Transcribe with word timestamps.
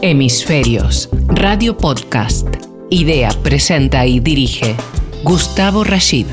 Hemisferios, 0.00 1.10
Radio 1.26 1.76
Podcast. 1.76 2.46
Idea, 2.88 3.30
presenta 3.42 4.06
y 4.06 4.20
dirige 4.20 4.76
Gustavo 5.24 5.82
Rashid. 5.82 6.26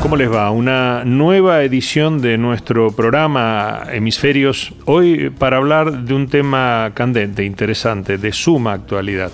¿Cómo 0.00 0.16
les 0.16 0.32
va? 0.32 0.50
Una 0.50 1.04
nueva 1.04 1.62
edición 1.62 2.22
de 2.22 2.38
nuestro 2.38 2.90
programa 2.90 3.82
Hemisferios, 3.92 4.72
hoy 4.86 5.28
para 5.28 5.58
hablar 5.58 6.04
de 6.04 6.14
un 6.14 6.28
tema 6.28 6.92
candente, 6.94 7.44
interesante, 7.44 8.16
de 8.16 8.32
suma 8.32 8.72
actualidad, 8.72 9.30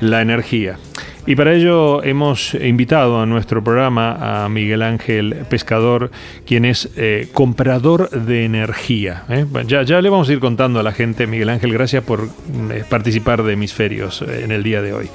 la 0.00 0.22
energía. 0.22 0.78
Y 1.26 1.36
para 1.36 1.52
ello 1.52 2.02
hemos 2.02 2.54
invitado 2.54 3.20
a 3.20 3.26
nuestro 3.26 3.62
programa 3.62 4.44
a 4.44 4.48
Miguel 4.48 4.82
Ángel 4.82 5.44
Pescador, 5.48 6.10
quien 6.46 6.64
es 6.64 6.88
eh, 6.96 7.28
comprador 7.32 8.10
de 8.10 8.44
energía. 8.44 9.24
¿eh? 9.28 9.44
Ya, 9.66 9.82
ya 9.82 10.00
le 10.00 10.08
vamos 10.08 10.28
a 10.28 10.32
ir 10.32 10.40
contando 10.40 10.80
a 10.80 10.82
la 10.82 10.92
gente, 10.92 11.26
Miguel 11.26 11.50
Ángel, 11.50 11.72
gracias 11.72 12.02
por 12.02 12.28
eh, 12.70 12.84
participar 12.88 13.42
de 13.42 13.52
Hemisferios 13.52 14.22
en 14.22 14.50
el 14.50 14.62
día 14.62 14.80
de 14.80 14.94
hoy. 14.94 15.10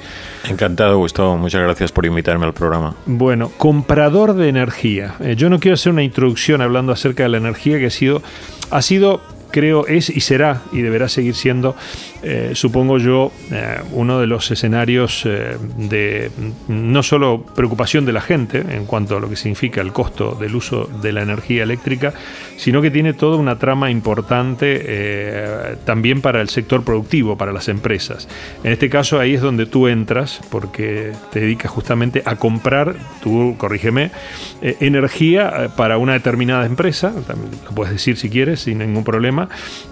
Encantado, 0.48 0.96
Gustavo. 0.98 1.36
Muchas 1.36 1.62
gracias 1.62 1.90
por 1.90 2.06
invitarme 2.06 2.46
al 2.46 2.54
programa. 2.54 2.94
Bueno, 3.06 3.50
comprador 3.56 4.34
de 4.34 4.48
energía. 4.48 5.16
yo 5.36 5.50
no 5.50 5.58
quiero 5.58 5.74
hacer 5.74 5.92
una 5.92 6.04
introducción 6.04 6.62
hablando 6.62 6.92
acerca 6.92 7.24
de 7.24 7.30
la 7.30 7.38
energía 7.38 7.78
que 7.78 7.86
ha 7.86 7.90
sido, 7.90 8.22
ha 8.70 8.80
sido 8.80 9.20
creo 9.50 9.86
es 9.86 10.10
y 10.10 10.20
será 10.20 10.62
y 10.72 10.82
deberá 10.82 11.08
seguir 11.08 11.34
siendo, 11.34 11.76
eh, 12.22 12.52
supongo 12.54 12.98
yo, 12.98 13.32
eh, 13.50 13.80
uno 13.92 14.20
de 14.20 14.26
los 14.26 14.50
escenarios 14.50 15.22
eh, 15.26 15.56
de 15.76 16.30
no 16.68 17.02
solo 17.02 17.44
preocupación 17.54 18.04
de 18.04 18.12
la 18.12 18.20
gente 18.20 18.58
en 18.58 18.86
cuanto 18.86 19.16
a 19.16 19.20
lo 19.20 19.28
que 19.28 19.36
significa 19.36 19.80
el 19.80 19.92
costo 19.92 20.36
del 20.38 20.54
uso 20.54 20.88
de 21.02 21.12
la 21.12 21.22
energía 21.22 21.62
eléctrica, 21.62 22.12
sino 22.56 22.82
que 22.82 22.90
tiene 22.90 23.12
toda 23.12 23.36
una 23.36 23.58
trama 23.58 23.90
importante 23.90 25.76
también 25.84 26.20
para 26.20 26.40
el 26.40 26.48
sector 26.48 26.82
productivo, 26.84 27.36
para 27.36 27.52
las 27.52 27.68
empresas. 27.68 28.28
En 28.64 28.72
este 28.72 28.88
caso 28.88 29.20
ahí 29.20 29.34
es 29.34 29.40
donde 29.40 29.66
tú 29.66 29.88
entras 29.88 30.40
porque 30.50 31.12
te 31.32 31.40
dedicas 31.40 31.70
justamente 31.70 32.22
a 32.24 32.36
comprar, 32.36 32.96
tú 33.22 33.54
corrígeme, 33.58 34.10
energía 34.62 35.70
para 35.76 35.98
una 35.98 36.14
determinada 36.14 36.66
empresa, 36.66 37.12
lo 37.64 37.74
puedes 37.74 37.92
decir 37.92 38.16
si 38.16 38.30
quieres, 38.30 38.60
sin 38.60 38.78
ningún 38.78 39.04
problema, 39.04 39.35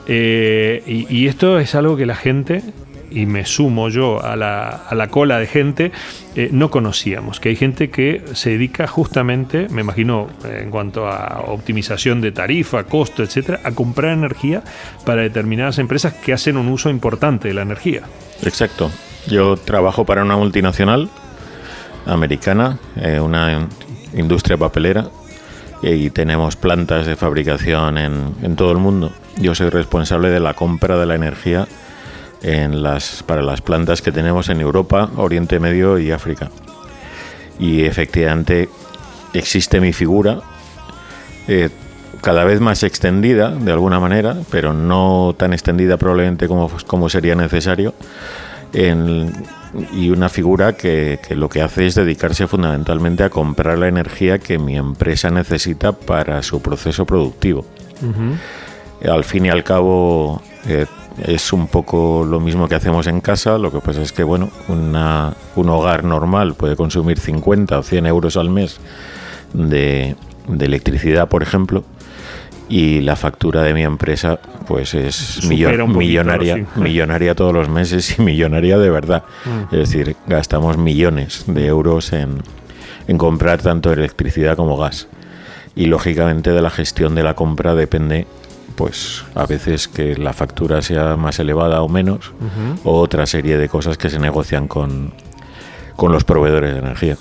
eh, 0.06 0.83
y, 0.87 1.27
esto 1.27 1.59
es 1.59 1.75
algo 1.75 1.97
que 1.97 2.06
la 2.06 2.17
gente, 2.17 2.62
y 3.11 3.27
me 3.27 3.45
sumo 3.47 3.89
yo 3.89 4.23
a 4.23 4.37
la, 4.37 5.09
cola 5.11 5.39
de 5.39 5.47
gente, 5.47 5.92
eh, 6.34 6.48
no 6.53 6.70
conocíamos. 6.70 7.41
Que 7.41 7.50
hay 7.50 7.56
gente 7.56 7.91
que 7.91 8.22
se 8.34 8.50
dedica 8.50 8.87
justamente, 8.87 9.69
me 9.70 9.81
imagino, 9.81 10.28
eh, 10.45 10.61
en 10.62 10.70
cuanto 10.70 11.06
a 11.06 11.45
optimización 11.47 12.20
de 12.20 12.33
tarifa, 12.33 12.84
costo, 12.84 13.22
etcétera, 13.22 13.61
a 13.65 13.72
comprar 13.72 14.12
energía 14.12 14.62
para 15.05 15.22
determinadas 15.22 15.78
empresas 15.78 16.15
que 16.15 16.33
hacen 16.33 16.56
un 16.56 16.69
uso 16.69 16.91
importante 16.91 17.48
de 17.48 17.55
la 17.55 17.62
energía. 17.62 18.03
Exacto. 18.42 18.91
Yo 19.27 19.56
trabajo 19.56 20.05
para 20.05 20.22
una 20.22 20.37
multinacional 20.37 21.09
americana, 22.05 22.78
una 23.22 23.69
industria 24.12 24.59
papelera, 24.59 25.09
y 25.83 26.11
tenemos 26.11 26.56
plantas 26.56 27.06
de 27.06 27.17
fabricación 27.17 27.98
en, 27.98 28.34
en 28.42 28.56
todo 28.56 28.72
el 28.72 28.78
mundo. 28.78 29.12
Yo 29.38 29.54
soy 29.54 29.68
responsable 29.68 30.30
de 30.30 30.40
la 30.40 30.54
compra 30.54 30.96
de 30.96 31.06
la 31.06 31.14
energía 31.14 31.66
en 32.42 32.82
las, 32.82 33.22
para 33.22 33.42
las 33.42 33.60
plantas 33.60 34.02
que 34.02 34.12
tenemos 34.12 34.48
en 34.48 34.60
Europa, 34.60 35.10
Oriente 35.16 35.58
Medio 35.58 35.98
y 35.98 36.12
África. 36.12 36.50
Y 37.58 37.84
efectivamente 37.84 38.68
existe 39.32 39.80
mi 39.80 39.92
figura, 39.92 40.41
eh, 41.48 41.70
cada 42.20 42.44
vez 42.44 42.60
más 42.60 42.82
extendida 42.82 43.50
de 43.50 43.72
alguna 43.72 43.98
manera, 43.98 44.36
pero 44.50 44.72
no 44.72 45.34
tan 45.36 45.52
extendida 45.52 45.96
probablemente 45.96 46.48
como, 46.48 46.70
como 46.86 47.08
sería 47.08 47.34
necesario, 47.34 47.94
y 49.92 50.10
una 50.10 50.28
figura 50.28 50.72
que, 50.72 51.20
que, 51.26 51.36
lo 51.36 51.48
que 51.48 51.62
hace 51.62 51.86
es 51.86 51.94
dedicarse 51.94 52.48
fundamentalmente 52.48 53.22
a 53.22 53.30
comprar 53.30 53.78
la 53.78 53.86
energía 53.86 54.38
que 54.38 54.59
mi 54.59 54.76
empresa 54.76 55.30
necesita 55.30 55.92
para 55.92 56.42
su 56.42 56.60
proceso 56.60 57.04
productivo 57.04 57.64
al 59.09 59.25
fin 59.25 59.47
y 59.47 59.50
al 59.50 59.65
cabo 59.65 60.42
eh, 60.66 60.87
es 61.26 61.53
un 61.53 61.69
poco 61.69 62.25
lo 62.28 62.41
mismo 62.41 62.69
que 62.69 62.75
hacemos 62.75 63.06
en 63.06 63.20
casa, 63.20 63.59
lo 63.59 63.70
que 63.70 63.81
pasa 63.81 64.03
es 64.03 64.12
que 64.12 64.25
bueno, 64.25 64.50
un 64.69 65.69
hogar 65.69 66.04
normal 66.04 66.54
puede 66.54 66.76
consumir 66.76 67.19
50 67.19 67.78
o 67.78 67.82
100 67.82 68.06
euros 68.06 68.37
al 68.37 68.50
mes 68.50 68.81
de, 69.53 70.16
electricidad, 70.60 71.28
por 71.28 71.42
ejemplo, 71.42 71.84
y 72.69 73.00
la 73.03 73.15
factura 73.15 73.62
de 73.62 73.75
mi 73.75 73.82
empresa 73.82 74.41
pues 74.66 74.94
es 74.94 75.44
millonaria, 75.47 76.66
millonaria 76.76 77.34
todos 77.34 77.53
los 77.53 77.69
meses 77.69 78.19
y 78.19 78.22
millonaria 78.22 78.78
de 78.78 78.91
verdad. 78.91 79.22
Mm. 79.44 79.75
Es 79.75 79.91
decir, 79.91 80.16
gastamos 80.26 80.78
millones 80.78 81.44
de 81.47 81.66
euros 81.66 82.12
en, 82.12 82.38
en 83.06 83.19
comprar 83.19 83.60
tanto 83.60 83.92
electricidad 83.92 84.56
como 84.56 84.76
gas. 84.76 85.09
Y 85.76 85.86
lógicamente 85.86 86.53
de 86.53 86.62
la 86.62 86.71
gestión 86.71 87.15
de 87.15 87.22
la 87.22 87.34
compra 87.34 87.75
depende 87.75 88.26
pues 88.76 89.25
a 89.34 89.47
veces 89.47 89.88
que 89.88 90.16
la 90.16 90.32
factura 90.32 90.82
sea 90.82 91.16
más 91.16 91.38
elevada 91.38 91.82
o 91.82 91.88
menos, 91.88 92.32
o 92.84 92.98
otra 92.98 93.26
serie 93.26 93.56
de 93.56 93.69
cosas 93.69 93.97
que 93.98 94.10
se 94.10 94.19
negocian 94.19 94.69
con, 94.69 95.12
con 95.97 96.12
los 96.12 96.25
proveedores 96.25 96.72
de 96.72 96.80
energía. 96.80 97.16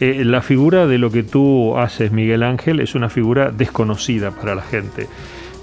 Eh, 0.00 0.24
la 0.24 0.42
figura 0.42 0.86
de 0.86 0.98
lo 0.98 1.10
que 1.10 1.22
tú 1.22 1.76
haces, 1.76 2.12
Miguel 2.12 2.42
Ángel, 2.42 2.80
es 2.80 2.94
una 2.94 3.08
figura 3.08 3.50
desconocida 3.50 4.30
para 4.30 4.54
la 4.54 4.62
gente. 4.62 5.08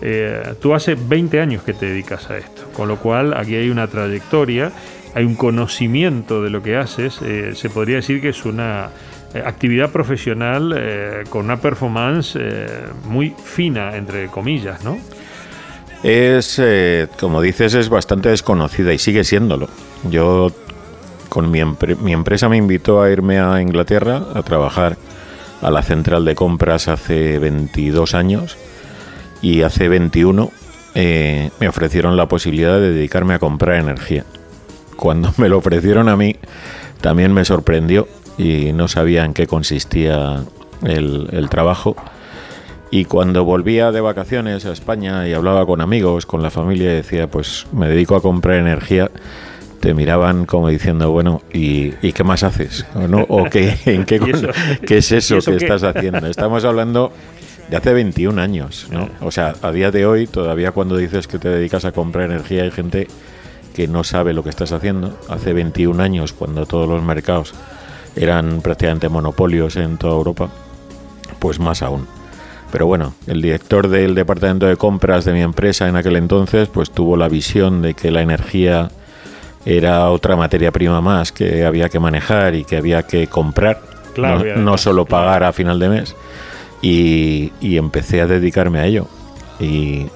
Eh, 0.01 0.55
tú 0.61 0.73
hace 0.73 0.95
20 0.95 1.39
años 1.39 1.63
que 1.63 1.73
te 1.73 1.85
dedicas 1.85 2.29
a 2.29 2.37
esto, 2.37 2.63
con 2.73 2.87
lo 2.87 2.97
cual 2.97 3.33
aquí 3.33 3.55
hay 3.55 3.69
una 3.69 3.87
trayectoria, 3.87 4.71
hay 5.15 5.23
un 5.23 5.35
conocimiento 5.35 6.43
de 6.43 6.49
lo 6.49 6.61
que 6.61 6.75
haces, 6.75 7.21
eh, 7.21 7.53
se 7.55 7.69
podría 7.69 7.97
decir 7.97 8.19
que 8.19 8.29
es 8.29 8.43
una 8.45 8.89
actividad 9.33 9.89
profesional 9.91 11.25
con 11.29 11.45
una 11.45 11.57
performance 11.57 12.37
muy 13.05 13.33
fina, 13.43 13.95
entre 13.95 14.27
comillas, 14.27 14.83
¿no? 14.83 14.97
es, 16.03 16.59
eh, 16.59 17.07
como 17.19 17.41
dices, 17.41 17.73
es 17.73 17.89
bastante 17.89 18.29
desconocida 18.29 18.93
y 18.93 18.99
sigue 18.99 19.23
siéndolo. 19.23 19.69
Yo, 20.09 20.51
con 21.29 21.49
mi, 21.49 21.61
mi, 22.01 22.11
empresa 22.11 22.49
me 22.49 22.57
invitó 22.57 23.01
a 23.01 23.09
irme 23.09 23.39
a 23.39 23.61
Inglaterra 23.61 24.21
a 24.35 24.43
trabajar 24.43 24.97
a 25.61 25.71
la 25.71 25.81
central 25.81 26.25
de 26.25 26.35
compras 26.35 26.89
hace 26.89 27.39
22 27.39 28.13
años 28.13 28.57
y 29.41 29.61
hace 29.61 29.87
21 29.87 30.51
eh, 30.95 31.49
me 31.59 31.69
ofrecieron 31.69 32.17
la 32.17 32.27
posibilidad 32.27 32.79
de 32.79 32.91
dedicarme 32.91 33.33
a 33.33 33.39
comprar 33.39 33.79
energía. 33.79 34.25
Cuando 34.97 35.33
me 35.37 35.47
lo 35.47 35.57
ofrecieron 35.57 36.09
a 36.09 36.17
mí, 36.17 36.35
también 36.99 37.33
me 37.33 37.45
sorprendió 37.45 38.07
y 38.37 38.73
no 38.73 38.87
sabía 38.87 39.25
en 39.25 39.33
qué 39.33 39.47
consistía 39.47 40.43
el, 40.83 41.29
el 41.31 41.49
trabajo 41.49 41.95
y 42.95 43.05
cuando 43.05 43.43
volvía 43.43 43.91
de 43.91 44.01
vacaciones 44.01 44.67
a 44.67 44.71
España 44.71 45.27
y 45.27 45.33
hablaba 45.33 45.65
con 45.65 45.81
amigos, 45.81 46.27
con 46.27 46.43
la 46.43 46.51
familia, 46.51 46.91
y 46.91 46.97
decía, 46.97 47.25
pues 47.25 47.65
me 47.71 47.87
dedico 47.87 48.15
a 48.15 48.21
comprar 48.21 48.57
energía, 48.57 49.09
te 49.79 49.95
miraban 49.95 50.45
como 50.45 50.67
diciendo, 50.67 51.09
bueno, 51.09 51.41
¿y, 51.51 51.89
qué 51.89 52.23
más 52.23 52.43
haces? 52.43 52.85
¿O, 53.29 53.45
qué, 53.45 53.75
en 53.87 54.05
qué, 54.05 54.19
qué, 54.85 54.97
es 54.97 55.11
eso 55.11 55.39
que 55.39 55.55
estás 55.55 55.81
haciendo? 55.81 56.27
Estamos 56.27 56.65
hablando 56.65 57.11
de 57.67 57.77
hace 57.77 57.93
21 57.93 58.39
años, 58.39 58.85
¿no? 58.91 59.09
O 59.21 59.31
sea, 59.31 59.55
a 59.63 59.71
día 59.71 59.89
de 59.89 60.05
hoy, 60.05 60.27
todavía 60.27 60.71
cuando 60.71 60.95
dices 60.95 61.25
que 61.25 61.39
te 61.39 61.49
dedicas 61.49 61.85
a 61.85 61.93
comprar 61.93 62.29
energía, 62.29 62.61
hay 62.61 62.69
gente 62.69 63.07
que 63.73 63.87
no 63.87 64.03
sabe 64.03 64.33
lo 64.33 64.43
que 64.43 64.51
estás 64.51 64.71
haciendo. 64.71 65.17
Hace 65.29 65.53
21 65.53 66.03
años, 66.03 66.31
cuando 66.31 66.67
todos 66.67 66.87
los 66.87 67.01
mercados 67.01 67.55
eran 68.15 68.61
prácticamente 68.61 69.09
monopolios 69.09 69.75
en 69.75 69.97
toda 69.97 70.13
Europa, 70.13 70.49
pues 71.39 71.59
más 71.59 71.81
aún. 71.81 72.07
Pero 72.71 72.87
bueno, 72.87 73.13
el 73.27 73.41
director 73.41 73.87
del 73.87 74.15
departamento 74.15 74.65
de 74.65 74.77
compras 74.77 75.25
de 75.25 75.33
mi 75.33 75.41
empresa 75.41 75.87
en 75.87 75.95
aquel 75.95 76.15
entonces, 76.15 76.69
pues 76.69 76.89
tuvo 76.89 77.17
la 77.17 77.29
visión 77.29 77.83
de 77.83 77.93
que 77.93 78.09
la 78.09 78.23
energía 78.23 78.89
era 79.65 80.09
otra 80.09 80.35
materia 80.35 80.71
prima 80.71 80.99
más 80.99 81.31
que 81.31 81.65
había 81.65 81.89
que 81.89 81.99
manejar 81.99 82.55
y 82.55 82.65
que 82.65 82.77
había 82.77 83.03
que 83.03 83.27
comprar, 83.27 83.79
no, 84.57 84.77
solo 84.77 85.05
pagar 85.05 85.43
a 85.43 85.53
final 85.53 85.79
de 85.79 85.89
mes. 85.89 86.15
Y, 86.81 87.51
empecé 87.61 88.21
a 88.21 88.27
dedicarme 88.27 88.79
a 88.79 88.85
ello. 88.85 89.07
Y, 89.59 90.07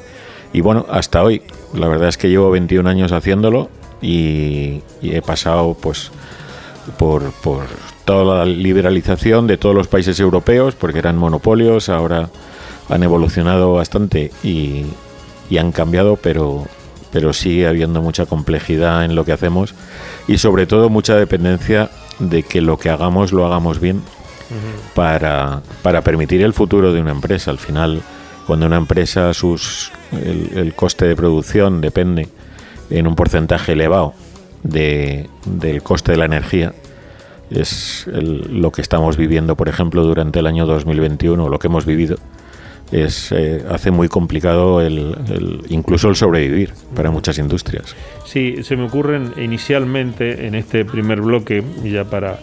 bueno, 0.62 0.86
hasta 0.89 1.24
hoy. 1.24 1.44
La 1.74 1.88
verdad 1.88 2.10
es 2.10 2.18
que 2.18 2.30
llevo 2.30 2.50
21 2.50 2.89
años 2.89 3.12
haciéndolo 3.12 3.69
y, 4.01 4.81
he 5.04 5.22
pasado 5.22 5.77
pues 5.80 6.12
por, 6.98 7.31
por 7.44 7.66
toda 8.06 8.39
la 8.39 8.45
liberalización 8.45 9.48
de 9.48 9.57
todos 9.57 9.75
los 9.75 9.88
países 9.88 10.19
europeos, 10.19 10.75
porque 10.75 11.00
eran 11.00 11.18
monopolios, 11.18 11.89
ahora 11.89 12.30
han 12.89 13.04
evolucionado 13.04 13.74
bastante 13.74 14.31
y, 14.44 14.86
han 15.57 15.72
cambiado, 15.72 16.18
pero, 16.18 16.66
pero 17.12 17.34
sigue 17.34 17.68
habiendo 17.68 18.01
mucha 18.01 18.25
complejidad 18.25 19.06
en 19.06 19.16
lo 19.16 19.25
que 19.25 19.31
hacemos 19.31 19.74
y 20.28 20.38
sobre 20.38 20.68
todo 20.68 20.89
mucha 20.89 21.16
dependencia 21.16 21.89
de 22.19 22.44
que 22.44 22.62
lo 22.62 22.78
que 22.78 22.89
hagamos 22.89 23.31
lo 23.31 23.45
hagamos 23.45 23.80
bien 23.80 24.01
para, 24.94 25.62
para 25.81 26.01
permitir 26.01 26.42
el 26.42 26.54
futuro 26.54 26.94
de 26.94 27.01
una 27.01 27.12
empresa. 27.12 27.51
Al 27.51 27.57
final 27.57 28.01
Cuando 28.45 28.66
una 28.66 28.78
empresa, 28.78 29.34
sus, 29.34 29.92
el, 30.13 30.74
coste 30.74 31.06
de 31.06 31.18
producción 31.18 31.81
depende 31.81 32.30
en 32.89 33.06
un 33.06 33.16
porcentaje 33.16 33.74
elevado 33.74 34.13
de, 34.69 35.30
del 35.46 35.81
coste 35.84 36.12
de 36.12 36.18
la 36.18 36.25
energía, 36.25 36.74
es 37.50 38.06
lo 38.08 38.72
que 38.72 38.81
estamos 38.81 39.18
viviendo, 39.18 39.56
por 39.56 39.69
ejemplo, 39.69 40.04
durante 40.04 40.40
el 40.40 40.48
año 40.48 40.66
2021, 40.66 41.50
lo 41.50 41.60
que 41.60 41.68
hemos 41.68 41.86
vivido, 41.86 42.18
es 42.92 43.31
eh, 43.31 43.64
hace 43.69 43.92
muy 43.92 44.08
complicado 44.08 44.81
el, 44.81 45.16
incluso 45.69 46.10
el 46.10 46.16
sobrevivir 46.16 46.74
para 46.96 47.12
muchas 47.12 47.38
industrias. 47.38 47.96
Sí, 48.25 48.64
se 48.64 48.75
me 48.75 48.86
ocurren 48.86 49.34
inicialmente 49.38 50.48
en 50.48 50.56
este 50.56 50.86
primer 50.86 51.22
bloque, 51.22 51.63
ya 51.84 52.06
para, 52.06 52.40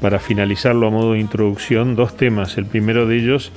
para 0.00 0.18
finalizarlo 0.18 0.88
a 0.88 0.90
modo 0.90 1.12
de 1.12 1.20
introducción, 1.20 1.96
dos 1.96 2.16
temas. 2.16 2.58
El 2.58 2.66
primero 2.66 3.06
de 3.06 3.16
ellos, 3.16 3.52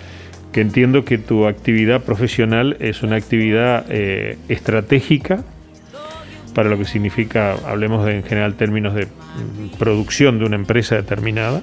que 0.53 0.61
entiendo 0.61 1.03
que 1.03 1.17
tu 1.17 1.45
actividad 1.45 2.03
profesional 2.03 2.77
es 2.79 3.03
una 3.03 3.17
actividad 3.17 3.85
eh, 3.89 4.37
estratégica 4.47 5.43
para 6.53 6.69
lo 6.69 6.77
que 6.77 6.85
significa, 6.85 7.55
hablemos 7.67 8.07
en 8.07 8.23
general 8.23 8.55
términos 8.55 8.93
de 8.93 9.07
producción 9.77 10.39
de 10.39 10.45
una 10.45 10.55
empresa 10.55 10.95
determinada 10.95 11.61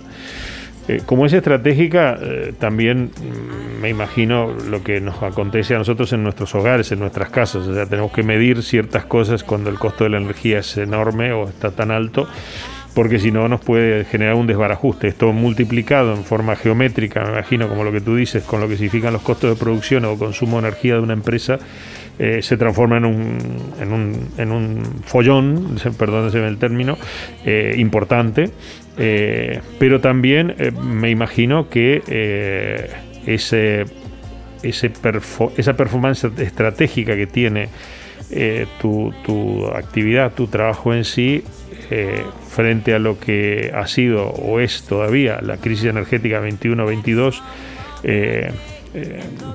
eh, 0.88 1.02
como 1.04 1.26
es 1.26 1.32
estratégica, 1.32 2.16
eh, 2.20 2.54
también 2.56 3.10
mm, 3.10 3.80
me 3.80 3.88
imagino 3.88 4.52
lo 4.52 4.84
que 4.84 5.00
nos 5.00 5.20
acontece 5.20 5.74
a 5.74 5.78
nosotros 5.78 6.12
en 6.12 6.22
nuestros 6.22 6.54
hogares, 6.54 6.92
en 6.92 7.00
nuestras 7.00 7.30
casas. 7.30 7.66
O 7.66 7.74
sea, 7.74 7.86
tenemos 7.86 8.12
que 8.12 8.22
medir 8.22 8.62
ciertas 8.62 9.04
cosas 9.04 9.42
cuando 9.42 9.68
el 9.68 9.78
costo 9.80 10.04
de 10.04 10.10
la 10.10 10.18
energía 10.18 10.60
es 10.60 10.76
enorme 10.76 11.32
o 11.32 11.48
está 11.48 11.72
tan 11.72 11.90
alto, 11.90 12.28
porque 12.94 13.18
si 13.18 13.32
no 13.32 13.48
nos 13.48 13.60
puede 13.62 14.04
generar 14.04 14.36
un 14.36 14.46
desbarajuste. 14.46 15.08
Esto 15.08 15.32
multiplicado 15.32 16.14
en 16.14 16.22
forma 16.22 16.54
geométrica, 16.54 17.24
me 17.24 17.30
imagino, 17.30 17.68
como 17.68 17.82
lo 17.82 17.90
que 17.90 18.00
tú 18.00 18.14
dices, 18.14 18.44
con 18.44 18.60
lo 18.60 18.68
que 18.68 18.76
significan 18.76 19.12
los 19.12 19.22
costos 19.22 19.50
de 19.50 19.56
producción 19.56 20.04
o 20.04 20.16
consumo 20.16 20.60
de 20.60 20.68
energía 20.68 20.94
de 20.94 21.00
una 21.00 21.14
empresa, 21.14 21.58
eh, 22.18 22.40
se 22.42 22.56
transforma 22.56 22.96
en 22.96 23.04
un, 23.04 23.38
en 23.80 23.92
un, 23.92 24.28
en 24.38 24.52
un 24.52 24.82
follón, 25.04 25.76
perdónese 25.98 26.46
el 26.46 26.58
término, 26.58 26.96
importante. 27.76 28.50
Eh, 28.98 29.60
pero 29.78 30.00
también 30.00 30.54
eh, 30.58 30.70
me 30.70 31.10
imagino 31.10 31.68
que 31.68 32.02
eh, 32.06 32.90
ese, 33.26 33.84
ese 34.62 34.90
esa 35.56 35.76
performance 35.76 36.24
estratégica 36.38 37.14
que 37.16 37.26
tiene 37.26 37.68
tu, 38.80 39.14
tu, 39.24 39.66
actividad, 39.68 40.32
tu 40.32 40.48
trabajo 40.48 40.92
en 40.92 41.04
sí, 41.04 41.44
frente 42.48 42.92
a 42.92 42.98
lo 42.98 43.20
que 43.20 43.70
ha 43.72 43.86
sido 43.86 44.30
o 44.30 44.58
es 44.58 44.82
todavía 44.82 45.38
la 45.42 45.58
crisis 45.58 45.84
energética 45.84 46.42
21-22, 46.42 47.40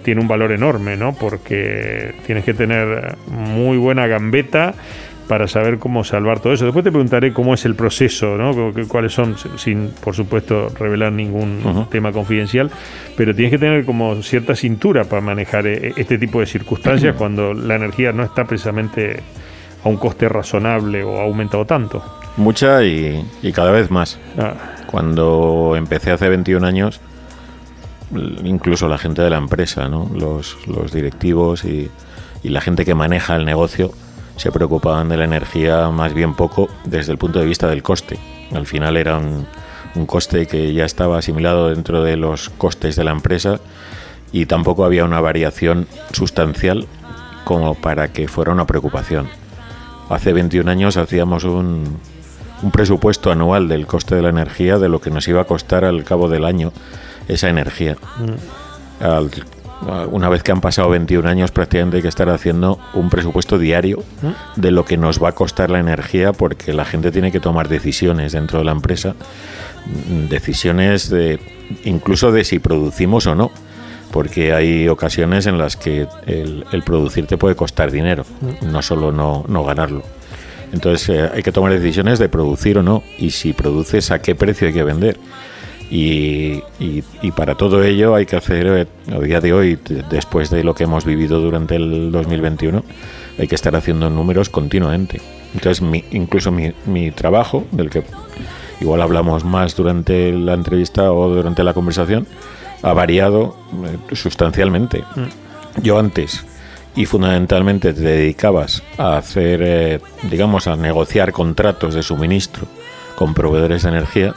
tiene 0.04 0.22
un 0.22 0.28
valor 0.28 0.52
enorme, 0.52 0.98
¿no? 0.98 1.14
Porque 1.14 2.14
tienes 2.26 2.44
que 2.44 2.54
tener 2.54 3.16
muy 3.28 3.78
buena 3.78 4.08
gambeta 4.08 4.74
para 5.32 5.48
saber 5.48 5.80
cómo 5.80 6.04
salvar 6.04 6.42
todo 6.42 6.52
eso. 6.52 6.66
Después 6.66 6.84
te 6.84 6.92
preguntaré 6.92 7.32
cómo 7.32 7.54
es 7.54 7.64
el 7.64 7.74
proceso, 7.76 8.38
¿no? 8.38 8.74
cuáles 8.90 9.14
son, 9.14 9.38
sin 9.56 9.92
por 10.04 10.14
supuesto 10.14 10.68
revelar 10.78 11.14
ningún 11.14 11.88
tema 11.90 12.12
confidencial, 12.12 12.70
pero 13.16 13.34
tienes 13.34 13.52
que 13.52 13.58
tener 13.58 13.86
como 13.86 14.22
cierta 14.24 14.56
cintura 14.56 15.06
para 15.06 15.22
manejar 15.22 15.68
eh, 15.68 15.94
este 15.96 16.18
tipo 16.18 16.42
de 16.42 16.48
circunstancias 16.48 17.16
cuando 17.18 17.54
la 17.54 17.76
energía 17.76 18.12
no 18.12 18.24
está 18.24 18.44
precisamente 18.44 19.22
a 19.86 19.88
un 19.88 19.96
coste 19.96 20.28
razonable 20.28 21.02
o 21.04 21.22
ha 21.22 21.24
aumentado 21.24 21.66
tanto. 21.66 22.04
Mucha 22.36 22.84
y, 22.84 23.24
cada 23.54 23.72
vez 23.72 23.90
más. 23.90 24.20
Ah. 24.38 24.54
Cuando 24.88 25.76
empecé 25.78 26.12
hace 26.12 26.28
21 26.28 26.68
años, 26.68 27.00
incluso 28.44 28.88
la 28.88 28.98
gente 28.98 29.22
de 29.22 29.30
la 29.30 29.38
empresa, 29.38 29.88
los, 29.88 30.58
directivos 30.92 31.66
y, 31.66 31.90
la 32.44 32.62
gente 32.62 32.86
que 32.86 32.96
maneja 32.96 33.36
el 33.36 33.46
negocio, 33.46 33.92
se 34.36 34.52
preocupaban 34.52 35.10
de 35.10 35.18
la 35.18 35.26
energía 35.26 35.90
más 35.90 36.14
bien 36.14 36.34
poco 36.34 36.70
desde 36.86 37.12
el 37.12 37.18
punto 37.18 37.40
de 37.40 37.46
vista 37.46 37.68
del 37.68 37.84
coste. 37.84 38.18
Al 38.54 38.66
final 38.66 38.98
era 38.98 39.18
un, 39.18 39.46
coste 40.06 40.48
que 40.48 40.74
ya 40.74 40.86
estaba 40.86 41.20
asimilado 41.20 41.70
dentro 41.70 42.04
de 42.04 42.16
los 42.18 42.50
costes 42.50 42.96
de 42.96 43.04
la 43.04 43.12
empresa 43.12 43.60
y 44.32 44.46
tampoco 44.46 44.86
había 44.86 45.04
una 45.04 45.20
variación 45.20 45.88
sustancial 46.14 46.88
como 47.44 47.76
para 47.76 48.12
que 48.12 48.28
fuera 48.28 48.54
una 48.54 48.66
preocupación. 48.66 49.28
Hace 50.10 50.34
21 50.34 50.72
años 50.72 50.98
hacíamos 50.98 51.44
un 51.44 52.00
presupuesto 52.72 53.32
anual 53.32 53.68
del 53.68 53.86
coste 53.86 54.16
de 54.16 54.22
la 54.22 54.30
energía, 54.30 54.80
de 54.80 54.90
lo 54.90 55.02
que 55.02 55.12
nos 55.12 55.28
iba 55.28 55.42
a 55.42 55.46
costar 55.46 55.86
al 55.86 56.04
cabo 56.04 56.30
del 56.30 56.46
año 56.46 56.72
esa 57.28 57.50
energía. 57.50 57.98
Mm. 58.20 59.04
Al 59.04 59.30
una 60.12 60.30
vez 60.30 60.44
que 60.44 60.52
han 60.52 60.62
pasado 60.62 60.90
21 60.90 61.28
años, 61.28 61.52
prácticamente 61.52 61.98
hay 61.98 62.04
que 62.04 62.10
estar 62.10 62.30
haciendo 62.30 62.80
un 62.94 63.10
presupuesto 63.10 63.58
diario 63.58 64.04
de 64.56 64.72
lo 64.72 64.86
que 64.86 64.98
nos 64.98 65.22
va 65.22 65.30
a 65.30 65.32
costar 65.32 65.70
la 65.70 65.80
energía, 65.80 66.34
porque 66.34 66.74
la 66.74 66.86
gente 66.86 67.12
tiene 67.12 67.32
que 67.32 67.40
tomar 67.40 67.68
decisiones 67.68 68.34
dentro 68.34 68.60
de 68.60 68.66
la 68.66 68.72
empresa, 68.72 69.16
decisiones 70.30 71.10
de 71.10 71.40
incluso 71.84 72.32
de 72.32 72.44
si 72.44 72.60
producimos 72.60 73.26
o 73.26 73.34
no, 73.34 73.52
porque 74.12 74.54
hay 74.54 74.88
ocasiones 74.88 75.48
en 75.48 75.58
las 75.58 75.78
que 75.78 76.08
el, 76.28 76.84
producir 76.86 77.26
te 77.26 77.38
puede 77.38 77.56
costar 77.56 77.92
dinero, 77.92 78.26
no 78.62 78.82
solo 78.82 79.12
no, 79.12 79.46
no 79.48 79.64
ganarlo. 79.64 80.04
Entonces 80.74 81.10
eh, 81.10 81.30
hay 81.34 81.44
que 81.44 81.52
tomar 81.52 81.74
decisiones 81.74 82.18
de 82.20 82.30
producir 82.30 82.78
o 82.78 82.84
no, 82.84 83.04
y 83.18 83.32
si 83.32 83.54
produces 83.54 84.12
a 84.12 84.22
qué 84.22 84.36
precio 84.36 84.68
hay 84.68 84.74
que 84.74 84.84
vender 84.84 85.18
y, 85.92 86.64
para 87.36 87.56
todo 87.56 87.84
ello 87.84 88.16
hay 88.16 88.26
que 88.26 88.38
hacer, 88.38 88.68
eh, 88.68 89.14
a 89.14 89.20
día 89.20 89.42
de 89.42 89.52
hoy, 89.52 89.78
después 90.10 90.50
de 90.50 90.64
lo 90.64 90.74
que 90.74 90.86
hemos 90.86 91.04
vivido 91.04 91.42
durante 91.42 91.76
el 91.76 92.12
2021, 92.12 92.84
hay 93.38 93.48
que 93.48 93.56
estar 93.56 93.76
haciendo 93.76 94.10
números 94.10 94.50
continuamente. 94.50 95.22
Entonces, 95.54 95.86
incluso 96.12 96.52
mi, 96.52 97.12
trabajo, 97.12 97.66
del 97.72 97.90
que 97.90 98.04
igual 98.80 99.02
hablamos 99.02 99.44
más 99.44 99.76
durante 99.76 100.32
la 100.32 100.54
entrevista 100.54 101.12
o 101.12 101.28
durante 101.28 101.64
la 101.64 101.74
conversación, 101.74 102.26
ha 102.82 102.94
variado 102.94 103.58
eh, 103.84 104.16
sustancialmente. 104.16 105.04
Mm. 105.16 105.82
Yo 105.84 106.00
antes, 106.00 106.46
y 106.96 107.06
fundamentalmente 107.06 107.94
te 107.94 108.02
dedicabas 108.02 108.82
a 108.98 109.18
hacer, 109.18 109.62
eh, 109.62 110.00
digamos, 110.24 110.68
a 110.68 110.78
negociar 110.78 111.34
contratos 111.34 111.96
de 111.96 112.02
suministro 112.02 112.66
con 113.16 113.34
proveedores 113.34 113.84
de 113.84 113.90
energía, 113.90 114.34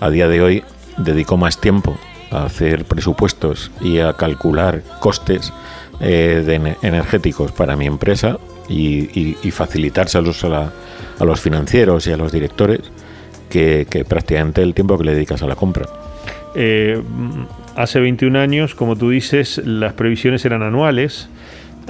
a 0.00 0.10
día 0.10 0.28
de 0.28 0.42
hoy 0.42 0.64
dedico 0.96 1.36
más 1.36 1.60
tiempo 1.60 1.96
a 2.30 2.44
hacer 2.44 2.84
presupuestos 2.84 3.70
y 3.80 3.98
a 3.98 4.14
calcular 4.14 4.82
costes 4.98 5.52
eh, 6.00 6.74
energéticos 6.82 7.52
para 7.52 7.76
mi 7.76 7.86
empresa 7.86 8.38
y, 8.68 9.34
facilitárselos 9.50 10.44
a, 10.44 10.72
los 11.24 11.40
financieros 11.40 12.06
y 12.06 12.12
a 12.12 12.16
los 12.16 12.32
directores 12.32 12.80
que, 13.48 13.86
prácticamente 14.08 14.62
el 14.62 14.74
tiempo 14.74 14.96
que 14.96 15.04
le 15.04 15.14
dedicas 15.14 15.42
a 15.42 15.46
la 15.46 15.56
compra. 15.56 15.86
Eh, 16.54 17.00
hace 17.76 18.00
21 18.00 18.38
años, 18.38 18.74
como 18.74 18.96
tú 18.96 19.10
dices, 19.10 19.60
las 19.64 19.92
previsiones 19.92 20.44
eran 20.44 20.62
anuales 20.62 21.28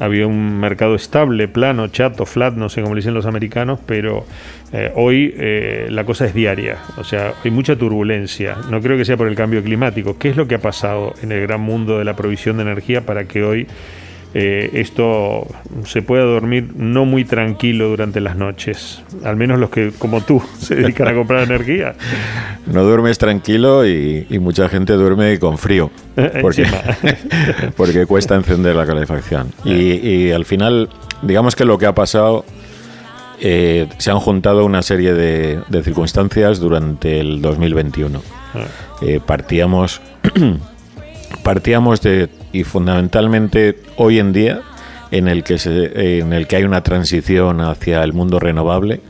había 0.00 0.26
un 0.26 0.58
mercado 0.58 0.94
estable, 0.94 1.46
plano, 1.46 1.88
chato, 1.88 2.26
flat, 2.26 2.54
no 2.54 2.68
sé 2.68 2.82
cómo 2.82 2.94
le 2.94 3.00
dicen 3.00 3.14
los 3.14 3.26
americanos, 3.26 3.78
pero 3.86 4.24
eh, 4.72 4.90
hoy 4.96 5.34
eh, 5.36 5.88
la 5.90 6.04
cosa 6.04 6.24
es 6.24 6.34
diaria, 6.34 6.78
o 6.96 7.04
sea, 7.04 7.34
hay 7.44 7.50
mucha 7.50 7.76
turbulencia. 7.76 8.56
No 8.70 8.80
creo 8.80 8.96
que 8.96 9.04
sea 9.04 9.16
por 9.16 9.28
el 9.28 9.34
cambio 9.34 9.62
climático. 9.62 10.18
¿Qué 10.18 10.30
es 10.30 10.36
lo 10.36 10.48
que 10.48 10.56
ha 10.56 10.60
pasado 10.60 11.14
en 11.22 11.32
el 11.32 11.42
gran 11.42 11.60
mundo 11.60 11.98
de 11.98 12.04
la 12.04 12.16
provisión 12.16 12.56
de 12.56 12.62
energía 12.62 13.02
para 13.02 13.24
que 13.24 13.44
hoy 13.44 13.66
eh, 14.32 14.70
esto 14.74 15.46
se 15.84 16.02
pueda 16.02 16.22
dormir 16.22 16.70
no 16.76 17.04
muy 17.04 17.24
tranquilo 17.24 17.88
durante 17.88 18.20
las 18.20 18.36
noches. 18.36 19.02
Al 19.24 19.36
menos 19.36 19.58
los 19.58 19.70
que, 19.70 19.92
como 19.98 20.20
tú, 20.20 20.42
se 20.58 20.76
dedican 20.76 21.08
a 21.08 21.14
comprar 21.14 21.42
energía. 21.42 21.94
No 22.66 22.84
duermes 22.84 23.18
tranquilo 23.18 23.84
y, 23.84 24.26
mucha 24.38 24.68
gente 24.68 24.92
duerme 24.92 25.40
con 25.40 25.58
frío. 25.58 25.90
Porque, 26.40 26.64
porque 27.76 28.06
cuesta 28.06 28.36
encender 28.36 28.76
la 28.76 28.86
calefacción. 28.86 29.50
Y, 29.64 30.30
al 30.30 30.44
final, 30.44 30.88
digamos 31.22 31.56
que 31.56 31.64
lo 31.64 31.78
que 31.78 31.86
ha 31.86 31.94
pasado, 31.96 32.44
eh, 33.40 33.88
se 33.98 34.12
han 34.12 34.20
juntado 34.20 34.64
una 34.64 34.82
serie 34.82 35.14
de, 35.14 35.82
circunstancias 35.82 36.60
durante 36.60 37.18
el 37.18 37.42
2021. 37.42 38.22
Ah. 38.54 38.58
Eh, 39.02 39.18
partíamos, 39.24 40.00
partíamos 41.42 42.02
de 42.02 42.28
y 42.52 42.64
fundamentalmente 42.64 43.78
hoy 43.96 44.18
en 44.18 44.32
día 44.32 44.62
en 45.10 45.28
el 45.28 45.42
que, 45.42 45.58
se, 45.58 46.18
en 46.20 46.32
el 46.32 46.46
que 46.46 46.56
hay 46.56 46.64
una 46.64 46.82
transición 46.82 47.60
hacia 47.60 48.02
el 48.02 48.12
mundo 48.12 48.38
renovable, 48.38 49.00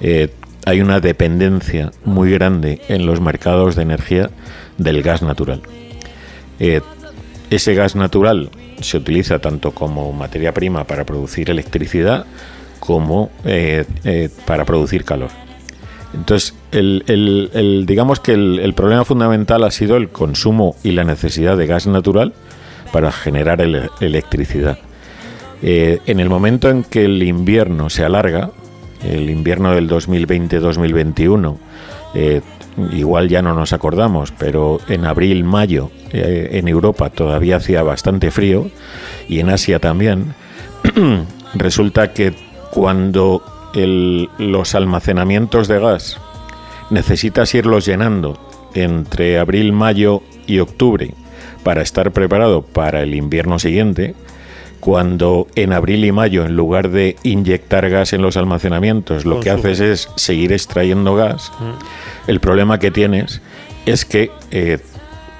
eh, 0.00 0.28
hay 0.66 0.80
una 0.80 1.00
dependencia 1.00 1.90
muy 2.04 2.30
grande 2.30 2.80
en 2.88 3.06
los 3.06 3.20
mercados 3.20 3.76
de 3.76 3.82
energía 3.82 4.30
del 4.76 5.02
gas 5.02 5.22
natural. 5.22 5.62
Eh, 6.58 6.82
ese 7.48 7.74
gas 7.74 7.96
natural 7.96 8.50
se 8.80 8.98
utiliza 8.98 9.38
tanto 9.38 9.72
como 9.72 10.12
materia 10.12 10.52
prima 10.52 10.84
para 10.84 11.04
producir 11.04 11.50
electricidad 11.50 12.26
como 12.78 13.30
eh, 13.44 13.84
para 14.46 14.64
producir 14.64 15.04
calor. 15.04 15.30
Entonces, 16.12 16.54
el, 16.72 17.84
digamos 17.86 18.20
que 18.20 18.32
el, 18.32 18.74
problema 18.74 19.04
fundamental 19.04 19.62
ha 19.64 19.70
sido 19.70 19.96
el 19.96 20.08
consumo 20.08 20.76
y 20.82 20.92
la 20.92 21.04
necesidad 21.04 21.56
de 21.56 21.66
gas 21.66 21.86
natural 21.86 22.32
para 22.92 23.12
generar 23.12 23.60
electricidad. 24.00 24.78
Eh, 25.62 26.00
en 26.06 26.20
el 26.20 26.28
momento 26.28 26.70
en 26.70 26.84
que 26.84 27.04
el 27.04 27.22
invierno 27.22 27.90
se 27.90 28.04
alarga, 28.04 28.50
el 29.04 29.28
invierno 29.30 29.74
del 29.74 29.88
2020-2021, 29.88 31.58
eh, 32.14 32.40
igual 32.92 33.28
ya 33.28 33.42
no 33.42 33.54
nos 33.54 33.72
acordamos, 33.72 34.32
pero 34.32 34.78
en 34.88 35.04
abril, 35.04 35.44
mayo, 35.44 35.90
eh, 36.12 36.50
en 36.52 36.68
Europa 36.68 37.10
todavía 37.10 37.56
hacía 37.56 37.82
bastante 37.82 38.30
frío 38.30 38.70
y 39.28 39.40
en 39.40 39.50
Asia 39.50 39.78
también, 39.78 40.34
resulta 41.54 42.12
que 42.12 42.34
cuando 42.72 43.42
los 44.38 44.74
almacenamientos 44.74 45.68
de 45.68 45.78
gas 45.78 46.18
necesitas 46.90 47.54
irlos 47.54 47.84
llenando 47.84 48.36
entre 48.74 49.38
abril, 49.38 49.72
mayo 49.72 50.22
y 50.46 50.58
octubre 50.58 51.14
para 51.62 51.82
estar 51.82 52.12
preparado 52.12 52.62
para 52.62 53.02
el 53.02 53.14
invierno 53.14 53.58
siguiente, 53.58 54.14
cuando 54.80 55.46
en 55.54 55.72
abril 55.72 56.04
y 56.04 56.12
mayo, 56.12 56.44
en 56.44 56.56
lugar 56.56 56.90
de 56.90 57.16
inyectar 57.22 57.88
gas 57.90 58.12
en 58.12 58.22
los 58.22 58.36
almacenamientos, 58.36 59.24
lo 59.24 59.40
que 59.40 59.50
haces 59.50 59.80
es 59.80 60.08
seguir 60.16 60.52
extrayendo 60.52 61.14
gas, 61.14 61.52
mm. 61.60 62.30
el 62.30 62.40
problema 62.40 62.78
que 62.78 62.90
tienes 62.90 63.42
es 63.86 64.04
que 64.04 64.30
eh, 64.50 64.78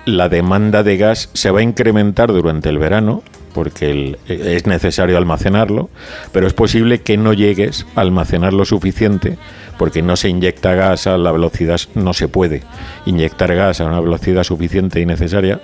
la 0.04 0.28
demanda 0.28 0.82
de 0.82 0.96
gas 0.96 1.30
se 1.32 1.50
va 1.50 1.60
a 1.60 1.62
incrementar 1.62 2.32
durante 2.32 2.68
el 2.68 2.78
verano, 2.78 3.22
porque 3.52 4.18
es 4.26 4.66
necesario 4.66 5.18
almacenarlo, 5.18 5.90
pero 6.32 6.46
es 6.46 6.52
posible 6.52 7.00
que 7.00 7.16
no 7.16 7.32
llegues 7.32 7.86
a 7.94 8.02
almacenar 8.02 8.52
lo 8.52 8.64
suficiente 8.64 9.38
porque 9.78 10.02
no 10.02 10.16
se 10.16 10.28
inyecta 10.28 10.74
gas 10.74 11.06
a 11.06 11.16
la 11.16 11.32
velocidad, 11.32 11.80
no 11.94 12.12
se 12.12 12.28
puede 12.28 12.62
inyectar 13.06 13.54
gas 13.54 13.80
a 13.80 13.86
una 13.86 14.00
velocidad 14.00 14.44
suficiente 14.44 15.00
y 15.00 15.06
necesaria 15.06 15.60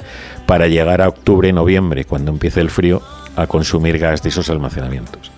para 0.47 0.69
llegar 0.69 1.03
a 1.03 1.09
octubre, 1.09 1.53
noviembre, 1.53 2.07
cuando 2.07 2.31
empiece 2.31 2.61
el 2.61 2.71
frío, 2.71 3.03
a 3.37 3.47
consumir 3.47 3.99
gas 3.99 4.23
de 4.23 4.31
esos 4.31 4.49
almacenamientos. 4.49 5.31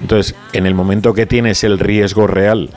Entonces, 0.00 0.36
en 0.52 0.66
el 0.66 0.74
momento 0.74 1.14
que 1.14 1.26
tienes 1.26 1.64
el 1.64 1.78
riesgo 1.78 2.26
real 2.26 2.70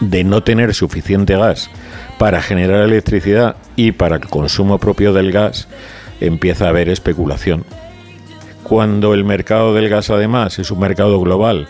de 0.00 0.24
no 0.24 0.42
tener 0.42 0.74
suficiente 0.74 1.36
gas 1.36 1.70
para 2.18 2.42
generar 2.42 2.82
electricidad 2.82 3.56
y 3.76 3.92
para 3.92 4.16
el 4.16 4.26
consumo 4.26 4.78
propio 4.78 5.12
del 5.12 5.32
gas, 5.32 5.68
empieza 6.20 6.66
a 6.66 6.70
haber 6.70 6.88
especulación. 6.88 7.64
Cuando 8.70 9.14
el 9.14 9.24
mercado 9.24 9.74
del 9.74 9.88
gas 9.88 10.10
además 10.10 10.60
es 10.60 10.70
un 10.70 10.78
mercado 10.78 11.18
global 11.18 11.66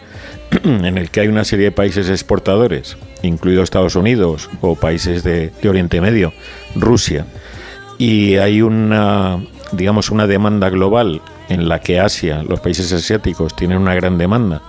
en 0.64 0.98
el 0.98 1.10
que 1.10 1.20
hay 1.20 1.28
una 1.28 1.44
serie 1.44 1.64
de 1.64 1.72
países 1.72 2.10
exportadores, 2.10 2.98
incluidos 3.22 3.64
Estados 3.64 3.96
Unidos 3.96 4.50
o 4.60 4.74
países 4.74 5.24
de, 5.24 5.50
Oriente 5.66 6.02
Medio, 6.02 6.34
Rusia, 6.74 7.24
y 7.96 8.36
hay 8.36 8.60
una, 8.60 9.42
digamos, 9.72 10.10
una 10.10 10.26
demanda 10.26 10.68
global 10.68 11.22
en 11.48 11.70
la 11.70 11.80
que 11.80 11.98
Asia, 11.98 12.42
los 12.42 12.60
países 12.60 12.92
asiáticos, 12.92 13.56
tienen 13.56 13.78
una 13.78 13.94
gran 13.94 14.18
demanda 14.18 14.60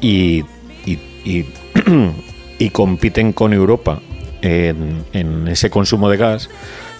y, 0.00 0.44
compiten 2.72 3.32
con 3.32 3.52
Europa 3.52 3.98
en, 4.40 5.48
ese 5.48 5.68
consumo 5.68 6.08
de 6.10 6.16
gas, 6.16 6.48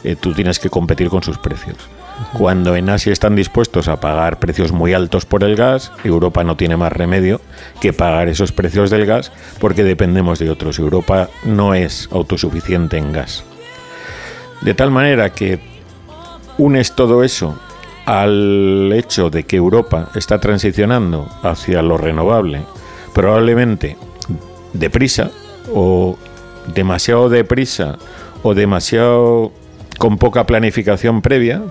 eh, 0.02 0.16
tú 0.16 0.34
tienes 0.34 0.58
que 0.58 0.70
competir 0.70 1.08
con 1.08 1.22
sus 1.22 1.38
precios. 1.38 1.76
Cuando 2.32 2.76
en 2.76 2.88
Asia 2.88 3.12
están 3.12 3.36
dispuestos 3.36 3.88
a 3.88 4.00
pagar 4.00 4.38
precios 4.38 4.72
muy 4.72 4.94
altos 4.94 5.26
por 5.26 5.44
el 5.44 5.56
gas, 5.56 5.92
Europa 6.04 6.44
no 6.44 6.56
tiene 6.56 6.76
más 6.76 6.92
remedio 6.92 7.40
que 7.80 7.92
pagar 7.92 8.28
esos 8.28 8.52
precios 8.52 8.90
del 8.90 9.06
gas 9.06 9.32
porque 9.60 9.84
dependemos 9.84 10.38
de 10.38 10.50
otros. 10.50 10.78
Europa 10.78 11.28
no 11.44 11.74
es 11.74 12.08
autosuficiente 12.12 12.96
en 12.96 13.12
gas. 13.12 13.44
De 14.62 14.74
tal 14.74 14.90
manera 14.90 15.30
que 15.30 15.60
unes 16.58 16.94
todo 16.94 17.22
eso 17.22 17.58
al 18.06 18.92
hecho 18.94 19.30
de 19.30 19.44
que 19.44 19.56
Europa 19.56 20.10
está 20.14 20.38
transicionando 20.38 21.28
hacia 21.42 21.82
lo 21.82 21.98
renovable, 21.98 22.62
probablemente 23.12 23.96
deprisa 24.72 25.30
o 25.74 26.16
demasiado 26.72 27.28
deprisa 27.28 27.98
o 28.42 28.54
demasiado 28.54 29.52
con 29.98 30.18
poca 30.18 30.46
planificación 30.46 31.22
previa, 31.22 31.62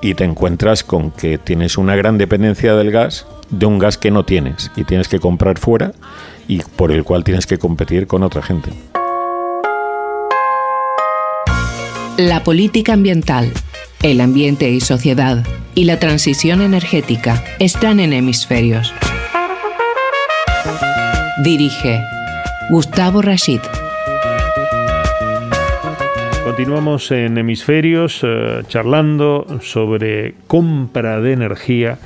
y 0.00 0.14
te 0.14 0.24
encuentras 0.24 0.84
con 0.84 1.10
que 1.10 1.38
tienes 1.38 1.78
una 1.78 1.96
gran 1.96 2.18
dependencia 2.18 2.74
del 2.74 2.90
gas, 2.90 3.26
de 3.50 3.66
un 3.66 3.78
gas 3.78 3.98
que 3.98 4.10
no 4.10 4.24
tienes 4.24 4.70
y 4.76 4.84
tienes 4.84 5.08
que 5.08 5.20
comprar 5.20 5.58
fuera 5.58 5.92
y 6.46 6.60
por 6.60 6.92
el 6.92 7.04
cual 7.04 7.24
tienes 7.24 7.46
que 7.46 7.58
competir 7.58 8.06
con 8.06 8.22
otra 8.22 8.42
gente. 8.42 8.70
La 12.16 12.42
política 12.42 12.94
ambiental, 12.94 13.52
el 14.02 14.20
ambiente 14.20 14.70
y 14.70 14.80
sociedad 14.80 15.46
y 15.74 15.84
la 15.84 16.00
transición 16.00 16.62
energética 16.62 17.44
están 17.60 18.00
en 18.00 18.12
hemisferios. 18.12 18.92
Dirige 21.44 22.02
Gustavo 22.70 23.22
Rashid. 23.22 23.60
Continuamos 26.58 27.12
en 27.12 27.38
hemisferios 27.38 28.18
eh, 28.24 28.64
charlando 28.66 29.46
sobre 29.60 30.34
compra 30.48 31.20
de 31.20 31.32
energía 31.32 32.00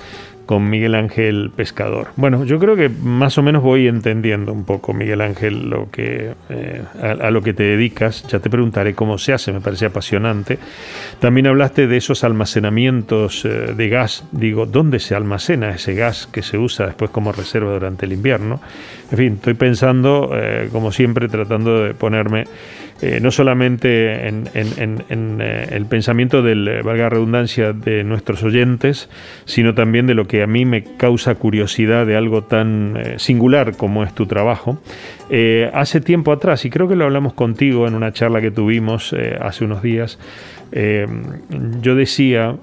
con 0.45 0.69
Miguel 0.69 0.95
Ángel 0.95 1.51
Pescador. 1.57 2.09
Bueno, 2.17 2.45
yo 2.45 2.59
creo 2.59 2.77
que 2.77 2.91
más 2.91 3.39
o 3.39 3.43
menos 3.43 3.63
voy 3.63 3.89
entendiendo 3.89 4.53
un 4.53 4.65
poco, 4.65 4.93
Miguel 4.93 5.23
Ángel, 5.23 5.71
lo 5.71 5.91
que, 5.91 6.35
eh, 6.51 6.83
a, 7.01 7.31
lo 7.31 7.41
que 7.41 7.55
te 7.55 7.63
dedicas. 7.63 8.27
Ya 8.29 8.41
te 8.41 8.51
preguntaré 8.51 8.93
cómo 8.95 9.17
se 9.17 9.33
hace, 9.33 9.55
me 9.55 9.63
parece 9.63 9.87
apasionante. 9.87 10.59
También 11.19 11.47
hablaste 11.47 11.87
de 11.87 11.97
esos 11.97 12.23
almacenamientos 12.23 13.47
eh, 13.47 13.73
de 13.75 13.89
gas. 13.89 14.27
Digo, 14.33 14.67
¿dónde 14.67 15.01
se 15.01 15.15
almacena 15.15 15.71
ese 15.71 15.95
gas 15.95 16.29
que 16.31 16.43
se 16.43 16.59
usa 16.59 16.85
después 16.85 17.11
como 17.11 17.33
reserva 17.33 17.73
durante 17.73 18.05
el 18.05 18.13
invierno? 18.13 18.61
En 19.11 19.17
fin, 19.17 19.33
estoy 19.37 19.55
pensando, 19.55 20.31
como 20.73 20.93
siempre, 20.93 21.29
tratando 21.29 21.85
de 21.85 21.95
ponerme 21.95 22.45
eh, 23.03 23.19
no 23.21 23.33
solamente 23.33 24.29
en, 24.29 24.47
eh, 24.55 25.69
el 25.73 25.87
pensamiento 25.87 26.41
del, 26.41 26.69
eh, 26.69 26.83
valga 26.83 27.09
redundancia, 27.09 27.73
de 27.73 28.05
nuestros 28.05 28.45
oyentes, 28.45 29.09
sino 29.45 29.75
también 29.75 30.07
de 30.07 30.15
lo 30.15 30.29
que 30.29 30.45
a 30.45 30.47
mí 30.47 30.65
me 30.65 30.85
causa 30.85 31.35
curiosidad 31.35 32.07
de 32.07 32.17
algo 32.17 32.45
tan 32.45 32.97
singular 33.17 33.77
como 33.77 34.05
es 34.05 34.15
tu 34.15 34.27
trabajo. 34.27 34.79
hace 35.73 36.01
tiempo 36.01 36.31
atrás, 36.31 36.65
y 36.65 36.71
creo 36.71 36.87
que 36.87 36.95
lo 36.95 37.05
hablamos 37.05 37.33
contigo 37.33 37.89
en 37.89 37.95
una 37.95 38.13
charla 38.13 38.41
que 38.41 38.53
tuvimos 38.53 39.15
hace 39.41 39.65
unos 39.65 39.83
días, 39.83 40.19
yo 41.81 41.95
decía 41.95 42.57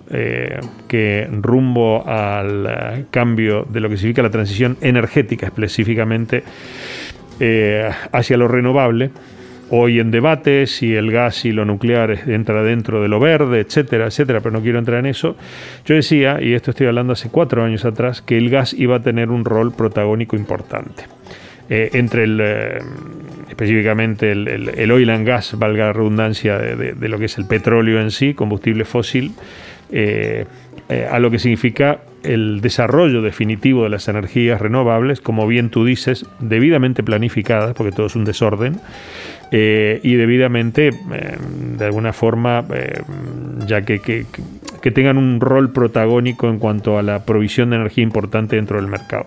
que 0.87 1.27
rumbo 1.31 2.07
al 2.07 3.07
cambio 3.11 3.67
de 3.69 3.79
lo 3.79 3.89
que 3.89 3.97
significa 3.97 4.21
la 4.21 4.29
transición 4.29 4.77
energética 4.81 5.47
específicamente 5.47 6.43
hacia 8.11 8.37
lo 8.37 8.47
renovable, 8.47 9.11
hoy 9.69 9.99
en 9.99 10.11
debate 10.11 10.67
si 10.67 10.95
el 10.95 11.11
gas 11.11 11.45
y 11.45 11.51
lo 11.51 11.65
nuclear 11.65 12.29
entra 12.29 12.63
dentro 12.63 13.01
de 13.01 13.07
lo 13.07 13.19
verde, 13.19 13.59
etcétera, 13.59 14.07
etcétera, 14.07 14.41
pero 14.41 14.51
no 14.51 14.61
quiero 14.61 14.79
entrar 14.79 14.99
en 14.99 15.05
eso. 15.07 15.35
Yo 15.85 15.95
decía, 15.95 16.39
y 16.41 16.53
esto 16.53 16.71
estoy 16.71 16.87
hablando 16.87 17.13
hace 17.13 17.29
cuatro 17.29 17.63
años 17.63 17.85
atrás, 17.85 18.21
que 18.21 18.37
el 18.37 18.49
gas 18.49 18.73
iba 18.73 18.97
a 18.97 18.99
tener 19.01 19.29
un 19.29 19.45
rol 19.45 19.73
protagónico 19.73 20.35
importante. 20.35 21.03
Eh, 21.71 21.91
entre 21.93 22.23
el, 22.23 22.39
eh, 22.41 22.79
específicamente 23.47 24.31
el, 24.31 24.91
oil 24.91 25.09
and 25.11 25.27
gas, 25.27 25.53
valga 25.55 25.85
la 25.85 25.93
redundancia 25.93 26.57
de, 26.57 27.07
lo 27.07 27.19
que 27.19 27.25
es 27.25 27.37
el 27.37 27.45
petróleo 27.45 28.01
en 28.01 28.09
sí, 28.09 28.33
combustible 28.33 28.85
fósil, 28.85 29.33
eh, 29.91 30.45
a 31.11 31.19
lo 31.19 31.29
que 31.29 31.37
significa 31.37 31.99
el 32.23 32.61
desarrollo 32.61 33.21
definitivo 33.21 33.83
de 33.83 33.89
las 33.89 34.07
energías 34.07 34.59
renovables, 34.59 35.21
como 35.21 35.45
bien 35.45 35.69
tú 35.69 35.85
dices, 35.85 36.25
debidamente 36.39 37.03
planificadas, 37.03 37.75
porque 37.75 37.91
todo 37.91 38.07
es 38.07 38.15
un 38.15 38.25
desorden, 38.25 38.79
eh, 39.51 39.99
y 40.03 40.13
debidamente, 40.15 40.89
eh, 40.89 41.37
de 41.77 41.85
alguna 41.85 42.13
forma, 42.13 42.63
eh, 42.71 43.01
ya 43.65 43.81
que, 43.81 43.99
que, 43.99 44.91
tengan 44.91 45.17
un 45.17 45.39
rol 45.41 45.71
protagónico 45.71 46.49
en 46.49 46.59
cuanto 46.59 46.97
a 46.97 47.03
la 47.03 47.25
provisión 47.25 47.71
de 47.71 47.77
energía 47.77 48.03
importante 48.03 48.55
dentro 48.55 48.77
del 48.77 48.87
mercado. 48.87 49.25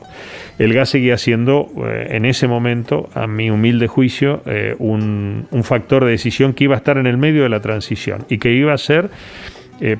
El 0.58 0.74
gas 0.74 0.90
seguía 0.90 1.18
siendo, 1.18 1.70
en 1.86 2.24
ese 2.24 2.48
momento, 2.48 3.08
a 3.14 3.26
mi 3.26 3.50
humilde 3.50 3.86
juicio, 3.86 4.42
un, 4.78 5.46
un, 5.50 5.64
factor 5.64 6.04
de 6.04 6.12
decisión 6.12 6.52
que 6.52 6.64
iba 6.64 6.74
a 6.74 6.78
estar 6.78 6.98
en 6.98 7.06
el 7.06 7.16
medio 7.16 7.44
de 7.44 7.48
la 7.48 7.60
transición 7.60 8.24
y 8.28 8.38
que 8.38 8.52
iba 8.52 8.72
a 8.72 8.78
ser 8.78 9.10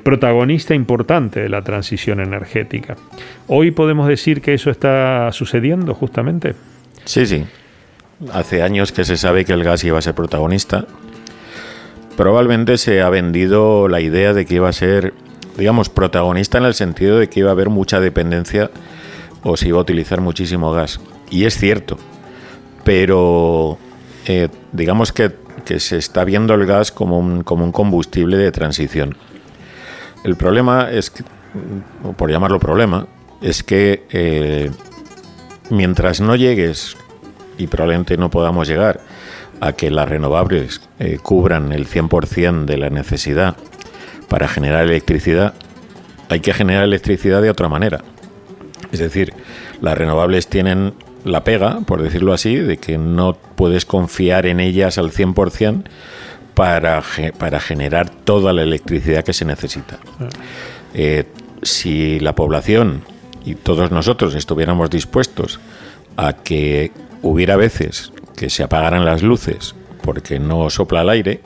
protagonista 0.03 0.75
importante 0.75 1.39
de 1.41 1.49
la 1.49 1.61
transición 1.61 2.19
energética. 2.19 2.95
Hoy 3.47 3.71
podemos 3.71 4.07
decir 4.07 4.41
que 4.41 4.53
eso 4.53 4.69
está 4.69 5.31
sucediendo 5.31 5.93
justamente. 5.93 6.55
Sí, 7.05 7.25
sí. 7.25 7.45
Hace 8.31 8.61
años 8.61 8.91
que 8.91 9.05
se 9.05 9.17
sabe 9.17 9.45
que 9.45 9.53
el 9.53 9.63
gas 9.63 9.83
iba 9.83 9.99
a 9.99 10.01
ser 10.01 10.13
protagonista. 10.13 10.85
Probablemente 12.15 12.77
se 12.77 13.01
ha 13.01 13.09
vendido 13.09 13.87
la 13.87 14.01
idea 14.01 14.33
de 14.33 14.45
que 14.45 14.55
iba 14.55 14.69
a 14.69 14.73
ser, 14.73 15.13
digamos, 15.57 15.89
protagonista 15.89 16.57
en 16.57 16.65
el 16.65 16.73
sentido 16.73 17.17
de 17.17 17.27
que 17.27 17.41
iba 17.41 17.49
a 17.49 17.53
haber 17.53 17.69
mucha 17.69 17.99
dependencia 17.99 18.71
o 19.43 19.57
se 19.57 19.69
iba 19.69 19.79
a 19.79 19.81
utilizar 19.81 20.21
muchísimo 20.21 20.71
gas. 20.71 20.99
Y 21.29 21.45
es 21.45 21.57
cierto, 21.57 21.97
pero 22.83 23.77
eh, 24.25 24.49
digamos 24.71 25.11
que, 25.11 25.43
se 25.77 25.97
está 25.97 26.25
viendo 26.25 26.53
el 26.55 26.65
gas 26.65 26.91
como 26.91 27.17
un, 27.17 27.43
como 27.43 27.63
un 27.63 27.71
combustible 27.71 28.35
de 28.37 28.51
transición. 28.51 29.15
El 30.25 30.35
problema 30.35 30.91
es 30.91 31.09
que 31.09 31.23
por 32.17 32.31
llamarlo 32.31 32.59
problema, 32.59 33.07
es 33.41 33.63
que 33.63 34.05
eh, 34.11 34.71
mientras 35.69 36.21
no 36.21 36.35
llegues, 36.35 36.97
y 37.57 37.67
probablemente 37.67 38.17
no 38.17 38.29
podamos 38.29 38.67
llegar, 38.67 39.01
a 39.59 39.73
que 39.73 39.89
las 39.89 40.09
renovables 40.09 40.81
eh, 40.99 41.19
cubran 41.21 41.71
el 41.71 41.87
100% 41.87 42.65
de 42.65 42.77
la 42.77 42.89
necesidad 42.89 43.55
para 44.27 44.47
generar 44.47 44.85
electricidad, 44.85 45.53
hay 46.29 46.41
que 46.41 46.53
generar 46.53 46.83
electricidad 46.83 47.41
de 47.41 47.49
otra 47.49 47.69
manera. 47.69 48.03
Es 48.91 48.99
decir, 48.99 49.33
las 49.81 49.97
renovables 49.97 50.47
tienen 50.47 50.93
la 51.23 51.43
pega, 51.43 51.79
por 51.81 52.01
decirlo 52.01 52.33
así, 52.33 52.55
de 52.55 52.77
que 52.77 52.97
no 52.97 53.37
puedes 53.55 53.85
confiar 53.85 54.45
en 54.45 54.59
ellas 54.59 54.97
al 54.97 55.11
100% 55.11 55.83
para, 56.53 57.01
para 57.37 57.59
generar 57.59 58.09
toda 58.09 58.53
la 58.53 58.63
electricidad 58.63 59.23
que 59.23 59.33
se 59.33 59.45
necesita. 59.45 59.97
Eh, 60.93 61.25
si 61.61 62.19
la 62.19 62.35
población 62.35 63.03
y 63.45 63.55
todos 63.55 63.91
nosotros 63.91 64.35
estuviéramos 64.35 64.89
dispuestos 64.89 65.59
a 66.17 66.33
que 66.33 66.91
hubiera 67.23 67.55
veces 67.55 68.11
que 68.35 68.49
se 68.49 68.61
apagaran 68.61 69.05
las 69.05 69.23
luces 69.23 69.73
porque 70.03 70.39
no 70.39 70.69
sopla 70.69 71.01
el 71.01 71.09
aire 71.09 71.41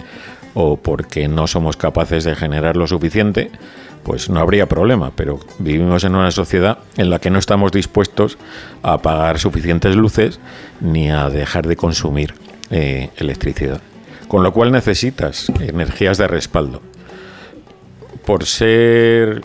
o 0.54 0.78
porque 0.78 1.28
no 1.28 1.48
somos 1.48 1.78
capaces 1.78 2.24
de 2.24 2.36
generar 2.36 2.76
lo 2.76 2.88
suficiente, 2.88 3.52
pues 4.04 4.30
no 4.30 4.40
habría 4.40 4.66
problema, 4.66 5.12
pero 5.16 5.40
vivimos 5.60 6.04
en 6.04 6.16
una 6.16 6.32
sociedad 6.32 6.80
en 6.98 7.10
la 7.10 7.20
que 7.20 7.30
no 7.30 7.38
estamos 7.38 7.72
dispuestos 7.72 8.38
a 8.82 8.94
apagar 8.94 9.38
suficientes 9.38 9.96
luces 9.96 10.40
ni 10.82 11.12
a 11.12 11.30
dejar 11.30 11.68
de 11.68 11.76
consumir 11.76 12.34
eh, 12.72 13.12
electricidad. 13.18 13.82
Con 14.28 14.44
lo 14.44 14.52
cual 14.52 14.72
necesitas 14.72 15.50
energías 15.60 16.18
de 16.18 16.28
respaldo. 16.28 16.82
Por 18.26 18.46
ser 18.46 19.44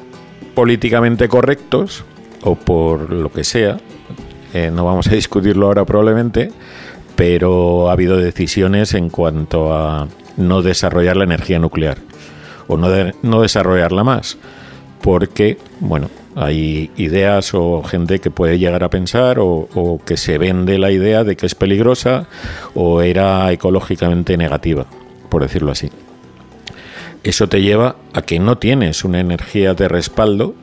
políticamente 0.55 1.29
correctos 1.29 2.05
o 2.43 2.55
por 2.55 3.13
lo 3.13 3.31
que 3.31 3.45
sea, 3.45 3.79
eh, 4.53 4.71
no 4.73 4.85
vamos 4.85 5.09
a 5.09 5.11
discutirlo 5.15 5.67
ahora 5.67 5.85
probablemente, 5.85 6.51
pero 7.17 7.89
ha 7.89 7.93
habido 7.93 8.17
decisiones 8.17 8.95
en 8.95 9.11
cuanto 9.11 9.75
a 9.75 10.09
no 10.37 10.63
desarrollar 10.63 11.17
la 11.17 11.25
energía 11.25 11.59
nuclear 11.59 11.99
o 12.69 12.77
no, 12.77 13.43
desarrollarla 13.43 14.05
más, 14.05 14.39
porque, 15.03 15.59
bueno, 15.81 16.09
hay 16.37 16.91
ideas 16.97 17.53
o 17.55 17.83
gente 17.83 18.19
que 18.19 18.31
puede 18.31 18.59
llegar 18.59 18.85
a 18.85 18.89
pensar 18.89 19.39
o, 19.41 19.69
o, 19.75 20.01
que 20.05 20.17
se 20.17 20.39
vende 20.39 20.79
la 20.79 20.91
idea 20.91 21.25
de 21.25 21.37
que 21.37 21.45
es 21.45 21.55
peligrosa 21.55 22.29
o 22.75 23.03
era 23.03 23.51
ecológicamente 23.53 24.37
negativa, 24.37 24.87
por 25.29 25.43
decirlo 25.43 25.73
así. 25.73 25.91
Eso 27.25 27.49
te 27.49 27.61
lleva 27.61 27.97
a 28.15 28.23
que 28.23 28.39
no 28.39 28.59
tienes 28.59 29.05
una 29.05 29.21
energía 29.21 29.75
de 29.75 29.89
respaldo 29.89 30.55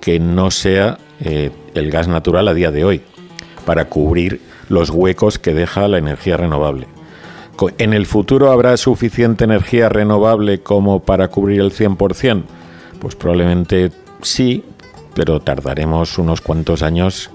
que 0.00 0.20
no 0.20 0.50
sea 0.50 0.98
eh, 1.20 1.50
el 1.74 1.90
gas 1.90 2.08
natural 2.08 2.48
a 2.48 2.54
día 2.54 2.70
de 2.70 2.84
hoy, 2.84 3.02
para 3.66 3.90
cubrir 3.90 4.40
los 4.70 4.88
huecos 4.88 5.38
que 5.38 5.52
deja 5.52 5.86
la 5.88 5.98
energía 5.98 6.38
renovable. 6.38 6.86
¿En 7.78 7.92
el 7.92 8.06
futuro 8.06 8.50
habrá 8.50 8.76
suficiente 8.76 9.44
energía 9.44 9.88
renovable 9.88 10.60
como 10.60 11.00
para 11.00 11.28
cubrir 11.28 11.60
el 11.60 11.72
100%? 11.72 12.42
Pues 13.00 13.16
probablemente 13.16 13.92
sí, 14.22 14.64
pero 15.14 15.40
tardaremos 15.40 16.18
unos 16.18 16.40
cuantos 16.40 16.82
años, 16.82 17.30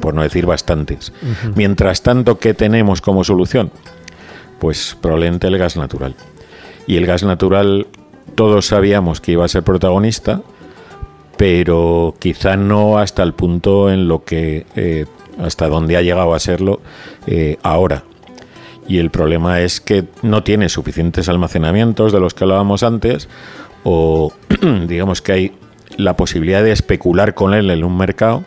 por, 0.00 0.14
no 0.14 0.22
decir 0.22 0.46
bastantes. 0.46 1.12
Mientras 1.54 2.02
tanto, 2.02 2.38
¿qué 2.38 2.54
tenemos 2.54 3.00
como 3.00 3.24
solución? 3.24 3.70
Pues 4.58 4.96
probablemente 5.00 5.46
el 5.46 5.58
gas 5.58 5.76
natural. 5.76 6.14
Y 6.86 6.96
el 6.96 7.06
gas 7.06 7.22
natural 7.22 7.86
todos 8.34 8.66
sabíamos 8.66 9.20
que 9.20 9.32
iba 9.32 9.44
a 9.44 9.48
ser 9.48 9.62
protagonista, 9.62 10.42
pero 11.38 12.14
quizá 12.18 12.56
no 12.56 12.98
hasta 12.98 13.22
el 13.22 13.32
punto 13.32 13.90
en 13.90 14.08
lo 14.08 14.24
que 14.24 14.66
eh, 14.76 15.06
hasta 15.38 15.68
donde 15.68 15.96
ha 15.96 16.02
llegado 16.02 16.34
a 16.34 16.38
serlo 16.38 16.80
eh, 17.26 17.58
ahora. 17.62 18.04
Y 18.86 18.98
el 18.98 19.10
problema 19.10 19.60
es 19.60 19.80
que 19.80 20.04
no 20.22 20.42
tiene 20.42 20.68
suficientes 20.68 21.28
almacenamientos 21.28 22.12
de 22.12 22.20
los 22.20 22.34
que 22.34 22.44
hablábamos 22.44 22.82
antes, 22.82 23.28
o 23.84 24.32
digamos 24.86 25.22
que 25.22 25.32
hay 25.32 25.52
la 25.96 26.16
posibilidad 26.16 26.62
de 26.62 26.72
especular 26.72 27.34
con 27.34 27.54
él 27.54 27.70
en 27.70 27.84
un 27.84 27.96
mercado 27.96 28.44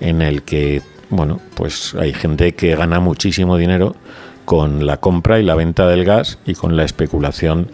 en 0.00 0.20
el 0.20 0.42
que, 0.42 0.82
bueno, 1.10 1.40
pues 1.54 1.94
hay 1.94 2.12
gente 2.12 2.54
que 2.54 2.76
gana 2.76 3.00
muchísimo 3.00 3.56
dinero 3.56 3.96
con 4.44 4.86
la 4.86 4.98
compra 4.98 5.38
y 5.38 5.42
la 5.42 5.54
venta 5.54 5.86
del 5.86 6.04
gas 6.04 6.38
y 6.46 6.54
con 6.54 6.76
la 6.76 6.84
especulación 6.84 7.70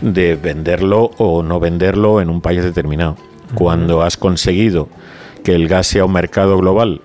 de 0.00 0.36
venderlo 0.36 1.10
o 1.16 1.42
no 1.42 1.58
venderlo 1.58 2.20
en 2.20 2.30
un 2.30 2.40
país 2.40 2.62
determinado. 2.62 3.16
Cuando 3.54 4.02
has 4.02 4.16
conseguido 4.16 4.88
que 5.42 5.54
el 5.54 5.68
gas 5.68 5.86
sea 5.86 6.04
un 6.04 6.12
mercado 6.12 6.58
global 6.58 7.00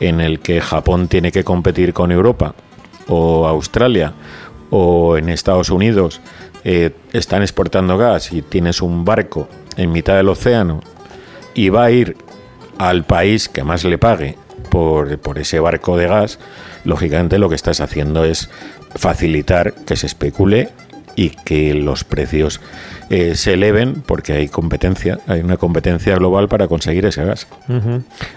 en 0.00 0.20
el 0.20 0.40
que 0.40 0.60
Japón 0.60 1.08
tiene 1.08 1.30
que 1.30 1.44
competir 1.44 1.92
con 1.92 2.10
Europa 2.10 2.54
o 3.06 3.46
Australia 3.46 4.14
o 4.70 5.16
en 5.16 5.28
Estados 5.28 5.70
Unidos 5.70 6.20
eh, 6.64 6.90
están 7.12 7.42
exportando 7.42 7.96
gas 7.96 8.32
y 8.32 8.42
tienes 8.42 8.82
un 8.82 9.04
barco 9.04 9.48
en 9.76 9.92
mitad 9.92 10.16
del 10.16 10.28
océano 10.28 10.80
y 11.54 11.68
va 11.68 11.84
a 11.84 11.90
ir 11.90 12.16
al 12.78 13.04
país 13.04 13.48
que 13.48 13.64
más 13.64 13.84
le 13.84 13.98
pague 13.98 14.36
por, 14.70 15.18
por 15.18 15.38
ese 15.38 15.60
barco 15.60 15.96
de 15.96 16.06
gas, 16.06 16.38
lógicamente 16.84 17.38
lo 17.38 17.48
que 17.48 17.54
estás 17.54 17.80
haciendo 17.80 18.24
es 18.24 18.50
facilitar 18.94 19.74
que 19.84 19.96
se 19.96 20.06
especule 20.06 20.70
y 21.20 21.28
que 21.28 21.74
los 21.74 22.02
precios 22.02 22.62
eh, 23.10 23.34
se 23.34 23.52
eleven 23.52 24.02
porque 24.06 24.32
hay 24.32 24.48
competencia, 24.48 25.18
hay 25.26 25.40
una 25.40 25.58
competencia 25.58 26.16
global 26.16 26.48
para 26.48 26.66
conseguir 26.66 27.04
ese 27.04 27.22
gas. 27.26 27.46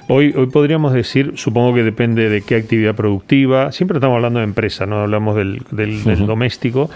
hoy, 0.10 0.34
hoy 0.36 0.48
podríamos 0.48 0.92
decir, 0.92 1.32
supongo 1.36 1.74
que 1.76 1.84
depende 1.84 2.28
de 2.28 2.42
qué 2.42 2.58
actividad 2.58 2.94
productiva, 2.94 3.72
siempre 3.72 4.00
estamos 4.00 4.18
hablando 4.18 4.40
de 4.40 4.46
empresa, 4.46 4.86
no 4.86 5.00
hablamos 5.00 5.38
del, 5.38 6.26
doméstico, 6.28 6.90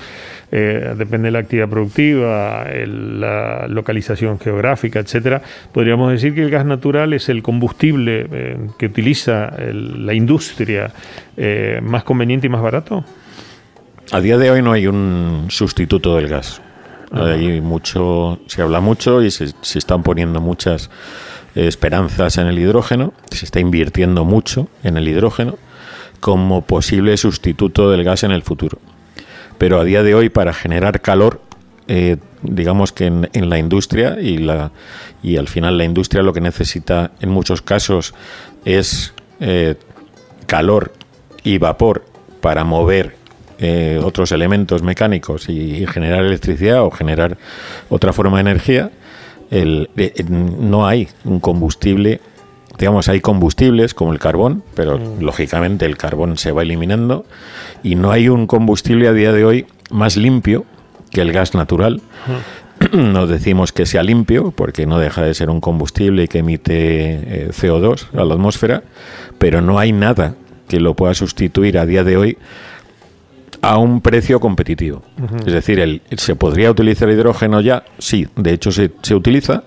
eh, 0.52 0.93
depende 0.97 1.28
de 1.28 1.32
la 1.32 1.39
actividad 1.39 1.69
productiva, 1.69 2.65
la 2.86 3.67
localización 3.69 4.39
geográfica, 4.41 5.00
etcétera. 5.00 5.41
Podríamos 5.71 6.12
decir 6.12 6.36
que 6.36 6.41
el 6.41 6.50
gas 6.50 6.65
natural 6.65 7.13
es 7.13 7.30
el 7.30 7.41
combustible 7.41 8.28
eh, 8.30 8.58
que 8.78 8.88
utiliza 8.88 9.54
la 9.58 10.13
industria 10.13 10.91
más 11.82 12.04
conveniente 12.04 12.47
y 12.47 12.50
más 12.50 12.62
barato. 12.62 13.06
A 14.10 14.22
día 14.22 14.38
de 14.38 14.50
hoy 14.50 14.62
no 14.62 14.72
hay 14.72 14.88
un 14.88 15.48
sustituto 15.50 16.15
del 16.15 16.30
gas. 16.30 16.62
Hay 17.12 17.60
mucho, 17.60 18.39
se 18.48 18.62
habla 18.62 18.80
mucho 18.80 19.22
y 19.22 19.32
se, 19.32 19.54
están 19.76 20.02
poniendo 20.02 20.39
muchas 20.39 20.89
esperanzas 21.56 22.38
en 22.38 22.48
el 22.48 22.58
hidrógeno, 22.58 23.13
se 23.32 23.43
está 23.43 23.60
invirtiendo 23.60 24.24
mucho 24.24 24.70
en 24.84 24.96
el 24.96 25.08
hidrógeno 25.10 25.58
como 26.22 26.62
posible 26.62 27.17
sustituto 27.17 27.91
del 27.91 28.06
gas 28.06 28.24
en 28.24 28.32
el 28.32 28.43
futuro. 28.43 28.80
Pero 29.58 29.78
a 29.80 29.84
día 29.84 30.04
de 30.04 30.15
hoy, 30.15 30.30
para 30.30 30.54
generar 30.54 31.02
calor, 31.02 31.41
eh, 31.89 32.15
digamos 32.43 32.93
que 32.93 33.08
en, 33.08 33.50
la 33.50 33.58
industria 33.58 34.22
y, 34.22 34.38
la, 34.38 34.72
y 35.22 35.36
al 35.36 35.50
final 35.50 35.78
la 35.78 35.84
industria 35.84 36.24
lo 36.24 36.32
que 36.32 36.41
necesita 36.41 37.12
en 37.20 37.30
muchos 37.30 37.62
casos 37.62 38.13
es 38.63 39.13
eh, 39.41 39.76
calor 40.46 40.93
y 41.43 41.58
vapor 41.58 42.06
para 42.39 42.63
mover 42.63 43.16
eh, 43.60 44.00
otros 44.04 44.32
elementos 44.32 44.84
mecánicos 44.84 45.50
y, 45.50 45.86
generar 45.88 46.24
electricidad 46.24 46.84
o 46.84 46.91
generar 46.91 47.38
otra 47.89 48.13
forma 48.13 48.38
de 48.38 48.41
energía, 48.41 48.91
el, 49.50 49.89
eh, 49.98 50.13
no 50.30 50.88
hay 50.88 51.08
un 51.24 51.39
combustible, 51.39 52.22
digamos, 52.78 53.10
hay 53.10 53.20
combustibles 53.20 53.93
como 53.93 54.13
el 54.13 54.20
carbón, 54.20 54.63
pero 54.76 55.00
mm. 55.00 55.22
lógicamente 55.22 55.86
el 55.86 55.98
carbón 55.98 56.38
se 56.38 56.52
va 56.52 56.62
eliminando 56.62 57.26
y 57.84 57.96
no 57.96 58.12
hay 58.12 58.30
un 58.30 58.46
combustible 58.46 59.08
a 59.08 59.13
día 59.13 59.32
de 59.32 59.46
hoy 59.46 59.65
más 59.89 60.17
limpio 60.17 60.65
que 61.10 61.22
el 61.22 61.32
gas 61.32 61.56
natural. 61.56 62.02
Mm. 62.28 62.67
No 63.12 63.26
decimos 63.26 63.72
que 63.72 63.88
sea 63.88 64.04
limpio, 64.04 64.52
porque 64.52 64.86
no 64.86 65.00
deja 65.00 65.24
de 65.24 65.34
ser 65.34 65.50
un 65.50 65.62
combustible 65.62 66.28
que 66.28 66.39
emite 66.39 66.76
eh, 66.76 67.50
CO2 67.50 68.08
a 68.13 68.24
la 68.24 68.36
atmósfera, 68.36 68.84
pero 69.39 69.62
no 69.62 69.80
hay 69.80 69.91
nada 69.91 70.36
que 70.67 70.80
lo 70.80 70.93
pueda 70.93 71.13
sustituir 71.13 71.78
a 71.80 71.86
día 71.86 72.04
de 72.04 72.17
hoy 72.17 72.38
a 73.62 73.78
un 73.78 74.02
precio 74.02 74.39
competitivo. 74.39 75.04
Es 75.46 75.54
decir, 75.54 75.80
el, 75.80 76.02
¿se 76.17 76.36
podría 76.36 76.72
utilizar 76.72 77.10
hidrógeno 77.10 77.62
ya? 77.62 77.84
Sí, 77.98 78.28
de 78.36 78.54
hecho 78.54 78.72
se, 78.72 78.91
se 79.02 79.15
utiliza, 79.15 79.63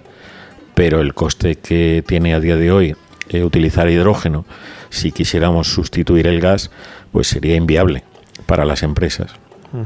pero 0.75 1.01
el 1.01 1.15
coste 1.15 1.57
que 1.57 2.03
tiene 2.07 2.35
a 2.35 2.41
día 2.41 2.57
de 2.57 2.71
hoy 2.71 2.97
eh, 3.33 3.45
utilizar 3.45 3.89
hidrógeno, 3.89 4.45
si 4.89 5.13
quisiéramos 5.13 5.69
sustituir 5.69 6.27
el 6.27 6.41
gas, 6.41 6.73
pues 7.13 7.29
sería 7.29 7.55
inviable 7.55 8.03
para 8.47 8.65
las 8.65 8.83
empresas. 8.83 9.33
Eh, 9.73 9.79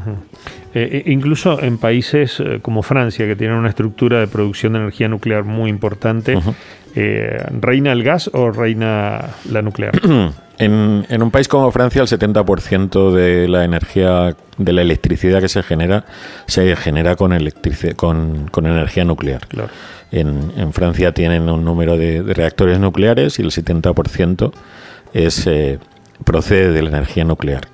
eh, 0.74 1.02
incluso 1.06 1.60
en 1.60 1.76
países 1.76 2.42
como 2.62 2.82
Francia, 2.82 3.26
que 3.26 3.36
tienen 3.36 3.58
una 3.58 3.68
estructura 3.68 4.20
de 4.20 4.28
producción 4.28 4.72
de 4.72 4.78
energía 4.78 5.08
nuclear 5.08 5.44
muy 5.44 5.68
importante, 5.68 6.38
¿reina 6.94 7.92
el 7.92 8.02
gas 8.02 8.30
o 8.32 8.50
reina 8.50 9.30
la 9.50 9.62
nuclear? 9.62 10.00
En, 10.56 11.04
en, 11.08 11.20
un 11.20 11.32
país 11.32 11.48
como 11.48 11.68
Francia, 11.72 12.00
el 12.02 12.06
70% 12.06 13.10
de 13.10 13.48
la 13.48 13.64
energía, 13.64 14.36
de 14.56 14.72
la 14.72 14.82
electricidad 14.82 15.40
que 15.40 15.48
se 15.48 15.64
genera, 15.64 16.04
se 16.46 16.76
genera 16.76 17.16
con, 17.16 17.36
con, 17.96 18.48
con 18.52 18.66
energía 18.66 19.04
nuclear. 19.04 19.48
Claro. 19.48 19.70
En, 20.12 20.52
en, 20.56 20.72
Francia 20.72 21.12
tienen 21.12 21.50
un 21.50 21.64
número 21.64 21.96
de, 21.96 22.22
de, 22.22 22.34
reactores 22.34 22.78
nucleares 22.78 23.40
y 23.40 23.42
el 23.42 23.50
70% 23.50 24.52
es, 25.12 25.44
eh, 25.48 25.80
procede 26.24 26.70
de 26.70 26.82
la 26.82 26.90
energía 26.90 27.24
nuclear. 27.24 27.66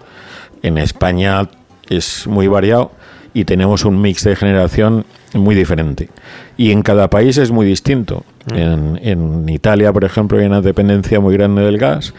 En 0.63 0.79
España 0.79 1.51
es 1.91 2.27
muy 2.27 2.49
variado 2.49 2.93
y 3.35 3.45
tenemos 3.45 3.85
un 3.85 4.01
mix 4.01 4.25
de 4.25 4.37
generación 4.37 5.05
muy 5.35 5.55
diferente. 5.55 6.09
Y 6.57 6.73
en 6.73 6.83
cada 6.83 7.09
país 7.09 7.39
es 7.39 7.51
muy 7.51 7.67
distinto. 7.67 8.25
Mm. 8.53 8.55
En, 8.55 9.01
en, 9.03 9.49
Italia, 9.49 9.93
por 9.93 10.05
ejemplo, 10.05 10.39
hay 10.39 10.47
una 10.47 10.61
dependencia 10.61 11.21
muy 11.21 11.35
grande 11.35 11.63
del 11.63 11.79
gas, 11.79 12.13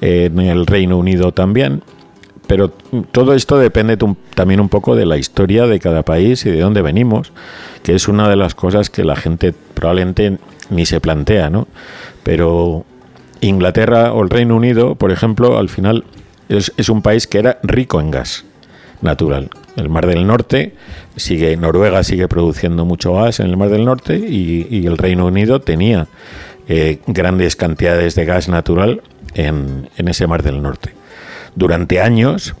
en 0.00 0.40
el 0.40 0.66
Reino 0.66 0.96
Unido 0.96 1.32
también, 1.32 1.82
pero 2.46 2.68
todo 3.12 3.34
esto 3.34 3.58
depende 3.58 3.96
también 4.34 4.60
un 4.60 4.68
poco 4.68 4.96
de 4.96 5.06
la 5.06 5.16
historia 5.16 5.66
de 5.66 5.78
cada 5.78 6.02
país 6.02 6.44
y 6.46 6.50
de 6.50 6.60
dónde 6.60 6.82
venimos, 6.82 7.32
que 7.82 7.94
es 7.94 8.08
una 8.08 8.28
de 8.28 8.36
las 8.36 8.54
cosas 8.54 8.90
que 8.90 9.04
la 9.04 9.14
gente 9.14 9.54
probablemente 9.74 10.38
ni 10.68 10.86
se 10.86 11.00
plantea, 11.00 11.50
¿no? 11.50 11.68
Pero 12.22 12.84
Inglaterra 13.40 14.12
o 14.12 14.22
el 14.22 14.30
Reino 14.30 14.56
Unido, 14.56 14.96
por 14.96 15.12
ejemplo, 15.12 15.58
al 15.58 15.68
final 15.68 16.04
es, 16.48 16.72
es 16.76 16.88
un 16.88 17.02
país 17.02 17.26
que 17.26 17.38
era 17.38 17.58
rico 17.62 18.00
en 18.00 18.10
gas 18.10 18.44
natural. 19.00 19.50
El 19.76 19.88
Mar 19.88 20.06
del 20.06 20.26
Norte 20.26 20.74
sigue, 21.16 21.56
Noruega 21.56 22.02
sigue 22.02 22.28
produciendo 22.28 22.84
mucho 22.84 23.14
gas 23.14 23.40
en 23.40 23.46
el 23.46 23.56
Mar 23.56 23.70
del 23.70 23.84
Norte 23.84 24.16
y, 24.16 24.86
el 24.86 24.98
Reino 24.98 25.26
Unido 25.26 25.60
tenía 25.60 26.06
eh, 26.68 26.98
grandes 27.06 27.56
cantidades 27.56 28.14
de 28.14 28.24
gas 28.24 28.48
natural 28.48 29.02
en, 29.34 29.88
ese 29.96 30.26
Mar 30.26 30.42
del 30.42 30.62
Norte. 30.62 30.92
Durante 31.54 32.00
años, 32.00 32.54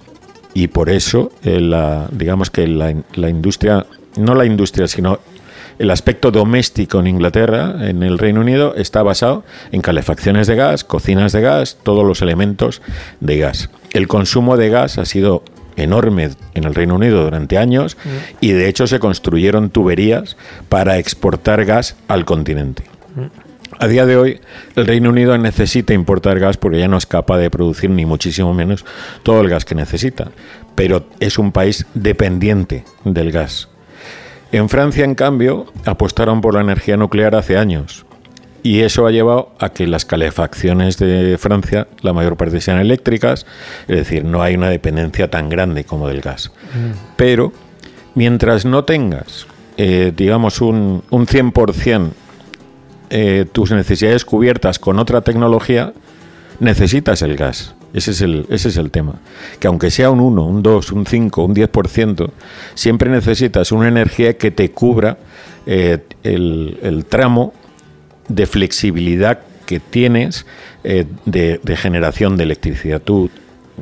y 0.54 0.68
por 0.68 0.90
eso, 0.90 1.32
eh, 1.44 1.60
la, 1.60 2.08
digamos 2.10 2.50
que 2.50 2.66
la 2.66 3.28
industria, 3.28 3.86
no 4.16 4.34
la 4.34 4.44
industria, 4.44 4.86
sino 4.86 5.20
el 5.80 5.90
aspecto 5.90 6.30
doméstico 6.30 7.00
en 7.00 7.06
Inglaterra, 7.06 7.88
en 7.88 8.02
el 8.02 8.18
Reino 8.18 8.42
Unido, 8.42 8.74
está 8.76 9.02
basado 9.02 9.44
en 9.72 9.80
calefacciones 9.80 10.46
de 10.46 10.54
gas, 10.54 10.84
cocinas 10.84 11.32
de 11.32 11.40
gas, 11.40 11.78
todos 11.82 12.04
los 12.04 12.20
elementos 12.20 12.82
de 13.20 13.38
gas. 13.38 13.70
El 13.94 14.06
consumo 14.06 14.58
de 14.58 14.68
gas 14.68 14.98
ha 14.98 15.06
sido 15.06 15.42
enorme 15.76 16.30
en 16.54 16.64
el 16.64 16.74
Reino 16.74 16.94
Unido 16.94 17.24
durante 17.24 17.58
años 17.58 17.96
mm. 18.04 18.08
y 18.40 18.52
de 18.52 18.68
hecho 18.68 18.86
se 18.86 18.98
construyeron 18.98 19.70
tuberías 19.70 20.36
para 20.68 20.98
exportar 20.98 21.64
gas 21.64 21.96
al 22.08 22.24
continente. 22.24 22.84
Mm. 23.14 23.50
A 23.78 23.86
día 23.86 24.04
de 24.04 24.16
hoy, 24.16 24.40
el 24.76 24.86
Reino 24.86 25.10
Unido 25.10 25.38
necesita 25.38 25.94
importar 25.94 26.38
gas 26.38 26.56
porque 26.56 26.78
ya 26.78 26.88
no 26.88 26.98
es 26.98 27.06
capaz 27.06 27.38
de 27.38 27.50
producir 27.50 27.88
ni 27.88 28.04
muchísimo 28.04 28.52
menos 28.52 28.84
todo 29.22 29.40
el 29.40 29.48
gas 29.48 29.64
que 29.64 29.74
necesita, 29.74 30.32
pero 30.74 31.06
es 31.20 31.38
un 31.38 31.52
país 31.52 31.86
dependiente 31.94 32.84
del 33.04 33.32
gas. 33.32 33.68
En 34.52 34.68
Francia, 34.68 35.04
en 35.04 35.14
cambio, 35.14 35.66
apostaron 35.86 36.40
por 36.40 36.54
la 36.54 36.60
energía 36.60 36.96
nuclear 36.96 37.36
hace 37.36 37.56
años 37.56 38.04
y 38.62 38.80
eso 38.80 39.06
ha 39.06 39.10
llevado 39.10 39.52
a 39.58 39.70
que 39.70 39.86
las 39.86 40.04
calefacciones 40.04 40.98
de 40.98 41.36
Francia, 41.38 41.88
la 42.02 42.12
mayor 42.12 42.36
parte 42.36 42.60
sean 42.60 42.78
eléctricas, 42.78 43.46
es 43.88 43.96
decir, 43.96 44.24
no 44.24 44.42
hay 44.42 44.54
una 44.54 44.68
dependencia 44.68 45.30
tan 45.30 45.48
grande 45.48 45.84
como 45.84 46.08
del 46.08 46.20
gas. 46.20 46.50
Mm. 46.74 47.14
Pero 47.16 47.52
mientras 48.14 48.64
no 48.64 48.84
tengas, 48.84 49.46
eh, 49.76 50.12
digamos, 50.14 50.60
un, 50.60 51.02
un 51.10 51.26
100% 51.26 52.10
eh, 53.12 53.44
tus 53.50 53.72
necesidades 53.72 54.24
cubiertas 54.24 54.78
con 54.78 55.00
otra 55.00 55.22
tecnología, 55.22 55.92
necesitas 56.60 57.22
el 57.22 57.36
gas. 57.36 57.74
Ese 57.92 58.12
es 58.12 58.20
el, 58.20 58.46
ese 58.50 58.68
es 58.68 58.76
el 58.76 58.92
tema. 58.92 59.14
Que 59.58 59.66
aunque 59.66 59.90
sea 59.90 60.10
un 60.10 60.20
1, 60.20 60.44
un 60.44 60.62
2, 60.62 60.92
un 60.92 61.06
5, 61.06 61.44
un 61.44 61.54
10%, 61.54 62.30
siempre 62.74 63.10
necesitas 63.10 63.72
una 63.72 63.88
energía 63.88 64.38
que 64.38 64.52
te 64.52 64.70
cubra 64.70 65.18
eh, 65.66 65.98
el, 66.22 66.78
el 66.82 67.04
tramo 67.04 67.52
de 68.30 68.46
flexibilidad 68.46 69.40
que 69.66 69.80
tienes 69.80 70.46
eh, 70.84 71.06
de, 71.26 71.76
generación 71.76 72.36
de 72.36 72.44
electricidad. 72.44 73.02
Tú, 73.02 73.30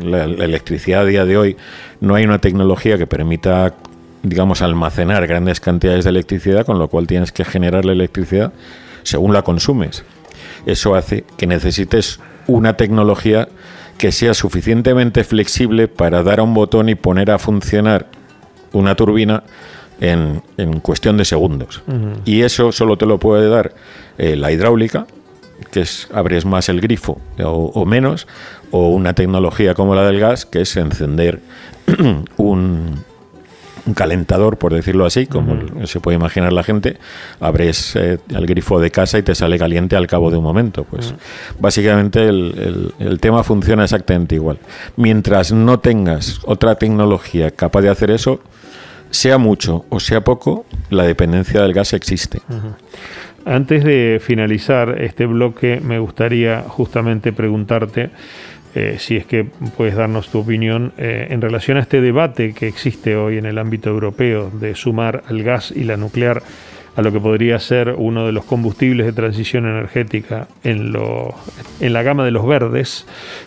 la, 0.01 0.27
la, 0.27 0.45
electricidad 0.45 1.03
a 1.03 1.05
día 1.05 1.25
de 1.25 1.37
hoy, 1.37 1.57
no 2.01 2.15
hay 2.15 2.25
una 2.25 2.39
tecnología 2.41 2.99
que 2.99 3.07
permita, 3.07 3.75
digamos, 4.23 4.63
almacenar 4.63 5.27
grandes 5.27 5.61
cantidades 5.61 6.05
de 6.05 6.11
electricidad, 6.11 6.67
con 6.67 6.79
lo 6.79 6.89
cual 6.89 7.07
tienes 7.07 7.33
que 7.33 7.45
generar 7.45 7.85
la 7.85 7.93
electricidad 7.93 8.53
según 9.03 9.33
la 9.33 9.43
consumes. 9.43 10.05
Eso 10.67 10.95
hace 10.95 11.25
que 11.37 11.47
necesites 11.47 12.21
una 12.47 12.77
tecnología 12.77 13.49
que 13.97 14.13
sea 14.13 14.35
suficientemente 14.35 15.25
flexible 15.25 15.89
para 15.89 16.23
dar 16.23 16.41
a 16.41 16.43
un 16.43 16.55
botón 16.55 16.89
y 16.89 16.95
poner 16.95 17.31
a 17.31 17.39
funcionar 17.39 18.07
una 18.73 18.95
turbina 18.95 19.43
en, 20.01 20.43
en 20.57 20.81
cuestión 20.81 21.17
de 21.17 21.25
segundos. 21.25 21.83
Uh 21.87 21.93
-huh. 21.93 22.17
Y 22.25 22.43
eso 22.43 22.73
solo 22.73 22.97
te 22.97 23.07
lo 23.07 23.19
puede 23.19 23.49
dar 23.49 23.73
eh, 24.19 24.37
la 24.37 24.53
hidráulica, 24.53 25.07
que 25.71 25.81
es 25.81 26.09
abres 26.13 26.45
más 26.45 26.69
el 26.69 26.81
grifo 26.81 27.21
o, 27.43 27.71
o, 27.75 27.85
menos, 27.85 28.27
o 28.71 28.89
una 28.89 29.15
tecnología 29.15 29.75
como 29.75 29.95
la 29.95 30.05
del 30.05 30.21
gas, 30.21 30.47
que 30.47 30.61
es 30.63 30.77
encender 30.77 31.41
un, 32.37 33.05
un 33.87 33.95
calentador, 33.95 34.57
por 34.57 34.73
decirlo 34.73 35.05
así, 35.05 35.27
como 35.27 35.55
uh 35.55 35.57
-huh. 35.57 35.87
se 35.87 35.99
puede 36.01 36.17
imaginar 36.17 36.53
la 36.53 36.63
gente, 36.63 36.99
abres 37.41 37.97
eh, 37.97 38.19
el 38.29 38.47
grifo 38.47 38.79
de 38.79 38.91
casa 38.91 39.19
y 39.19 39.23
te 39.23 39.35
sale 39.35 39.59
caliente 39.59 39.97
al 39.97 40.07
cabo 40.07 40.31
de 40.31 40.37
un 40.37 40.45
momento. 40.45 40.85
Pues 40.85 41.11
uh 41.11 41.15
-huh. 41.15 41.61
básicamente 41.61 42.29
el, 42.29 42.93
el, 43.01 43.07
el, 43.07 43.19
tema 43.21 43.43
funciona 43.43 43.85
exactamente 43.85 44.37
igual. 44.37 44.59
Mientras 44.97 45.53
no 45.53 45.81
tengas 45.81 46.41
otra 46.45 46.77
tecnología 46.77 47.51
capaz 47.51 47.83
de 47.83 47.89
hacer 47.91 48.11
eso, 48.11 48.41
sea 49.11 49.39
mucho 49.39 49.85
o 49.89 50.01
sea 50.01 50.23
poco, 50.23 50.65
la 50.91 51.05
dependencia 51.05 51.63
del 51.63 51.73
gas 51.73 51.93
existe. 51.93 52.41
Antes 53.45 53.85
de 53.85 54.21
finalizar 54.23 55.01
este 55.01 55.27
bloque, 55.27 55.81
me 55.83 55.99
gustaría 55.99 56.63
justamente 56.63 57.33
preguntarte 57.33 58.11
eh, 58.75 58.97
si 58.99 59.17
es 59.17 59.25
que 59.25 59.45
puedes 59.77 59.97
darnos 59.97 60.29
tu 60.29 60.41
opinión 60.41 60.93
eh, 60.99 61.29
en 61.31 61.41
relación 61.41 61.79
a 61.79 61.81
este 61.81 62.01
debate 62.01 62.53
que 62.53 62.69
existe 62.69 63.17
hoy 63.17 63.39
en 63.39 63.47
el 63.47 63.59
ámbito 63.59 63.89
europeo 63.89 64.51
de 64.51 64.75
sumar 64.75 65.25
el 65.31 65.43
gas 65.43 65.73
y 65.75 65.85
la 65.85 65.97
nuclear 65.97 66.43
a 66.95 67.03
lo 67.03 67.13
que 67.13 67.21
podría 67.21 67.59
ser 67.61 67.95
uno 67.97 68.27
de 68.27 68.33
los 68.33 68.45
combustibles 68.45 69.07
de 69.07 69.13
transición 69.13 69.67
energética 69.67 70.49
en, 70.65 70.93
lo, 70.93 71.33
en 71.81 71.93
la 71.93 72.03
gama 72.03 72.25
de 72.25 72.33
los 72.33 72.45
verdes, 72.45 73.07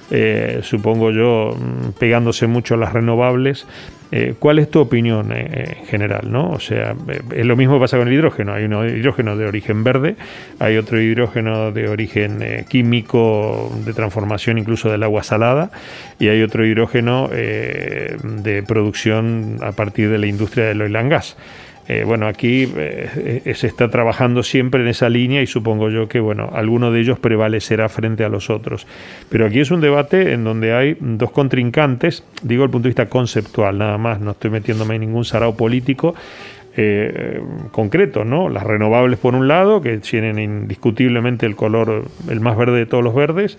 eh, 0.10 0.62
supongo 0.64 1.12
yo, 1.12 1.56
mm, 1.56 2.00
pegándose 2.00 2.48
mucho 2.48 2.76
a 2.76 2.78
las 2.78 2.94
renovables. 2.94 3.68
Eh, 4.12 4.36
¿Cuál 4.38 4.60
es 4.60 4.70
tu 4.70 4.80
opinión 4.80 5.32
eh, 5.32 5.78
en 5.80 5.86
general? 5.86 6.32
¿no? 6.32 6.52
O 6.52 6.60
sea, 6.60 6.96
eh, 7.08 7.22
es 7.36 7.46
lo 7.46 7.56
mismo 7.56 7.76
que 7.76 7.82
pasa 7.82 7.98
con 7.98 8.08
el 8.08 8.14
hidrógeno. 8.14 8.54
Hay 8.54 8.66
un 8.66 8.90
hidrógeno 8.90 9.38
de 9.38 9.46
origen 9.46 9.84
verde, 9.84 10.16
hay 10.60 10.78
otro 10.78 11.02
hidrógeno 11.02 11.72
de 11.72 11.88
origen 11.88 12.42
eh, 12.42 12.66
químico, 12.68 13.72
de 13.86 13.94
transformación 13.94 14.58
incluso 14.58 14.90
del 14.90 15.04
agua 15.04 15.24
salada, 15.24 15.72
y 16.20 16.28
hay 16.28 16.42
otro 16.42 16.66
hidrógeno 16.66 17.30
eh, 17.32 18.18
de 18.24 18.64
producción 18.64 19.58
a 19.62 19.72
partir 19.72 20.10
de 20.10 20.18
la 20.18 20.28
industria 20.28 20.66
del 20.66 20.82
oil 20.82 20.96
and 20.96 21.10
gas. 21.10 21.38
Eh, 21.94 22.06
bueno, 22.06 22.26
aquí 22.26 22.72
eh, 22.74 23.42
eh, 23.44 23.54
se 23.54 23.68
está 23.68 23.90
trabajando 23.90 24.44
siempre 24.44 24.82
en 24.82 24.88
esa 24.88 25.10
línea 25.10 25.42
y 25.42 25.48
supongo 25.48 25.90
yo 25.90 26.08
que, 26.08 26.22
bueno, 26.22 26.50
alguno 26.54 26.90
de 26.90 27.02
ellos 27.02 27.20
prevalecerá 27.20 27.90
frente 27.90 28.24
a 28.24 28.30
los 28.30 28.50
otros. 28.50 28.88
Pero 29.28 29.46
aquí 29.46 29.60
es 29.60 29.72
un 29.72 29.82
debate 29.82 30.32
en 30.32 30.46
donde 30.46 30.74
hay 30.74 30.96
dos 31.02 31.32
contrincantes, 31.32 32.24
digo 32.44 32.64
el 32.64 32.70
punto 32.70 32.84
de 32.84 32.92
vista 32.92 33.10
conceptual, 33.10 33.78
nada 33.78 33.98
más, 33.98 34.22
no 34.22 34.32
estoy 34.32 34.52
metiéndome 34.52 34.96
en 34.96 35.02
ningún 35.02 35.26
sarao 35.26 35.58
político, 35.58 36.16
eh, 36.78 37.42
concreto, 37.74 38.24
¿no? 38.24 38.48
Las 38.48 38.64
renovables 38.64 39.20
por 39.20 39.36
un 39.36 39.50
lado, 39.50 39.82
que 39.82 39.98
tienen 39.98 40.40
indiscutiblemente 40.40 41.46
el 41.46 41.58
color 41.58 42.06
el 42.30 42.40
más 42.40 42.56
verde 42.56 42.78
de 42.78 42.86
todos 42.86 43.04
los 43.04 43.14
verdes, 43.14 43.58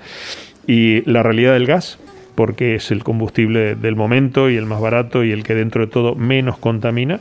y 0.67 1.03
la 1.05 1.23
realidad 1.23 1.53
del 1.53 1.67
gas, 1.67 1.99
porque 2.35 2.77
es 2.77 2.91
el 2.93 3.05
combustible 3.05 3.75
del 3.75 3.95
momento 3.95 4.49
y 4.49 4.57
el 4.57 4.65
más 4.65 4.81
barato 4.81 5.23
y 5.23 5.33
el 5.33 5.43
que 5.43 5.55
dentro 5.55 5.85
de 5.85 5.93
todo 5.93 6.15
menos 6.15 6.57
contamina 6.57 7.21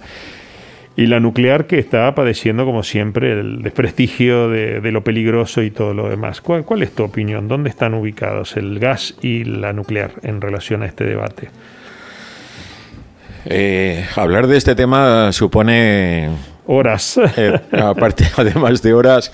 y 0.95 1.07
la 1.07 1.19
nuclear 1.19 1.67
que 1.67 1.79
está 1.79 2.13
padeciendo, 2.15 2.65
como 2.65 2.83
siempre, 2.83 3.31
el 3.39 3.61
desprestigio 3.61 4.49
de, 4.49 4.81
de 4.81 4.91
lo 4.91 5.03
peligroso 5.03 5.63
y 5.63 5.71
todo 5.71 5.93
lo 5.93 6.09
demás. 6.09 6.41
¿Cuál, 6.41 6.65
¿Cuál, 6.65 6.83
es 6.83 6.91
tu 6.93 7.03
opinión? 7.03 7.47
¿Dónde 7.47 7.69
están 7.69 7.93
ubicados 7.93 8.57
el 8.57 8.77
gas 8.79 9.15
y 9.21 9.45
la 9.45 9.71
nuclear 9.73 10.11
en 10.23 10.41
relación 10.41 10.83
a 10.83 10.87
este 10.87 11.05
debate? 11.05 11.49
Eh, 13.45 14.05
hablar 14.15 14.47
de 14.47 14.57
este 14.57 14.75
tema 14.75 15.31
supone... 15.31 16.29
Horas. 16.67 17.19
Eh, 17.37 17.59
aparte, 17.71 18.25
además 18.35 18.81
de 18.81 18.93
horas, 18.93 19.31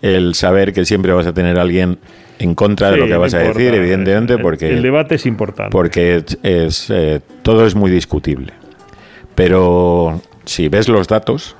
el 0.00 0.34
saber 0.34 0.72
que 0.72 0.84
siempre 0.84 1.12
vas 1.12 1.26
a 1.26 1.34
tener 1.34 1.58
a 1.58 1.62
alguien 1.62 1.98
en 2.38 2.54
contra 2.54 2.88
sí, 2.88 2.94
de 2.94 3.00
lo 3.00 3.06
que 3.06 3.16
vas 3.16 3.34
a 3.34 3.38
decir, 3.38 3.74
evidentemente, 3.74 4.38
porque... 4.38 4.68
El, 4.68 4.76
el, 4.76 4.82
debate 4.82 5.16
es 5.16 5.26
importante. 5.26 5.70
Porque 5.72 6.16
es, 6.16 6.38
es 6.42 6.90
eh, 6.90 7.20
todo 7.42 7.66
es 7.66 7.74
muy 7.74 7.90
discutible. 7.90 8.52
Pero 9.34 10.20
si 10.44 10.68
ves 10.68 10.88
los 10.88 11.08
datos, 11.08 11.56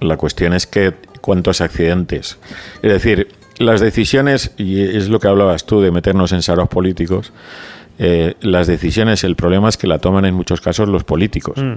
la 0.00 0.16
cuestión 0.16 0.52
es 0.52 0.66
que 0.66 0.94
cuántos 1.20 1.60
accidentes. 1.60 2.38
Es 2.82 2.92
decir, 2.92 3.28
las 3.58 3.80
decisiones, 3.80 4.52
y 4.56 4.82
es 4.82 5.08
lo 5.08 5.20
que 5.20 5.28
hablabas 5.28 5.64
tú 5.64 5.80
de 5.80 5.90
meternos 5.90 6.32
en 6.32 6.42
saros 6.42 6.68
políticos, 6.68 7.32
eh, 7.98 8.34
las 8.40 8.66
decisiones, 8.66 9.24
el 9.24 9.36
problema 9.36 9.68
es 9.68 9.76
que 9.76 9.86
la 9.86 9.98
toman 9.98 10.24
en 10.24 10.34
muchos 10.34 10.60
casos 10.60 10.88
los 10.88 11.04
políticos. 11.04 11.56
Mm. 11.56 11.74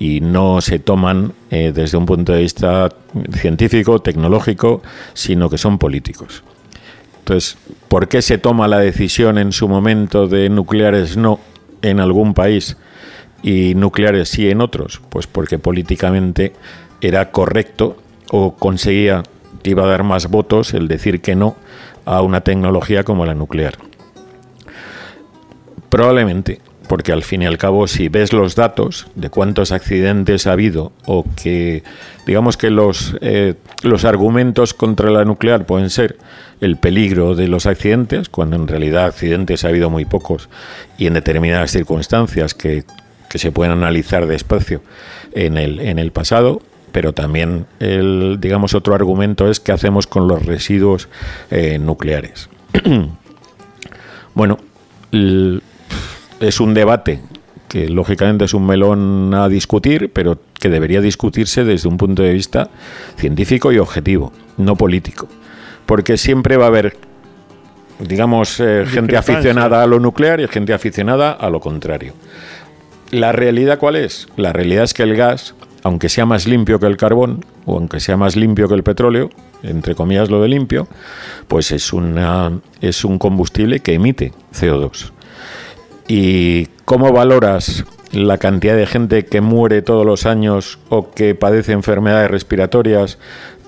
Y 0.00 0.20
no 0.20 0.60
se 0.60 0.78
toman 0.78 1.32
eh, 1.50 1.72
desde 1.74 1.96
un 1.98 2.06
punto 2.06 2.32
de 2.32 2.42
vista 2.42 2.88
científico, 3.32 4.00
tecnológico, 4.00 4.82
sino 5.12 5.50
que 5.50 5.58
son 5.58 5.78
políticos. 5.78 6.44
Entonces, 7.20 7.58
¿por 7.88 8.08
qué 8.08 8.22
se 8.22 8.38
toma 8.38 8.68
la 8.68 8.78
decisión 8.78 9.38
en 9.38 9.52
su 9.52 9.68
momento 9.68 10.28
de 10.28 10.48
nucleares 10.50 11.16
no 11.16 11.40
en 11.82 12.00
algún 12.00 12.32
país 12.32 12.76
y 13.42 13.74
nucleares 13.74 14.28
sí 14.28 14.48
en 14.50 14.60
otros? 14.60 15.00
Pues 15.08 15.26
porque 15.26 15.58
políticamente 15.58 16.52
era 17.00 17.30
correcto 17.30 17.96
o 18.30 18.54
conseguía 18.54 19.22
que 19.62 19.70
iba 19.70 19.84
a 19.84 19.88
dar 19.88 20.04
más 20.04 20.28
votos 20.28 20.74
el 20.74 20.88
decir 20.88 21.20
que 21.20 21.34
no 21.36 21.56
a 22.04 22.22
una 22.22 22.40
tecnología 22.40 23.04
como 23.04 23.26
la 23.26 23.34
nuclear. 23.34 23.74
Probablemente, 25.88 26.60
porque 26.88 27.12
al 27.12 27.22
fin 27.22 27.42
y 27.42 27.46
al 27.46 27.58
cabo, 27.58 27.86
si 27.86 28.08
ves 28.08 28.32
los 28.32 28.56
datos 28.56 29.06
de 29.14 29.30
cuántos 29.30 29.72
accidentes 29.72 30.46
ha 30.46 30.52
habido 30.52 30.92
o 31.06 31.24
que, 31.40 31.82
digamos 32.26 32.56
que 32.56 32.70
los, 32.70 33.16
eh, 33.20 33.54
los 33.82 34.04
argumentos 34.04 34.74
contra 34.74 35.10
la 35.10 35.24
nuclear 35.24 35.66
pueden 35.66 35.90
ser 35.90 36.16
el 36.60 36.76
peligro 36.76 37.34
de 37.34 37.48
los 37.48 37.66
accidentes, 37.66 38.28
cuando 38.28 38.56
en 38.56 38.66
realidad 38.66 39.04
accidentes 39.04 39.64
ha 39.64 39.68
habido 39.68 39.90
muy 39.90 40.04
pocos 40.04 40.48
y 40.96 41.06
en 41.06 41.14
determinadas 41.14 41.70
circunstancias 41.70 42.54
que, 42.54 42.84
se 43.36 43.52
pueden 43.52 43.72
analizar 43.72 44.26
despacio 44.26 44.80
en 45.32 45.58
el, 45.58 45.80
en 45.80 45.98
el 45.98 46.12
pasado, 46.12 46.62
pero 46.92 47.12
también 47.12 47.66
el, 47.80 48.38
digamos, 48.40 48.74
otro 48.74 48.94
argumento 48.94 49.50
es 49.50 49.60
qué 49.60 49.72
hacemos 49.72 50.06
con 50.06 50.28
los 50.28 50.44
residuos 50.44 51.08
eh, 51.50 51.78
nucleares. 51.78 52.48
bueno, 54.34 54.58
es 56.40 56.60
un 56.60 56.74
debate 56.74 57.20
que 57.68 57.88
lógicamente 57.88 58.46
es 58.46 58.54
un 58.54 58.66
melón 58.66 59.32
a 59.34 59.48
discutir, 59.48 60.10
pero 60.12 60.38
que 60.58 60.68
debería 60.70 61.00
discutirse 61.00 61.64
desde 61.64 61.88
un 61.88 61.98
punto 61.98 62.22
de 62.22 62.32
vista 62.32 62.70
científico 63.16 63.70
y 63.72 63.78
objetivo, 63.78 64.32
no 64.56 64.74
político. 64.74 65.28
Porque 65.86 66.16
siempre 66.16 66.56
va 66.56 66.64
a 66.64 66.68
haber, 66.68 66.96
digamos, 68.00 68.58
eh, 68.60 68.84
gente 68.86 69.16
aficionada 69.16 69.82
a 69.82 69.86
lo 69.86 70.00
nuclear 70.00 70.40
y 70.40 70.48
gente 70.48 70.72
aficionada 70.72 71.32
a 71.32 71.50
lo 71.50 71.60
contrario. 71.60 72.14
¿La 73.10 73.32
realidad 73.32 73.78
cuál 73.78 73.96
es? 73.96 74.28
La 74.36 74.52
realidad 74.52 74.84
es 74.84 74.92
que 74.92 75.02
el 75.02 75.16
gas, 75.16 75.54
aunque 75.82 76.10
sea 76.10 76.26
más 76.26 76.46
limpio 76.46 76.78
que 76.78 76.86
el 76.86 76.98
carbón, 76.98 77.42
o 77.64 77.76
aunque 77.76 78.00
sea 78.00 78.18
más 78.18 78.36
limpio 78.36 78.68
que 78.68 78.74
el 78.74 78.82
petróleo, 78.82 79.30
entre 79.62 79.94
comillas 79.94 80.30
lo 80.30 80.42
de 80.42 80.48
limpio, 80.48 80.88
pues 81.48 81.72
es, 81.72 81.94
una, 81.94 82.60
es 82.82 83.06
un 83.06 83.18
combustible 83.18 83.80
que 83.80 83.94
emite 83.94 84.32
CO2. 84.52 85.12
¿Y 86.06 86.66
cómo 86.84 87.10
valoras 87.10 87.86
la 88.12 88.36
cantidad 88.36 88.76
de 88.76 88.86
gente 88.86 89.24
que 89.24 89.40
muere 89.40 89.80
todos 89.80 90.04
los 90.04 90.26
años 90.26 90.78
o 90.90 91.10
que 91.10 91.34
padece 91.34 91.72
enfermedades 91.72 92.30
respiratorias 92.30 93.18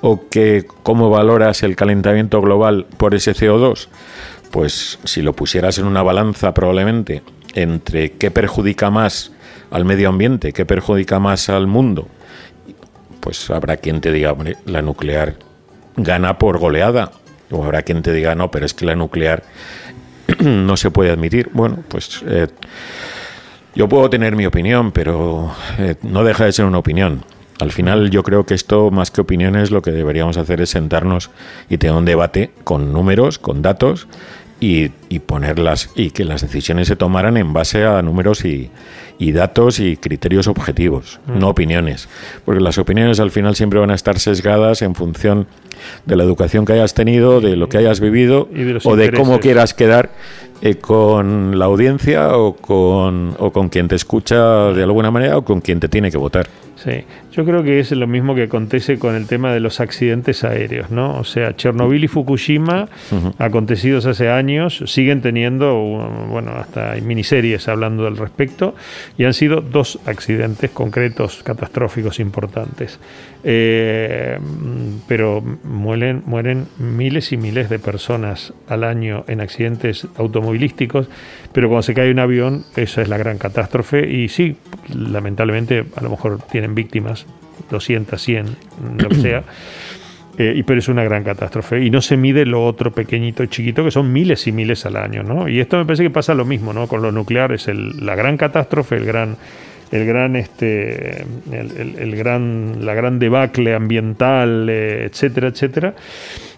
o 0.03 0.29
que 0.29 0.66
cómo 0.83 1.09
valoras 1.09 1.62
el 1.62 1.76
calentamiento 1.76 2.42
global 2.42 2.87
por 2.98 3.14
ese 3.14 3.33
CO2? 3.33 3.88
Pues 4.50 4.98
si 5.05 5.22
lo 5.22 5.33
pusieras 5.33 5.79
en 5.79 5.87
una 5.87 6.03
balanza 6.03 6.53
probablemente 6.53 7.22
entre 7.54 8.12
qué 8.12 8.30
perjudica 8.30 8.90
más 8.90 9.32
al 9.70 9.84
medio 9.84 10.08
ambiente, 10.08 10.52
qué 10.52 10.64
perjudica 10.64 11.18
más 11.18 11.48
al 11.48 11.66
mundo, 11.66 12.08
pues 13.20 13.50
habrá 13.50 13.76
quien 13.76 14.00
te 14.00 14.12
diga, 14.12 14.32
hombre, 14.32 14.56
la 14.64 14.82
nuclear 14.82 15.36
gana 15.96 16.38
por 16.38 16.58
goleada. 16.58 17.12
O 17.50 17.64
habrá 17.64 17.82
quien 17.82 18.02
te 18.02 18.12
diga, 18.12 18.34
no, 18.34 18.50
pero 18.50 18.64
es 18.64 18.74
que 18.74 18.86
la 18.86 18.94
nuclear 18.94 19.42
no 20.44 20.76
se 20.76 20.90
puede 20.90 21.10
admitir. 21.10 21.50
Bueno, 21.52 21.82
pues 21.88 22.22
eh, 22.26 22.46
yo 23.74 23.88
puedo 23.88 24.08
tener 24.08 24.36
mi 24.36 24.46
opinión, 24.46 24.92
pero 24.92 25.52
eh, 25.78 25.96
no 26.02 26.24
deja 26.24 26.44
de 26.44 26.52
ser 26.52 26.64
una 26.64 26.78
opinión. 26.78 27.24
Al 27.60 27.72
final 27.72 28.10
yo 28.10 28.22
creo 28.22 28.46
que 28.46 28.54
esto, 28.54 28.90
más 28.90 29.10
que 29.10 29.20
opiniones, 29.20 29.70
lo 29.70 29.82
que 29.82 29.90
deberíamos 29.90 30.38
hacer 30.38 30.60
es 30.60 30.70
sentarnos 30.70 31.30
y 31.68 31.76
tener 31.76 31.94
un 31.94 32.04
debate 32.04 32.52
con 32.64 32.92
números, 32.92 33.38
con 33.38 33.60
datos 33.62 34.08
y, 34.61 34.90
y 35.09 35.18
ponerlas 35.20 35.90
y 35.96 36.11
que 36.11 36.25
las 36.25 36.42
decisiones 36.42 36.88
se 36.88 36.96
tomaran 36.96 37.37
en 37.37 37.53
base 37.53 37.85
a 37.85 38.03
números 38.03 38.44
y, 38.44 38.70
y 39.20 39.33
datos 39.33 39.81
y 39.81 39.99
criterios 39.99 40.46
objetivos, 40.46 41.20
no 41.27 41.46
mm. 41.46 41.51
opiniones. 41.51 42.09
Porque 42.46 42.61
las 42.61 42.79
opiniones 42.79 43.20
al 43.20 43.31
final 43.31 43.55
siempre 43.55 43.79
van 43.79 43.90
a 43.90 43.94
estar 43.94 44.18
sesgadas 44.18 44.81
en 44.81 44.94
función 44.94 45.46
de 46.07 46.16
la 46.16 46.25
educación 46.25 46.64
que 46.64 46.73
hayas 46.73 46.94
tenido, 46.94 47.40
de 47.40 47.55
lo 47.57 47.68
que 47.68 47.77
hayas 47.77 48.01
vivido 48.01 48.49
o 48.85 48.96
de 48.96 49.12
cómo 49.12 49.40
quieras 49.40 49.75
quedar 49.75 50.11
eh, 50.62 50.77
con 50.77 51.59
la 51.59 51.64
audiencia 51.66 52.37
o 52.37 52.55
con, 52.55 53.35
o 53.38 53.51
con 53.51 53.68
quien 53.68 53.88
te 53.88 53.96
escucha 53.96 54.73
de 54.73 54.83
alguna 54.83 55.11
manera 55.11 55.38
o 55.38 55.44
con 55.44 55.61
quien 55.61 55.81
te 55.81 55.88
tiene 55.88 56.11
que 56.11 56.18
votar. 56.18 56.46
Sí, 56.83 57.05
yo 57.33 57.44
creo 57.44 57.62
que 57.62 57.79
es 57.79 57.92
lo 57.92 58.07
mismo 58.07 58.35
que 58.35 58.44
acontece 58.44 58.99
con 58.99 59.14
el 59.14 59.27
tema 59.27 59.53
de 59.53 59.61
los 59.61 59.81
accidentes 59.81 60.44
aéreos, 60.44 60.90
¿no? 60.90 61.18
O 61.18 61.25
sea, 61.25 61.55
Chernobyl 61.55 62.03
y 62.03 62.09
Fukushima, 62.09 62.88
acontecidos 63.37 64.07
hace 64.07 64.31
años, 64.31 64.83
siguen 64.87 65.20
teniendo, 65.20 65.75
bueno, 66.31 66.53
hasta 66.53 66.92
hay 66.92 67.03
miniseries 67.03 67.68
hablando 67.68 68.05
del 68.05 68.16
respecto, 68.16 68.75
y 69.18 69.25
han 69.25 69.35
sido 69.35 69.61
dos 69.61 69.99
accidentes 70.07 70.70
concretos, 70.70 71.42
catastróficos, 71.42 72.18
importantes. 72.18 72.99
Eh, 73.44 74.38
pero 75.07 75.42
mueren, 75.64 76.23
mueren 76.25 76.66
miles 76.79 77.33
y 77.33 77.37
miles 77.37 77.68
de 77.68 77.79
personas 77.79 78.55
al 78.68 78.85
año 78.85 79.25
en 79.29 79.42
accidentes 79.42 80.07
automovilísticos, 80.16 80.49
pero 81.52 81.68
cuando 81.68 81.82
se 81.82 81.94
cae 81.94 82.10
un 82.10 82.18
avión, 82.18 82.64
esa 82.76 83.02
es 83.02 83.08
la 83.08 83.18
gran 83.18 83.38
catástrofe, 83.38 84.08
y 84.08 84.28
sí, 84.28 84.56
lamentablemente, 84.94 85.84
a 85.96 86.02
lo 86.02 86.10
mejor 86.10 86.40
tienen 86.50 86.74
víctimas, 86.74 87.26
200, 87.70 88.20
100, 88.20 88.46
lo 88.98 89.08
que 89.08 89.14
sea. 89.16 89.44
Eh, 90.38 90.54
y, 90.56 90.62
pero 90.62 90.78
es 90.78 90.88
una 90.88 91.04
gran 91.04 91.22
catástrofe. 91.22 91.84
Y 91.84 91.90
no 91.90 92.00
se 92.00 92.16
mide 92.16 92.46
lo 92.46 92.64
otro 92.64 92.92
pequeñito 92.92 93.42
y 93.42 93.48
chiquito, 93.48 93.84
que 93.84 93.90
son 93.90 94.10
miles 94.10 94.46
y 94.46 94.52
miles 94.52 94.86
al 94.86 94.96
año. 94.96 95.22
¿no? 95.22 95.48
Y 95.48 95.60
esto 95.60 95.76
me 95.76 95.84
parece 95.84 96.02
que 96.02 96.08
pasa 96.08 96.32
lo 96.32 96.46
mismo 96.46 96.72
¿no? 96.72 96.86
con 96.86 97.02
lo 97.02 97.12
nuclear, 97.12 97.52
es 97.52 97.68
el, 97.68 98.06
la 98.06 98.14
gran 98.14 98.38
catástrofe, 98.38 98.96
el 98.96 99.04
gran, 99.04 99.36
el 99.90 100.06
gran, 100.06 100.36
este, 100.36 101.26
el, 101.52 102.16
gran, 102.16 102.86
la 102.86 102.94
gran 102.94 103.18
debacle 103.18 103.74
ambiental, 103.74 104.68
eh, 104.70 105.08
etcétera, 105.10 105.48
etcétera. 105.48 105.94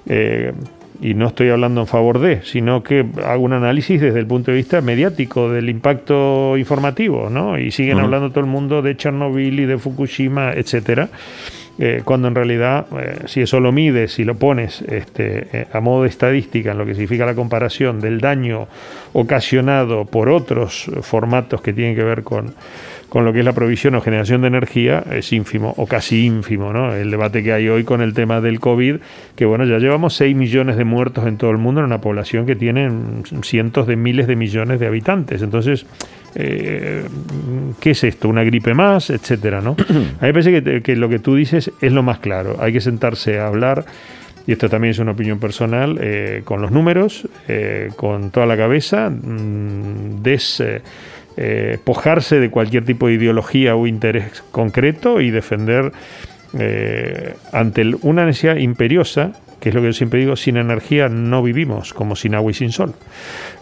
Eh, 0.07 0.53
y 1.01 1.15
no 1.15 1.29
estoy 1.29 1.49
hablando 1.51 1.81
en 1.81 1.87
favor 1.87 2.19
de, 2.19 2.43
sino 2.43 2.83
que 2.83 3.07
hago 3.25 3.43
un 3.43 3.53
análisis 3.53 4.01
desde 4.01 4.19
el 4.19 4.27
punto 4.27 4.51
de 4.51 4.59
vista 4.59 4.81
mediático 4.81 5.51
del 5.51 5.69
impacto 5.69 6.57
informativo, 6.57 7.31
¿no? 7.31 7.59
Y 7.59 7.71
siguen 7.71 7.99
hablando 7.99 8.31
todo 8.31 8.41
el 8.41 8.47
mundo 8.47 8.83
de 8.83 8.97
Chernobyl 8.97 9.61
y 9.61 9.67
de 9.67 9.79
Fukushima, 9.79 10.53
etcétera. 10.53 11.09
Eh, 11.79 12.03
cuando 12.05 12.29
en 12.29 12.35
realidad, 12.35 12.87
eh, 13.01 13.21
si 13.27 13.41
eso 13.41 13.59
lo 13.59 13.73
mides, 13.73 14.13
si 14.13 14.25
lo 14.25 14.35
pones 14.35 14.83
este, 14.83 15.49
eh, 15.53 15.67
a 15.73 15.81
modo 15.81 16.03
de 16.03 16.11
estadística 16.11 16.73
en 16.73 16.79
lo 16.79 16.85
que 16.85 16.93
significa 16.93 17.25
la 17.25 17.35
comparación 17.35 17.99
del 17.99 18.21
daño 18.21 18.69
ocasionado 19.15 20.05
por 20.05 20.29
otros 20.29 20.91
formatos 21.01 21.63
que 21.63 21.73
tienen 21.73 21.97
que 21.97 22.05
ver 22.05 22.23
con 22.25 22.55
con 23.13 23.27
lo 23.27 23.35
que 23.35 23.41
es 23.41 23.45
la 23.45 23.53
provisión 23.53 23.95
o 23.95 24.01
generación 24.01 24.41
de 24.41 24.47
energía 24.47 25.05
es 25.11 25.35
ínfimo 25.35 25.75
o 25.77 25.87
casi 25.87 26.25
ínfimo, 26.25 26.73
¿no? 26.73 26.95
El 26.95 27.11
debate 27.11 27.43
que 27.43 27.53
hay 27.53 27.69
hoy 27.69 27.85
con 27.85 28.01
el 28.01 28.15
tema 28.15 28.41
del 28.41 28.59
COVID, 28.59 29.01
que 29.37 29.45
bueno, 29.45 29.67
ya 29.67 29.77
llevamos 29.77 30.15
6 30.15 30.35
millones 30.35 30.79
de 30.79 30.85
muertos 30.87 31.27
en 31.27 31.37
todo 31.37 31.51
el 31.51 31.59
mundo 31.59 31.83
en 31.83 31.85
una 31.85 32.01
población 32.01 32.47
que 32.47 32.57
tiene 32.57 32.91
cientos 33.43 33.87
de 33.87 33.97
miles 33.97 34.27
de 34.29 34.35
millones 34.35 34.81
de 34.81 34.87
habitantes. 34.87 35.43
Entonces, 35.43 35.85
eh, 36.37 37.05
¿qué 37.81 37.91
es 37.91 38.03
esto? 38.03 38.31
¿Una 38.31 38.45
gripe 38.45 38.73
más? 38.73 39.11
Etcétera, 39.11 39.61
¿no? 39.61 39.77
A 39.91 39.93
mí 39.93 40.07
me 40.23 40.33
parece 40.33 40.81
que, 40.81 40.97
lo 40.97 41.11
que 41.11 41.19
tú 41.19 41.35
dices 41.35 41.71
es 41.83 41.93
lo 41.93 42.03
más 42.03 42.19
claro. 42.19 42.57
Hay 42.61 42.73
que 42.73 42.81
sentarse 42.81 43.39
a 43.39 43.49
hablar 43.49 43.85
y 44.47 44.53
esto 44.53 44.69
también 44.69 44.93
es 44.93 44.99
una 44.99 45.13
opinión 45.13 45.39
personal, 45.39 45.99
eh, 46.01 46.43
con 46.45 46.61
los 46.63 46.71
números, 46.71 47.29
eh, 47.47 47.91
con 47.97 48.31
toda 48.31 48.47
la 48.47 48.57
cabeza, 48.57 49.11
mm, 49.11 50.23
des, 50.23 50.61
eh, 50.61 50.83
pojarse 51.85 52.39
de 52.39 52.51
cualquier 52.51 52.85
tipo 52.85 53.09
de 53.09 53.15
ideología 53.15 53.75
o 53.75 53.87
interés 53.87 54.43
concreto 54.51 55.21
y 55.21 55.31
defender 55.31 55.93
eh, 56.59 57.35
ante 57.53 57.93
una 58.03 58.27
necesidad 58.27 58.57
imperiosa, 58.57 59.33
que 59.61 59.71
es 59.71 59.75
lo 59.75 59.81
que 59.81 59.89
yo 59.89 59.93
siempre 59.93 60.21
digo, 60.21 60.37
sin 60.37 60.57
energía 60.57 61.09
no 61.09 61.43
vivimos, 61.43 61.95
como 61.95 62.15
sin 62.15 62.35
agua 62.35 62.51
y 62.51 62.55
sin 62.55 62.73
sol. 62.73 62.95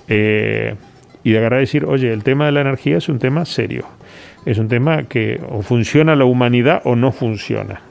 Eh, 0.09 0.75
y 1.23 1.33
de 1.33 1.39
agarrar 1.39 1.59
a 1.59 1.61
decir, 1.61 1.85
oye, 1.85 2.13
el 2.13 2.25
tema 2.25 2.47
de 2.47 2.53
la 2.53 2.63
energía 2.63 2.97
es 2.97 3.09
un 3.09 3.19
tema 3.19 3.45
serio, 3.45 3.87
es 4.45 4.59
un 4.59 4.69
tema 4.69 5.05
que 5.05 5.41
o 5.49 5.63
funciona 5.63 6.17
la 6.17 6.25
humanidad 6.25 6.81
o 6.85 6.97
no 6.97 7.13
funciona. 7.13 7.83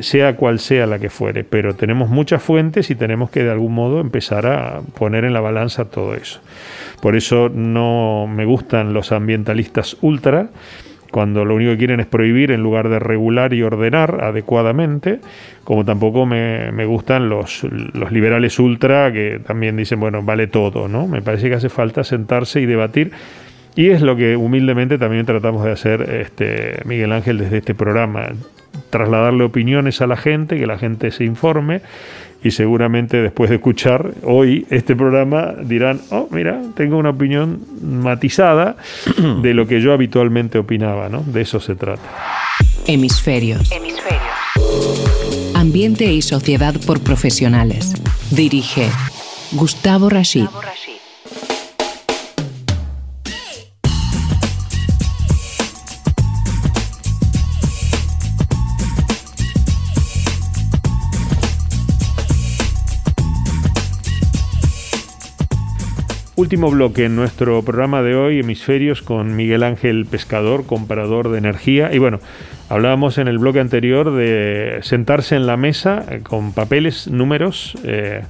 Sea 0.00 0.36
cual 0.36 0.58
sea 0.60 0.86
la 0.86 0.98
que 0.98 1.10
fuere, 1.10 1.44
pero 1.44 1.74
tenemos 1.74 2.08
muchas 2.08 2.42
fuentes 2.42 2.90
y 2.90 2.94
tenemos 2.94 3.30
que 3.30 3.42
de 3.42 3.50
algún 3.50 3.74
modo 3.74 4.00
empezar 4.00 4.46
a 4.46 4.80
poner 4.98 5.24
en 5.24 5.32
la 5.32 5.40
balanza 5.40 5.86
todo 5.86 6.14
eso. 6.14 6.40
Por 7.00 7.16
eso 7.16 7.50
no 7.52 8.28
me 8.28 8.44
gustan 8.44 8.94
los 8.94 9.10
ambientalistas 9.10 9.96
ultra 10.02 10.50
cuando 11.12 11.44
lo 11.44 11.54
único 11.54 11.72
que 11.72 11.78
quieren 11.78 12.00
es 12.00 12.06
prohibir 12.06 12.50
en 12.50 12.62
lugar 12.62 12.88
de 12.88 12.98
regular 12.98 13.52
y 13.52 13.62
ordenar 13.62 14.24
adecuadamente, 14.24 15.20
como 15.62 15.84
tampoco 15.84 16.24
me, 16.24 16.84
gustan 16.86 17.28
los, 17.28 17.64
los, 17.64 18.10
liberales 18.10 18.58
ultra 18.58 19.12
que 19.12 19.38
también 19.46 19.76
dicen, 19.76 20.00
bueno, 20.00 20.22
vale 20.22 20.46
todo, 20.46 20.88
¿no? 20.88 21.06
Me 21.06 21.20
parece 21.20 21.50
que 21.50 21.56
hace 21.56 21.68
falta 21.68 22.02
sentarse 22.02 22.62
y 22.62 22.66
debatir. 22.66 23.12
Y 23.76 23.90
es 23.90 24.00
lo 24.00 24.16
que 24.16 24.36
humildemente 24.36 24.96
también 24.96 25.26
tratamos 25.26 25.64
de 25.64 25.72
hacer 25.72 26.02
este, 26.02 26.80
Miguel 26.86 27.12
Ángel 27.12 27.36
desde 27.36 27.58
este 27.58 27.74
programa, 27.74 28.30
trasladarle 28.92 29.42
opiniones 29.42 30.02
a 30.02 30.06
la 30.06 30.18
gente, 30.18 30.58
que 30.58 30.66
la 30.66 30.78
gente 30.78 31.10
se 31.10 31.24
informe 31.24 31.80
y 32.44 32.50
seguramente 32.50 33.22
después 33.22 33.48
de 33.48 33.56
escuchar 33.56 34.12
hoy 34.22 34.66
este 34.68 34.94
programa 34.94 35.54
dirán, 35.62 36.00
oh, 36.10 36.28
mira, 36.30 36.60
tengo 36.76 36.98
una 36.98 37.10
opinión 37.10 37.60
matizada 37.82 38.76
de 39.42 39.54
lo 39.54 39.66
que 39.66 39.80
yo 39.80 39.94
habitualmente 39.94 40.58
opinaba, 40.58 41.08
¿no? 41.08 41.22
De 41.22 41.40
eso 41.40 41.58
se 41.58 41.74
trata. 41.74 42.02
Hemisferios. 42.86 43.72
Hemisferios. 43.72 45.54
Ambiente 45.54 46.12
y 46.12 46.20
sociedad 46.20 46.74
por 46.86 47.00
profesionales. 47.00 47.94
Dirige 48.30 48.88
Gustavo 49.52 50.10
Rashid. 50.10 50.46
Último 66.52 66.70
bloque 66.70 67.06
en 67.06 67.16
nuestro 67.16 67.62
programa 67.62 68.02
de 68.02 68.14
hoy, 68.14 68.40
Hemisferios, 68.40 69.00
con 69.00 69.36
Miguel 69.36 69.62
Ángel 69.62 70.04
Pescador, 70.04 70.66
comparador 70.66 71.30
de 71.30 71.38
energía. 71.38 71.94
Y 71.94 71.98
bueno, 71.98 72.20
hablábamos 72.68 73.16
en 73.16 73.26
el 73.26 73.38
bloque 73.38 73.58
anterior 73.58 74.14
de 74.14 74.80
sentarse 74.82 75.34
en 75.34 75.46
la 75.46 75.56
mesa 75.56 76.04
eh, 76.10 76.20
con 76.22 76.52
papeles, 76.52 77.08
números, 77.08 77.74
eh, 77.84 78.24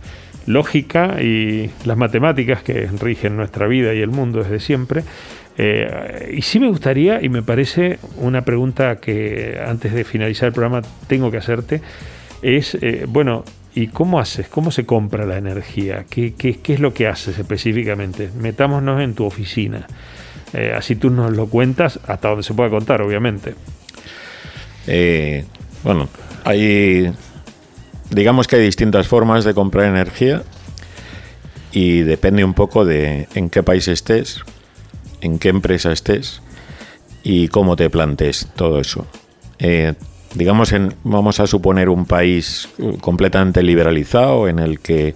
lógica 0.47 1.21
y 1.21 1.71
las 1.85 1.97
matemáticas 1.97 2.63
que 2.63 2.89
rigen 3.01 3.37
nuestra 3.37 3.67
vida 3.67 3.93
y 3.93 4.01
el 4.03 4.11
mundo 4.11 4.45
desde 4.45 4.61
siempre. 4.61 5.03
Eh, 5.59 6.33
y 6.33 6.43
sí 6.43 6.61
me 6.61 6.69
gustaría, 6.69 7.21
y 7.25 7.29
me 7.29 7.43
parece 7.43 7.99
una 8.19 8.43
pregunta 8.43 9.01
que 9.01 9.61
antes 9.67 9.93
de 9.93 10.05
finalizar 10.05 10.47
el 10.47 10.53
programa 10.53 10.83
tengo 11.09 11.33
que 11.33 11.39
hacerte, 11.39 11.81
es, 12.41 12.79
bueno, 13.09 13.45
¿Y 13.75 13.89
cómo 13.89 14.21
haces? 14.21 14.49
¿Cómo 14.49 14.71
se 14.71 14.85
compra 14.85 15.25
la 15.25 15.39
energía? 15.39 16.05
¿Qué, 16.09 16.35
es 16.63 16.81
lo 16.81 16.93
que 16.93 17.07
haces 17.07 17.39
específicamente? 17.39 18.31
Metámonos 18.39 19.01
en 19.01 19.15
tu 19.15 19.25
oficina. 19.25 19.87
Eh, 20.53 20.75
así 20.77 20.97
tú 20.97 21.09
nos 21.09 21.33
lo 21.33 21.47
cuentas 21.47 21.99
hasta 22.07 22.29
donde 22.29 22.43
se 22.43 22.53
pueda 22.53 22.69
contar, 22.69 23.01
obviamente. 23.01 23.55
Eh, 24.87 25.45
bueno, 25.85 26.09
hay. 26.45 27.13
Digamos 28.11 28.47
que 28.47 28.57
hay 28.57 28.63
distintas 28.63 29.09
formas 29.09 29.45
de 29.45 29.55
comprar 29.55 29.87
energía 29.87 30.43
y 31.73 32.01
depende 32.01 32.45
un 32.45 32.53
poco 32.53 32.85
de 32.85 33.27
en 33.35 33.49
qué 33.49 33.63
país 33.63 33.89
estés, 33.89 34.43
en 35.23 35.39
qué 35.39 35.49
empresa 35.49 35.93
estés 35.93 36.43
y 37.23 37.49
cómo 37.49 37.75
te 37.77 37.89
plantes 37.89 38.49
todo 38.55 38.81
eso. 38.81 39.07
Eh, 39.59 39.95
digamos, 40.35 40.73
en, 40.73 40.95
vamos 41.05 41.41
a 41.41 41.47
suponer 41.47 41.89
un 41.89 42.07
país 42.07 42.69
completamente 43.01 43.63
liberalizado 43.63 44.49
en 44.49 44.59
el 44.59 44.81
que 44.81 45.15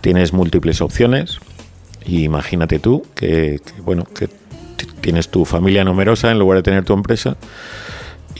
tienes 0.00 0.32
múltiples 0.32 0.80
opciones. 0.80 1.38
Y 2.04 2.24
imagínate 2.24 2.78
tú 2.78 3.04
que, 3.14 3.60
bueno, 3.84 4.04
que 4.04 4.28
tienes 5.00 5.28
tu 5.28 5.44
familia 5.44 5.84
numerosa 5.84 6.30
en 6.30 6.38
lugar 6.38 6.58
de 6.58 6.62
tener 6.62 6.84
tu 6.84 6.92
empresa 6.92 7.36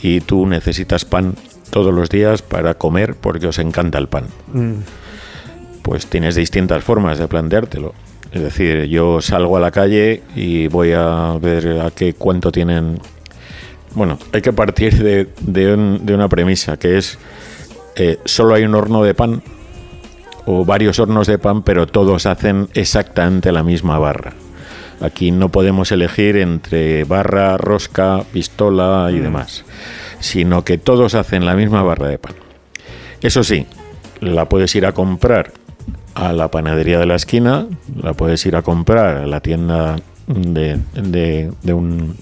y 0.01 0.21
tú 0.21 0.47
necesitas 0.47 1.05
pan 1.05 1.35
todos 1.69 1.93
los 1.93 2.09
días 2.09 2.41
para 2.41 2.73
comer 2.73 3.15
porque 3.15 3.47
os 3.47 3.59
encanta 3.59 3.97
el 3.97 4.07
pan. 4.07 4.25
Mm. 4.53 4.73
Pues 5.81 6.07
tienes 6.07 6.35
distintas 6.35 6.83
formas 6.83 7.17
de 7.17 7.27
planteártelo. 7.27 7.93
Es 8.31 8.41
decir, 8.41 8.85
yo 8.85 9.21
salgo 9.21 9.57
a 9.57 9.59
la 9.59 9.71
calle 9.71 10.23
y 10.35 10.67
voy 10.67 10.93
a 10.93 11.37
ver 11.41 11.81
a 11.81 11.91
qué 11.91 12.13
cuánto 12.13 12.51
tienen 12.51 12.99
bueno, 13.93 14.17
hay 14.31 14.41
que 14.41 14.53
partir 14.53 15.01
de, 15.03 15.27
de, 15.41 16.13
una 16.13 16.29
premisa, 16.29 16.77
que 16.77 16.97
es 16.97 17.17
eh, 17.95 18.19
solo 18.25 18.55
hay 18.55 18.63
un 18.63 18.75
horno 18.75 19.03
de 19.03 19.13
pan 19.13 19.41
o 20.45 20.65
varios 20.65 20.99
hornos 20.99 21.27
de 21.27 21.37
pan, 21.37 21.61
pero 21.63 21.87
todos 21.87 22.25
hacen 22.25 22.69
exactamente 22.73 23.51
la 23.51 23.63
misma 23.63 23.99
barra. 23.99 24.33
Aquí 25.01 25.31
no 25.31 25.49
podemos 25.49 25.91
elegir 25.91 26.37
entre 26.37 27.03
barra, 27.03 27.57
rosca, 27.57 28.23
pistola 28.31 29.09
y 29.11 29.15
mm. 29.15 29.23
demás, 29.23 29.65
sino 30.19 30.63
que 30.63 30.77
todos 30.77 31.15
hacen 31.15 31.45
la 31.45 31.55
misma 31.55 31.83
barra 31.83 32.07
de 32.07 32.17
pan. 32.17 32.33
Eso 33.21 33.43
sí, 33.43 33.65
la 34.19 34.47
puedes 34.47 34.73
ir 34.75 34.85
a 34.85 34.93
comprar 34.93 35.51
a 36.13 36.33
la 36.33 36.49
panadería 36.49 36.99
de 36.99 37.05
la 37.05 37.15
esquina, 37.15 37.67
la 38.01 38.13
puedes 38.13 38.45
ir 38.45 38.55
a 38.55 38.61
comprar 38.61 39.17
a 39.17 39.27
la 39.27 39.41
tienda 39.41 39.97
de, 40.27 40.79
de 40.93 41.73
un 41.73 42.15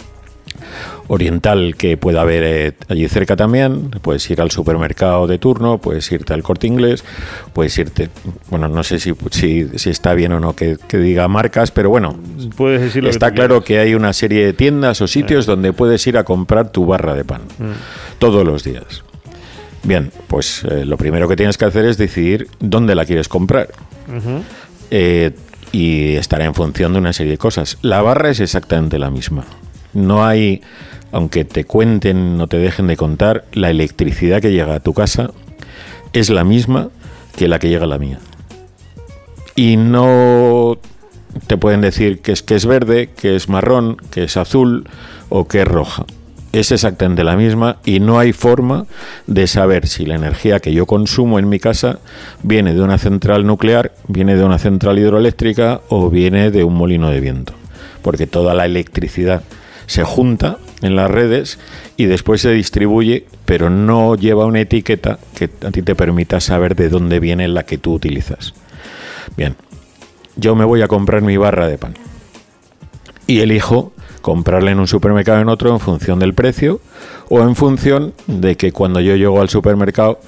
oriental 1.10 1.76
que 1.76 1.98
pueda 1.98 2.22
haber 2.22 2.43
eh, 2.43 2.74
allí 2.88 3.08
cerca 3.10 3.36
también. 3.36 3.89
Puedes 4.02 4.30
ir 4.30 4.41
al 4.41 4.52
supermercado 4.52 5.28
de 5.28 5.39
turno, 5.39 5.80
puedes 5.80 6.10
irte 6.12 6.34
al 6.34 6.43
corte 6.43 6.67
inglés, 6.67 7.04
puedes 7.52 7.78
irte, 7.78 8.10
bueno, 8.50 8.69
no 8.69 8.84
sé 8.84 9.00
si, 9.00 9.13
si, 9.32 9.89
está 9.89 10.13
bien 10.13 10.32
o 10.34 10.39
no 10.39 10.56
que, 10.56 10.78
diga 10.91 11.28
marcas, 11.28 11.72
pero 11.72 11.89
bueno, 11.89 12.15
puedes 12.56 12.95
está 12.95 13.32
claro 13.32 13.63
que 13.63 13.80
hay 13.80 13.95
una 13.95 14.13
serie 14.13 14.45
de 14.45 14.54
tiendas 14.54 15.02
o 15.02 15.08
sitios 15.08 15.45
eh. 15.45 15.52
donde 15.52 15.74
puedes 15.74 16.06
ir 16.06 16.15
a 16.17 16.24
comprar 16.24 16.72
tu 16.72 16.86
barra 16.86 17.15
de 17.15 17.26
pan 17.26 17.41
mm. 17.58 18.19
todos 18.19 18.45
los 18.45 18.63
días. 18.63 19.04
Bien, 19.82 20.12
pues 20.28 20.63
eh, 20.63 20.86
lo 20.86 20.98
primero 20.98 21.28
que 21.28 21.36
tienes 21.36 21.58
que 21.58 21.65
hacer 21.65 21.86
es 21.86 21.98
decidir 21.98 22.48
dónde 22.60 22.93
la 22.93 23.06
quieres 23.06 23.28
comprar. 23.28 23.69
y 25.72 26.15
estará 26.15 26.45
en 26.45 26.54
función 26.54 26.93
de 26.93 27.00
una 27.00 27.13
serie 27.13 27.32
de 27.32 27.38
cosas. 27.39 27.78
La 27.82 28.02
barra 28.02 28.30
es 28.30 28.39
exactamente 28.39 29.00
la 29.00 29.10
misma. 29.10 29.45
No 29.93 30.25
hay, 30.25 30.62
aunque 31.12 31.45
te 31.45 31.65
cuenten, 31.65 32.38
no 32.38 32.47
te 32.47 32.58
dejen 32.58 32.88
de 32.88 32.97
contar, 32.97 33.45
la 33.54 33.69
electricidad 33.69 34.41
que 34.41 34.52
llega 34.52 34.75
a 34.75 34.80
tu 34.80 34.93
casa 34.93 35.32
es 36.13 36.30
la 36.30 36.43
misma 36.43 36.89
que 37.36 37.47
la 37.47 37.60
que 37.60 37.69
llega 37.69 37.86
a 37.86 37.88
la 37.88 37.99
mía. 37.99 38.19
Y 39.56 39.78
no 39.78 40.78
te 41.47 41.58
pueden 41.58 41.82
decir 41.82 42.19
que 42.21 42.32
es, 42.32 42.43
que 42.43 42.56
es 42.56 42.65
verde, 42.65 43.10
que 43.15 43.36
es 43.36 43.49
marrón, 43.49 43.97
que 44.12 44.23
es 44.23 44.38
azul 44.38 44.88
o 45.30 45.47
que 45.47 45.62
es 45.62 45.67
roja. 45.67 46.06
Es 46.52 46.71
exactamente 46.71 47.23
la 47.23 47.36
misma 47.36 47.78
y 47.86 47.99
no 47.99 48.17
hay 48.17 48.34
forma 48.34 48.88
de 49.28 49.45
saber 49.45 49.86
si 49.88 50.06
la 50.06 50.15
energía 50.15 50.60
que 50.60 50.73
yo 50.73 50.88
consumo 50.88 51.38
en 51.38 51.47
mi 51.47 51.60
casa 51.60 51.99
viene 52.41 52.73
de 52.73 52.82
una 52.82 52.97
central 52.97 53.45
nuclear, 53.45 53.91
viene 54.08 54.36
de 54.36 54.43
una 54.43 54.58
central 54.58 54.97
hidroeléctrica 54.97 55.82
o 55.89 56.10
viene 56.10 56.49
de 56.49 56.63
un 56.63 56.73
molino 56.73 57.12
de 57.12 57.19
viento. 57.19 57.54
Porque 58.02 58.25
toda 58.25 58.56
la 58.56 58.65
electricidad 58.65 59.43
se 59.89 60.04
junta 60.04 60.60
en 60.84 60.95
las 60.95 61.10
redes 61.10 61.58
y 61.97 62.06
después 62.06 62.41
se 62.41 62.52
distribuye, 62.52 63.25
pero 63.45 63.71
no 63.71 64.13
lleva 64.15 64.45
una 64.45 64.60
etiqueta 64.60 65.17
que 65.36 65.49
a 65.65 65.71
ti 65.71 65.82
te 65.82 65.95
permita 65.95 66.39
saber 66.39 66.75
de 66.75 66.89
dónde 66.89 67.19
viene 67.19 67.47
la 67.47 67.65
que 67.65 67.80
tú 67.80 67.93
utilizas. 67.95 68.54
Bien, 69.36 69.56
yo 70.36 70.54
me 70.54 70.63
voy 70.63 70.84
a 70.84 70.88
comprar 70.88 71.23
mi 71.23 71.38
barra 71.38 71.67
de 71.67 71.80
pan 71.80 71.95
y 73.25 73.39
elijo 73.39 73.91
comprarla 74.21 74.69
en 74.69 74.80
un 74.80 74.88
supermercado 74.88 75.41
en 75.41 75.49
otro 75.49 75.71
en 75.71 75.80
función 75.80 76.19
del 76.19 76.36
precio 76.36 76.82
o 77.30 77.41
en 77.41 77.56
función 77.56 78.13
de 78.28 78.58
que 78.58 78.71
cuando 78.71 78.99
yo 78.99 79.15
llego 79.15 79.41
al 79.41 79.49
supermercado 79.49 80.19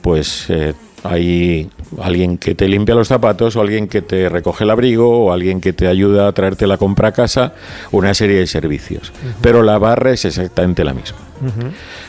pues 0.00 0.48
eh, 0.48 0.74
hay 1.04 1.70
alguien 2.00 2.38
que 2.38 2.54
te 2.54 2.68
limpia 2.68 2.94
los 2.94 3.08
zapatos 3.08 3.56
o 3.56 3.60
alguien 3.60 3.88
que 3.88 4.02
te 4.02 4.28
recoge 4.28 4.64
el 4.64 4.70
abrigo 4.70 5.24
o 5.24 5.32
alguien 5.32 5.60
que 5.60 5.72
te 5.72 5.86
ayuda 5.86 6.28
a 6.28 6.32
traerte 6.32 6.66
la 6.66 6.76
compra 6.76 7.08
a 7.08 7.12
casa, 7.12 7.54
una 7.92 8.14
serie 8.14 8.38
de 8.38 8.46
servicios. 8.46 9.12
Pero 9.40 9.62
la 9.62 9.78
barra 9.78 10.12
es 10.12 10.24
exactamente 10.24 10.84
la 10.84 10.94
misma. 10.94 11.18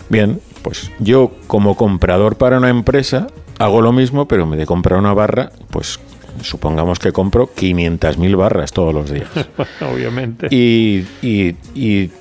Bien, 0.10 0.40
pues 0.62 0.92
yo 1.00 1.32
como 1.48 1.76
comprador 1.76 2.38
para 2.38 2.58
una 2.58 2.70
empresa 2.70 3.28
hago 3.60 3.82
lo 3.82 3.92
mismo, 3.92 4.28
pero 4.28 4.46
me 4.46 4.58
de 4.58 4.66
comprar 4.66 5.00
una 5.00 5.14
barra, 5.14 5.52
pues 5.70 6.00
supongamos 6.42 7.00
que 7.00 7.12
compro 7.12 7.50
500.000 7.54 8.38
barras 8.38 8.72
todos 8.72 8.94
los 8.94 9.12
días. 9.12 9.30
Obviamente. 9.82 10.48
Y, 10.50 11.06
y, 11.22 11.56
y 11.76 12.12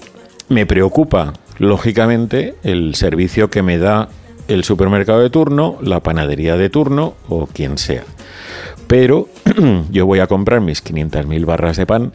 me 0.48 0.66
preocupa, 0.66 1.32
lógicamente, 1.58 2.56
el 2.62 2.94
servicio 2.94 3.48
que 3.50 3.62
me 3.62 3.78
da 3.78 4.08
el 4.48 4.64
supermercado 4.64 5.20
de 5.20 5.30
turno, 5.30 5.78
la 5.82 6.00
panadería 6.00 6.56
de 6.56 6.70
turno 6.70 7.14
o 7.28 7.46
quien 7.46 7.78
sea. 7.78 8.02
Pero 8.86 9.28
yo 9.90 10.06
voy 10.06 10.18
a 10.20 10.26
comprar 10.26 10.60
mis 10.60 10.84
500.000 10.84 11.44
barras 11.44 11.76
de 11.76 11.86
pan 11.86 12.12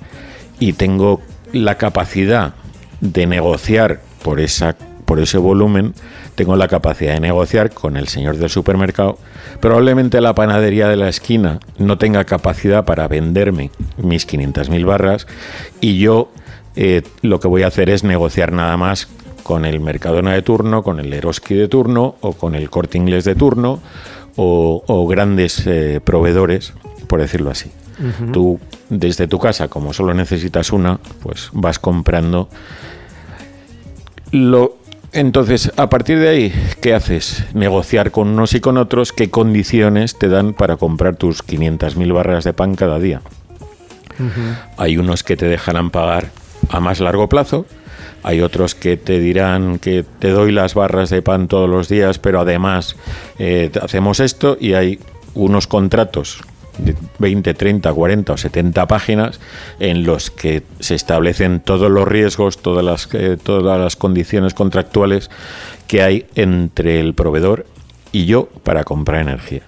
y 0.59 0.73
tengo 0.73 1.21
la 1.51 1.77
capacidad 1.77 2.55
de 2.99 3.27
negociar 3.27 4.01
por, 4.23 4.39
esa, 4.39 4.75
por 5.05 5.19
ese 5.19 5.37
volumen, 5.37 5.93
tengo 6.35 6.55
la 6.55 6.67
capacidad 6.67 7.13
de 7.13 7.19
negociar 7.19 7.71
con 7.71 7.95
el 7.95 8.07
señor 8.07 8.37
del 8.37 8.49
supermercado. 8.49 9.19
Probablemente 9.59 10.19
la 10.19 10.33
panadería 10.33 10.87
de 10.87 10.97
la 10.97 11.09
esquina 11.09 11.59
no 11.77 11.97
tenga 11.97 12.23
capacidad 12.23 12.85
para 12.85 13.07
venderme 13.07 13.69
mis 13.97 14.27
500.000 14.27 14.85
barras 14.85 15.27
y 15.79 15.99
yo 15.99 16.31
eh, 16.75 17.03
lo 17.21 17.39
que 17.39 17.47
voy 17.47 17.61
a 17.61 17.67
hacer 17.67 17.91
es 17.91 18.03
negociar 18.03 18.51
nada 18.51 18.75
más 18.77 19.07
con 19.43 19.65
el 19.65 19.79
Mercadona 19.79 20.33
de 20.33 20.41
turno, 20.41 20.83
con 20.83 20.99
el 20.99 21.13
Eroski 21.13 21.53
de 21.53 21.67
turno 21.67 22.15
o 22.21 22.33
con 22.33 22.55
el 22.55 22.69
Corte 22.69 22.97
Inglés 22.97 23.25
de 23.25 23.35
turno 23.35 23.79
o, 24.35 25.07
grandes 25.07 25.67
eh, 25.67 26.01
proveedores, 26.03 26.73
por 27.07 27.19
decirlo 27.21 27.51
así. 27.51 27.71
Tú 28.31 28.59
desde 28.89 29.27
tu 29.27 29.39
casa, 29.39 29.67
como 29.67 29.93
solo 29.93 30.13
necesitas 30.13 30.71
una, 30.71 30.99
pues 31.21 31.49
vas 31.53 31.77
comprando. 31.77 32.49
Lo, 34.31 34.77
entonces, 35.11 35.71
a 35.77 35.89
partir 35.89 36.19
de 36.19 36.29
ahí, 36.29 36.53
¿qué 36.81 36.95
haces? 36.95 37.45
Negociar 37.53 38.09
con 38.09 38.29
unos 38.29 38.55
y 38.55 38.61
con 38.61 38.77
otros 38.77 39.13
qué 39.13 39.29
condiciones 39.29 40.17
te 40.17 40.27
dan 40.27 40.53
para 40.53 40.77
comprar 40.77 41.15
tus 41.15 41.45
500.000 41.45 42.13
barras 42.13 42.43
de 42.43 42.53
pan 42.53 42.75
cada 42.75 42.99
día. 42.99 43.21
Hay 44.77 44.97
unos 44.97 45.23
que 45.23 45.37
te 45.37 45.45
dejarán 45.47 45.91
pagar 45.91 46.31
a 46.69 46.79
más 46.79 46.99
largo 46.99 47.29
plazo, 47.29 47.65
hay 48.23 48.41
otros 48.41 48.73
que 48.73 48.97
te 48.97 49.19
dirán 49.19 49.79
que 49.79 50.03
te 50.19 50.29
doy 50.29 50.51
las 50.51 50.73
barras 50.73 51.09
de 51.09 51.21
pan 51.21 51.47
todos 51.47 51.69
los 51.69 51.89
días, 51.89 52.19
pero 52.19 52.39
además 52.39 52.95
eh, 53.37 53.69
hacemos 53.81 54.19
esto 54.19 54.57
y 54.59 54.73
hay 54.73 54.99
unos 55.35 55.67
contratos 55.67 56.41
de 56.77 56.95
20, 57.19 57.53
30, 57.53 57.93
40 57.93 58.33
o 58.33 58.37
70 58.37 58.87
páginas 58.87 59.39
en 59.79 60.05
los 60.05 60.31
que 60.31 60.63
se 60.79 60.95
establecen 60.95 61.59
todos 61.59 61.91
los 61.91 62.07
riesgos, 62.07 62.57
todas 62.57 62.83
las, 62.83 63.09
eh, 63.13 63.37
todas 63.41 63.79
las 63.79 63.95
condiciones 63.95 64.53
contractuales 64.53 65.29
que 65.87 66.01
hay 66.01 66.25
entre 66.35 66.99
el 66.99 67.13
proveedor 67.13 67.65
y 68.11 68.25
yo 68.25 68.47
para 68.63 68.83
comprar 68.83 69.21
energía. 69.21 69.61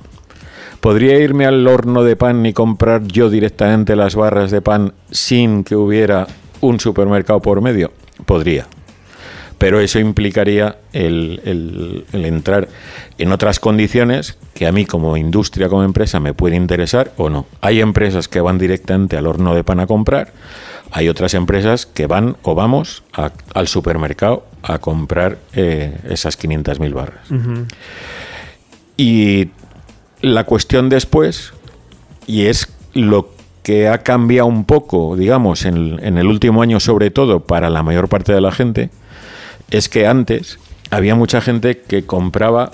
¿Podría 0.80 1.20
irme 1.20 1.45
al 1.45 1.68
horno 1.68 2.03
de 2.03 2.16
pan 2.16 2.45
y 2.45 2.53
comprar 2.53 3.03
yo 3.03 3.30
directamente 3.30 3.95
las 3.95 4.16
barras 4.16 4.51
de 4.51 4.62
pan 4.62 4.93
sin 5.10 5.64
que 5.64 5.76
hubiera 5.76 6.28
un 6.62 6.80
supermercado 6.80 7.41
por 7.41 7.62
medio? 7.62 7.91
Podría 8.26 8.68
pero 9.57 9.80
eso 9.80 9.99
implicaría 9.99 10.78
el, 10.93 12.05
entrar 12.13 12.68
en 13.18 13.32
otras 13.32 13.59
condiciones 13.59 14.38
que 14.53 14.68
a 14.68 14.72
mí 14.72 14.86
como 14.86 15.18
industria, 15.18 15.70
como 15.70 15.84
empresa, 15.84 16.20
me 16.20 16.34
puede 16.34 16.55
interesar 16.55 17.13
o 17.18 17.30
no. 17.30 17.45
Hay 17.61 17.82
empresas 17.82 18.28
que 18.28 18.41
van 18.41 18.57
directamente 18.57 19.18
al 19.18 19.28
horno 19.28 19.55
de 19.55 19.63
pan 19.63 19.80
a 19.80 19.88
comprar, 19.88 20.34
hay 20.91 21.09
otras 21.09 21.34
empresas 21.34 21.86
que 21.86 22.07
van 22.07 22.38
o 22.41 22.55
vamos 22.55 23.03
al 23.53 23.68
supermercado 23.68 24.45
a 24.61 24.80
comprar 24.80 25.38
eh, 25.53 25.97
esas 26.09 26.39
500.000 26.39 26.93
barras. 26.93 27.28
Y 28.97 29.49
la 30.22 30.43
cuestión 30.45 30.89
después, 30.89 31.53
y 32.28 32.45
es 32.45 32.70
lo 32.93 33.35
que 33.66 33.88
ha 33.88 33.97
cambiado 33.97 34.47
un 34.47 34.63
poco, 34.63 35.16
digamos, 35.16 35.66
en 35.66 35.99
el 36.20 36.28
último 36.28 36.61
año 36.61 36.80
sobre 36.80 37.09
todo 37.09 37.39
para 37.39 37.72
la 37.72 37.82
mayor 37.82 38.07
parte 38.09 38.32
de 38.32 38.39
la 38.39 38.51
gente, 38.51 38.91
es 39.72 39.89
que 39.89 40.05
antes 40.05 40.59
había 40.91 41.16
mucha 41.16 41.41
gente 41.41 41.80
que 41.80 42.05
compraba 42.05 42.72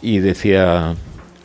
y 0.00 0.20
decía, 0.20 0.94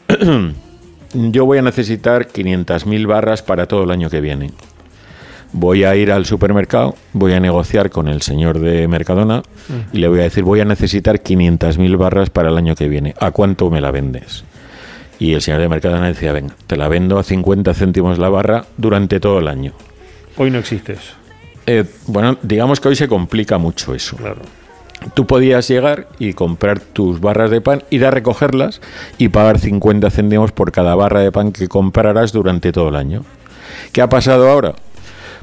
yo 1.14 1.46
voy 1.46 1.58
a 1.58 1.64
necesitar 1.64 2.30
500.000 2.30 3.06
barras 3.06 3.42
para 3.42 3.66
todo 3.66 3.84
el 3.84 3.92
año 3.92 4.10
que 4.10 4.22
viene. 4.22 4.52
Voy 5.52 5.84
a 5.84 5.94
ir 5.98 6.10
al 6.14 6.26
supermercado, 6.26 6.96
voy 7.12 7.34
a 7.34 7.42
negociar 7.42 7.90
con 7.90 8.08
el 8.08 8.22
señor 8.22 8.60
de 8.60 8.88
Mercadona 8.88 9.44
y 9.92 9.98
le 9.98 10.08
voy 10.08 10.22
a 10.22 10.24
decir, 10.24 10.46
voy 10.46 10.62
a 10.62 10.66
necesitar 10.66 11.22
500.000 11.22 11.98
barras 11.98 12.30
para 12.30 12.48
el 12.48 12.58
año 12.58 12.74
que 12.74 12.88
viene. 12.88 13.16
¿A 13.20 13.32
cuánto 13.32 13.70
me 13.70 13.82
la 13.82 13.92
vendes? 13.92 14.46
Y 15.20 15.34
el 15.34 15.42
señor 15.42 15.62
de 15.62 15.70
Mercadona 15.70 16.08
decía, 16.08 16.34
venga, 16.34 16.56
te 16.68 16.76
la 16.76 16.88
vendo 16.88 17.18
a 17.18 17.24
50 17.24 17.74
céntimos 17.74 18.18
la 18.18 18.30
barra 18.30 18.66
durante 18.78 19.20
todo 19.20 19.40
el 19.40 19.48
año. 19.48 19.74
Hoy 20.38 20.52
no 20.52 20.60
existe 20.60 20.94
eso. 20.94 21.14
Eh, 21.66 21.86
bueno, 22.08 22.38
digamos 22.42 22.80
que 22.80 22.90
hoy 22.90 22.96
se 22.96 23.08
complica 23.08 23.58
mucho 23.58 23.96
eso. 23.96 24.18
Claro. 24.18 24.42
Tú 25.14 25.28
podías 25.28 25.68
llegar 25.68 26.08
y 26.20 26.34
comprar 26.34 26.80
tus 26.80 27.22
barras 27.22 27.52
de 27.52 27.62
pan, 27.62 27.84
ir 27.90 28.06
a 28.06 28.12
recogerlas 28.12 28.82
y 29.18 29.30
pagar 29.30 29.60
50 29.60 30.10
céntimos 30.10 30.52
por 30.52 30.72
cada 30.72 30.96
barra 30.96 31.22
de 31.22 31.32
pan 31.32 31.52
que 31.52 31.68
compraras 31.68 32.32
durante 32.32 32.72
todo 32.72 32.90
el 32.90 32.96
año. 32.96 33.24
¿Qué 33.92 34.02
ha 34.02 34.10
pasado 34.10 34.50
ahora? 34.50 34.74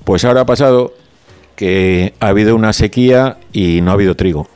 Pues 0.05 0.25
ahora 0.25 0.43
ha 0.43 0.47
pasado 0.47 0.95
que 1.55 2.15
ha 2.19 2.29
habido 2.29 2.57
una 2.57 2.73
sequía 2.73 3.39
y 3.53 3.81
no 3.83 3.91
ha 3.91 3.95
habido 3.95 4.17
trigo, 4.17 4.49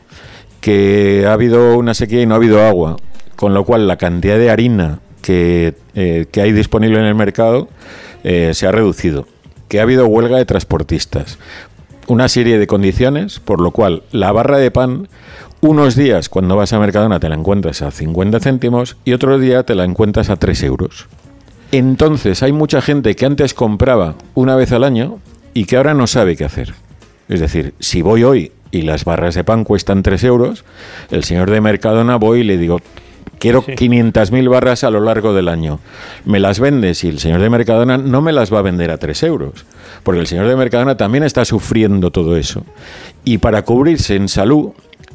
que 0.61 1.25
ha 1.27 1.33
habido 1.33 1.79
una 1.79 1.95
sequía 1.95 2.23
y 2.23 2.27
no 2.27 2.35
ha 2.35 2.39
habido 2.39 2.67
agua, 2.67 2.97
con 3.37 3.55
lo 3.55 3.65
cual 3.65 3.87
la 3.87 3.97
cantidad 3.97 4.39
de 4.39 4.51
harina 4.51 5.01
que, 5.27 5.75
eh, 5.97 6.27
hay 6.41 6.53
disponible 6.53 7.01
en 7.01 7.05
el 7.05 7.17
mercado 7.17 7.69
eh, 8.23 8.53
se 8.55 8.69
ha 8.69 8.71
reducido 8.71 9.27
que 9.69 9.81
ha 9.81 9.83
habido 9.83 10.07
huelga 10.07 10.39
de 10.39 10.45
transportistas. 10.45 11.39
Una 12.07 12.29
serie 12.29 12.57
de 12.57 12.69
condiciones, 12.69 13.41
por 13.41 13.61
lo 13.61 13.73
cual 13.73 14.05
la 14.13 14.31
barra 14.31 14.59
de 14.59 14.71
pan, 14.71 15.09
unos 15.61 15.97
días 15.97 16.29
cuando 16.29 16.55
vas 16.55 16.73
a 16.73 16.79
Mercadona 16.79 17.19
te 17.19 17.29
la 17.29 17.35
encuentras 17.35 17.83
a 17.83 17.91
50 17.91 18.39
céntimos 18.39 18.97
y 19.05 19.13
otro 19.13 19.41
día 19.41 19.65
te 19.65 19.75
la 19.75 19.83
encuentras 19.83 20.31
a 20.31 20.37
3 20.37 20.63
euros. 20.63 21.09
Entonces 21.73 22.45
hay 22.45 22.53
mucha 22.53 22.81
gente 22.81 23.17
que 23.17 23.27
antes 23.27 23.55
compraba 23.55 24.15
una 24.35 24.55
vez 24.55 24.71
al 24.71 24.85
año 24.85 25.19
y 25.53 25.65
que 25.65 25.77
ahora 25.77 25.95
no 25.95 26.07
sabe 26.07 26.37
qué 26.37 26.45
hacer. 26.45 26.75
Es 27.29 27.41
decir, 27.41 27.75
si 27.81 28.03
voy 28.03 28.23
hoy 28.23 28.53
y 28.71 28.83
las 28.83 29.05
barras 29.05 29.35
de 29.35 29.43
pan 29.43 29.65
cuestan 29.65 30.05
3 30.05 30.23
euros, 30.23 30.65
el 31.11 31.25
señor 31.25 31.51
de 31.51 31.61
Mercadona 31.61 32.15
voy 32.17 32.41
y 32.41 32.45
le 32.45 32.57
digo, 32.57 32.81
Quiero 33.39 33.63
500.000 33.63 34.49
barras 34.49 34.85
a 34.85 34.91
lo 34.91 35.01
largo 35.01 35.35
del 35.35 35.49
año. 35.49 35.79
Me 36.25 36.41
las 36.41 36.59
vendes 36.59 37.05
y 37.05 37.09
el 37.09 37.19
señor 37.19 37.41
de 37.41 37.51
Mercadona 37.51 37.99
no 37.99 38.23
me 38.23 38.33
las 38.33 38.53
va 38.53 38.61
a 38.61 38.63
vender 38.63 38.91
a 38.91 38.99
3 38.99 39.23
euros. 39.25 39.67
Porque 40.03 40.21
el 40.21 40.27
señor 40.27 40.47
de 40.49 40.57
Mercadona 40.57 40.97
también 40.97 41.25
está 41.25 41.45
sufriendo 41.45 42.11
todo 42.11 42.37
eso. 42.37 42.65
Y 43.25 43.39
para 43.39 43.63
cubrirse 43.63 44.17
en 44.17 44.29
salud, 44.29 44.71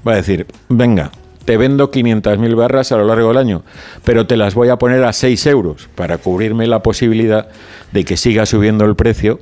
va 0.07 0.13
a 0.13 0.17
decir, 0.17 0.45
venga, 0.69 1.11
te 1.45 1.57
vendo 1.57 1.91
500.000 1.91 2.55
barras 2.55 2.91
a 2.91 2.97
lo 2.97 3.05
largo 3.05 3.29
del 3.29 3.37
año, 3.37 3.63
pero 4.03 4.27
te 4.27 4.37
las 4.37 4.53
voy 4.53 4.69
a 4.69 4.77
poner 4.77 5.03
a 5.03 5.13
6 5.13 5.45
euros 5.47 5.89
para 5.95 6.17
cubrirme 6.17 6.67
la 6.67 6.83
posibilidad 6.83 7.49
de 7.91 8.05
que 8.05 8.17
siga 8.17 8.45
subiendo 8.45 8.85
el 8.85 8.95
precio. 8.95 9.39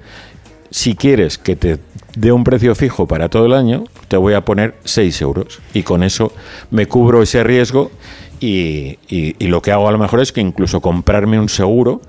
Si 0.71 0.95
quieres 0.95 1.37
que 1.37 1.55
te 1.55 1.79
dé 2.15 2.31
un 2.31 2.43
precio 2.43 2.75
fijo 2.75 3.07
para 3.07 3.29
todo 3.29 3.45
el 3.45 3.53
año, 3.53 3.83
te 4.07 4.17
voy 4.17 4.33
a 4.33 4.45
poner 4.45 4.75
6 4.83 5.21
euros. 5.21 5.59
Y 5.73 5.83
con 5.83 6.03
eso 6.03 6.31
me 6.71 6.85
cubro 6.87 7.21
ese 7.21 7.43
riesgo 7.43 7.91
y, 8.39 8.97
lo 9.47 9.61
que 9.61 9.71
hago 9.71 9.87
a 9.87 9.91
lo 9.91 9.97
mejor 9.97 10.21
es 10.21 10.31
que 10.31 10.41
incluso 10.41 10.81
comprarme 10.81 11.39
un 11.39 11.49
seguro 11.49 12.01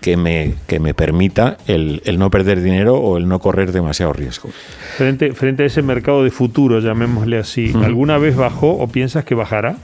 que 0.00 0.16
me, 0.16 0.54
que 0.66 0.80
me 0.80 0.94
permita 0.94 1.58
el, 1.66 2.02
no 2.18 2.30
perder 2.30 2.60
dinero 2.60 2.96
o 2.96 3.16
el 3.16 3.28
no 3.28 3.38
correr 3.38 3.72
demasiado 3.72 4.12
riesgo. 4.12 4.50
Frente, 4.96 5.32
frente 5.32 5.62
a 5.62 5.66
ese 5.66 5.82
mercado 5.82 6.24
de 6.24 6.30
futuro, 6.30 6.80
llamémosle 6.80 7.38
así, 7.38 7.72
¿alguna 7.82 8.18
vez 8.18 8.36
bajó 8.36 8.70
o 8.70 8.88
piensas 8.88 9.24
que 9.24 9.34
bajará 9.34 9.76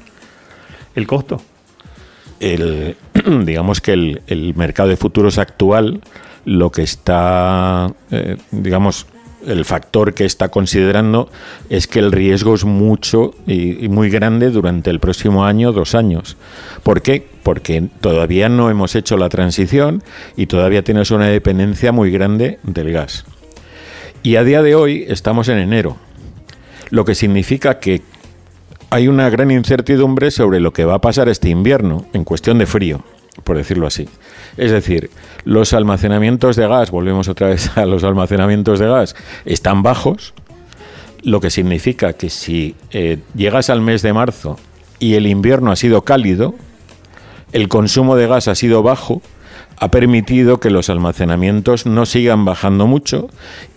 el 0.95 1.07
costo? 1.07 1.41
El, 2.41 2.97
digamos 3.45 3.81
que 3.81 3.93
el, 3.93 4.55
mercado 4.57 4.89
de 4.89 4.97
futuros 4.97 5.39
actual 5.39 6.01
lo 6.45 6.71
que 6.71 6.83
está, 6.83 7.93
eh, 8.11 8.37
digamos, 8.51 9.07
el 9.47 9.65
factor 9.65 10.15
que 10.15 10.25
está 10.25 10.49
considerando 10.49 11.31
es 11.71 11.87
que 11.87 11.99
el 11.99 12.13
riesgo 12.13 12.55
es 12.55 12.65
mucho 12.65 13.35
y, 13.47 13.89
muy 13.89 14.11
grande 14.11 14.51
durante 14.51 14.91
el 14.91 15.01
próximo 15.01 15.45
año, 15.45 15.73
dos 15.73 15.95
años. 15.95 16.37
¿Por 16.83 17.03
qué? 17.03 17.27
Porque 17.43 17.89
todavía 18.01 18.49
no 18.49 18.71
hemos 18.71 18.95
hecho 18.95 19.17
la 19.17 19.29
transición 19.29 20.03
y 20.37 20.47
todavía 20.47 20.83
tienes 20.83 21.11
una 21.11 21.27
dependencia 21.27 21.93
muy 21.93 22.11
grande 22.11 22.59
del 22.63 22.93
gas. 22.93 23.25
Y 24.23 24.37
a 24.37 24.45
día 24.45 24.63
de 24.63 24.75
hoy 24.75 25.05
estamos 25.09 25.49
en 25.49 25.59
enero, 25.59 25.97
lo 26.91 27.05
que 27.05 27.15
significa 27.15 27.79
que 27.79 28.03
hay 28.91 29.07
una 29.07 29.29
gran 29.31 29.51
incertidumbre 29.51 30.31
sobre 30.31 30.61
lo 30.61 30.73
que 30.73 30.85
va 30.85 30.95
a 30.95 31.01
pasar 31.01 31.29
este 31.29 31.51
invierno 31.51 32.07
en 32.13 32.25
cuestión 32.25 32.59
de 32.59 32.67
frío, 32.67 33.05
por 33.45 33.57
decirlo 33.57 33.87
así. 33.87 34.09
Es 34.57 34.71
decir, 34.71 35.11
los 35.45 35.73
almacenamientos 35.73 36.57
de 36.57 36.67
gas, 36.67 36.91
volvemos 36.91 37.29
otra 37.29 37.49
vez 37.49 37.77
a 37.77 37.87
los 37.87 38.05
almacenamientos 38.05 38.79
de 38.79 38.87
gas, 38.87 39.17
están 39.45 39.83
bajos, 39.83 40.35
lo 41.23 41.41
que 41.41 41.51
significa 41.51 42.13
que 42.13 42.31
si 42.31 42.75
eh, 42.91 43.19
llegas 43.35 43.71
al 43.71 43.81
mes 43.81 44.03
de 44.03 44.13
marzo 44.13 44.59
y 44.99 45.15
el 45.15 45.27
invierno 45.27 45.71
ha 45.71 45.77
sido 45.77 46.03
cálido, 46.03 46.55
el 47.53 47.69
consumo 47.69 48.17
de 48.17 48.27
gas 48.27 48.49
ha 48.49 48.55
sido 48.55 48.83
bajo, 48.83 49.23
ha 49.81 49.91
permitido 49.91 50.59
que 50.61 50.71
los 50.71 50.91
almacenamientos 50.91 51.87
no 51.87 52.05
sigan 52.05 52.45
bajando 52.45 52.87
mucho 52.87 53.29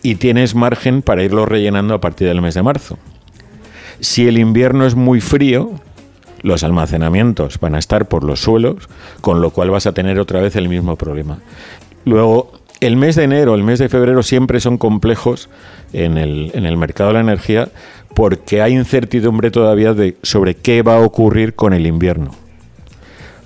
y 0.01 0.16
tienes 0.16 0.55
margen 0.55 1.01
para 1.01 1.24
irlos 1.24 1.47
rellenando 1.47 1.93
a 1.93 2.01
partir 2.01 2.28
del 2.28 2.41
mes 2.41 2.55
de 2.55 2.64
marzo. 2.64 2.97
Si 3.99 4.28
el 4.28 4.39
invierno 4.39 4.86
es 4.86 4.95
muy 4.95 5.22
frío, 5.22 5.80
los 6.42 6.64
almacenamientos 6.64 7.60
van 7.60 7.76
a 7.76 7.80
estar 7.80 8.08
por 8.08 8.24
los 8.24 8.42
suelos, 8.42 8.89
con 9.22 9.42
lo 9.42 9.52
cual 9.52 9.70
vas 9.70 9.88
a 9.88 9.94
tener 9.94 10.20
otra 10.20 10.42
vez 10.42 10.56
el 10.56 10.70
mismo 10.70 10.96
problema. 10.96 11.39
Luego, 12.06 12.52
el 12.80 12.96
mes 12.96 13.16
de 13.16 13.24
enero, 13.24 13.54
el 13.54 13.64
mes 13.64 13.80
de 13.80 13.89
febrero 13.89 14.24
siempre 14.24 14.60
son 14.60 14.78
complejos 14.78 15.50
en 15.94 16.18
el, 16.18 16.52
en 16.56 16.66
el 16.66 16.78
mercado 16.78 17.10
de 17.10 17.14
la 17.16 17.20
energía 17.22 17.70
porque 18.14 18.62
hay 18.62 18.74
incertidumbre 18.74 19.52
todavía 19.52 19.94
de, 19.94 20.18
sobre 20.24 20.56
qué 20.56 20.82
va 20.82 20.96
a 20.96 21.02
ocurrir 21.02 21.54
con 21.54 21.74
el 21.74 21.86
invierno. 21.86 22.32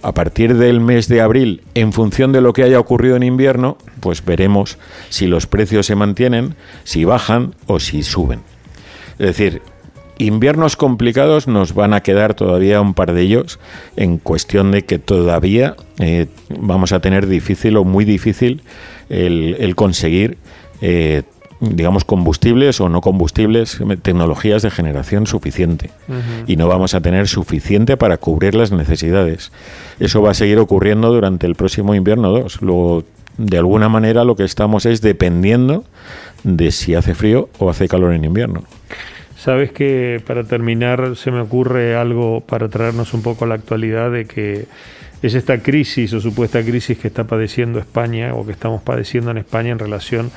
A 0.01 0.13
partir 0.13 0.55
del 0.55 0.81
mes 0.81 1.07
de 1.07 1.21
abril, 1.21 1.63
en 1.73 1.91
función 1.91 2.31
de 2.31 2.41
lo 2.41 2.53
que 2.53 2.63
haya 2.63 2.79
ocurrido 2.79 3.15
en 3.15 3.23
invierno, 3.23 3.77
pues 3.99 4.23
veremos 4.23 4.77
si 5.09 5.27
los 5.27 5.47
precios 5.47 5.87
se 5.87 5.95
mantienen, 5.95 6.55
si 6.83 7.05
bajan 7.05 7.55
o 7.65 7.79
si 7.79 8.03
suben. 8.03 8.41
Es 9.17 9.27
decir, 9.27 9.61
inviernos 10.17 10.75
complicados 10.75 11.47
nos 11.47 11.73
van 11.73 11.93
a 11.93 12.01
quedar 12.01 12.33
todavía 12.33 12.81
un 12.81 12.93
par 12.93 13.13
de 13.13 13.21
ellos 13.21 13.59
en 13.95 14.17
cuestión 14.17 14.71
de 14.71 14.83
que 14.83 14.99
todavía 14.99 15.75
eh, 15.99 16.27
vamos 16.59 16.91
a 16.91 16.99
tener 16.99 17.27
difícil 17.27 17.77
o 17.77 17.83
muy 17.83 18.05
difícil 18.05 18.61
el, 19.09 19.75
conseguir 19.75 20.37
eh, 20.81 21.23
digamos, 21.59 22.03
combustibles 22.03 22.81
o 22.81 22.89
no 22.89 23.01
combustibles, 23.01 23.79
tecnologías 24.01 24.61
de 24.61 24.71
generación 24.71 25.25
suficiente. 25.25 25.89
Y 26.47 26.57
no 26.57 26.67
vamos 26.67 26.93
a 26.93 27.01
tener 27.01 27.27
suficiente 27.27 27.97
para 27.97 28.17
cubrir 28.17 28.55
las 28.55 28.71
necesidades. 28.71 29.51
Eso 29.99 30.21
va 30.21 30.31
a 30.31 30.33
seguir 30.33 30.59
ocurriendo 30.59 31.11
durante 31.11 31.47
el 31.47 31.55
próximo 31.55 31.95
invierno 31.95 32.29
2. 32.29 32.61
Luego, 32.61 33.03
de 33.37 33.57
alguna 33.57 33.89
manera, 33.89 34.23
lo 34.23 34.35
que 34.35 34.43
estamos 34.43 34.85
es 34.85 35.01
dependiendo 35.01 35.85
de 36.43 36.71
si 36.71 36.93
hace 36.93 37.15
frío 37.15 37.49
o 37.57 37.69
hace 37.69 37.87
calor 37.87 38.13
en 38.13 38.25
invierno. 38.25 38.63
Sabes 39.45 39.71
que 39.71 40.23
para 40.25 40.43
terminar 40.43 41.15
se 41.15 41.29
me 41.29 41.39
ocurre 41.39 41.95
algo 41.95 42.41
para 42.41 42.67
traernos 42.67 43.13
un 43.13 43.21
poco 43.21 43.45
a 43.45 43.47
la 43.47 43.53
actualidad 43.53 44.09
de 44.09 44.25
que 44.25 44.65
es 45.21 45.35
esta 45.35 45.61
crisis 45.61 46.11
o 46.13 46.19
supuesta 46.19 46.63
crisis 46.63 46.97
que 46.97 47.07
está 47.07 47.25
padeciendo 47.25 47.77
España 47.77 48.33
o 48.33 48.43
que 48.43 48.51
estamos 48.51 48.81
padeciendo 48.81 49.29
en 49.29 49.37
España 49.37 49.69
en 49.69 49.77
relación 49.77 50.31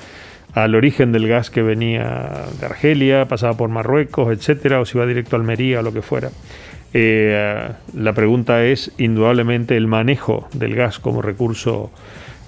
al 0.53 0.75
origen 0.75 1.11
del 1.11 1.27
gas 1.27 1.49
que 1.49 1.63
venía 1.63 2.49
de 2.61 2.67
Argelia, 2.67 3.25
pasaba 3.29 3.57
por 3.57 3.71
Marruecos, 3.71 4.31
etcétera, 4.31 4.79
o 4.79 4.85
si 4.85 4.99
va 4.99 5.07
directo 5.07 5.37
a 5.37 5.39
Almería 5.39 5.81
o 5.81 5.83
lo 5.83 5.95
que 5.95 6.03
fuera. 6.03 6.29
Eh, 6.93 7.67
la 7.95 8.13
pregunta 8.13 8.63
es, 8.67 8.93
indudablemente, 8.99 9.79
el 9.79 9.87
manejo 9.87 10.51
del 10.53 10.75
gas 10.75 10.99
como 10.99 11.23
recurso 11.23 11.91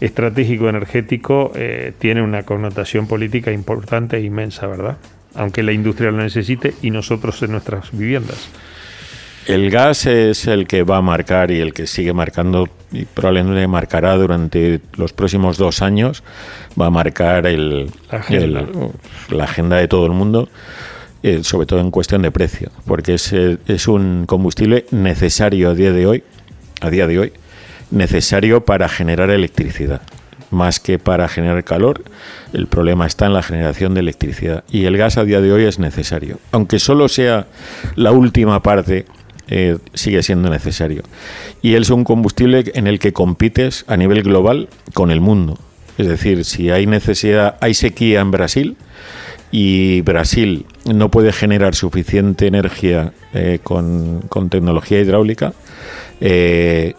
estratégico 0.03 0.69
energético 0.69 1.53
eh, 1.55 1.95
tiene 1.99 2.21
una 2.21 2.43
connotación 2.43 3.07
política 3.07 3.51
importante 3.51 4.19
e 4.19 4.21
inmensa, 4.21 4.67
¿verdad? 4.67 4.99
Aunque 5.35 5.63
la 5.63 5.73
industria 5.73 6.11
lo 6.11 6.19
necesite 6.19 6.75
y 6.83 6.91
nosotros 6.91 7.43
en 7.43 7.53
nuestras 7.53 7.91
viviendas. 7.93 8.49
El 9.47 9.71
gas 9.71 10.07
es 10.07 10.47
el 10.47 10.67
que 10.67 10.83
va 10.83 10.99
a 10.99 11.03
marcar 11.03 11.51
y 11.51 11.61
el 11.61 11.73
que 11.73 11.87
sigue 11.87 12.13
marcando 12.13 12.69
y 12.93 13.05
probablemente 13.05 13.67
marcará 13.67 14.15
durante 14.17 14.81
los 14.97 15.13
próximos 15.13 15.57
dos 15.57 15.81
años, 15.83 16.23
va 16.81 16.87
a 16.87 16.91
marcar 16.91 17.47
el, 17.47 17.91
la, 18.11 18.19
agenda. 19.45 19.77
de 19.77 19.89
todo 19.89 20.07
el 20.07 20.13
mundo, 20.13 20.49
eh, 21.23 21.43
sobre 21.43 21.67
todo 21.67 21.81
en 21.81 21.91
cuestión 21.91 22.23
de 22.23 22.31
precio, 22.31 22.71
porque 22.87 23.15
es, 23.15 23.33
eh, 23.33 23.59
es 23.67 23.89
un 23.89 24.25
combustible 24.27 24.85
necesario 24.91 25.71
a 25.71 25.75
día 25.75 25.93
de 25.93 26.07
hoy, 26.07 26.25
a 26.81 26.91
día 26.91 27.07
de 27.07 27.19
hoy, 27.19 27.33
necesario 27.91 28.65
para 28.65 28.89
generar 28.89 29.31
electricidad 29.31 30.03
más 30.51 30.81
que 30.81 30.99
para 30.99 31.29
generar 31.29 31.65
calor, 31.65 32.03
el 32.53 32.67
problema 32.67 33.07
está 33.07 33.27
en 33.27 33.35
la 33.35 33.43
generación 33.43 33.95
de 33.95 34.01
electricidad. 34.01 34.65
Y 34.71 34.85
el 34.85 34.97
gas 34.97 35.17
a 35.17 35.25
día 35.25 35.41
de 35.41 35.53
hoy 35.53 35.65
es 35.65 35.79
necesario. 35.79 36.39
Aunque 36.53 36.79
solo 36.79 37.09
sea 37.09 37.47
la 37.97 38.13
última 38.13 38.63
parte 38.63 39.07
eh, 39.49 39.79
sigue 39.95 40.23
siendo 40.23 40.49
necesario. 40.49 41.03
Y 41.61 41.75
es 41.75 41.91
un 41.91 42.05
combustible 42.05 42.71
en 42.75 42.87
el 42.87 43.01
que 43.01 43.13
compites 43.13 43.85
a 43.89 43.97
nivel 43.97 44.23
global 44.23 44.69
con 44.95 45.11
el 45.11 45.21
mundo. 45.21 45.59
Es 45.99 46.07
decir, 46.07 46.45
si 46.45 46.71
hay 46.71 46.87
necesidad, 46.87 47.57
hay 47.61 47.75
sequía 47.75 48.21
en 48.21 48.31
Brasil 48.31 48.77
y 49.51 50.03
Brasil 50.03 50.67
no 50.85 51.11
puede 51.11 51.33
generar 51.33 51.75
suficiente 51.75 52.47
energía 52.47 53.13
eh, 53.35 53.59
con, 53.63 54.23
tecnología 54.49 55.01
hidráulica, 55.01 55.53
eh, 56.21 56.95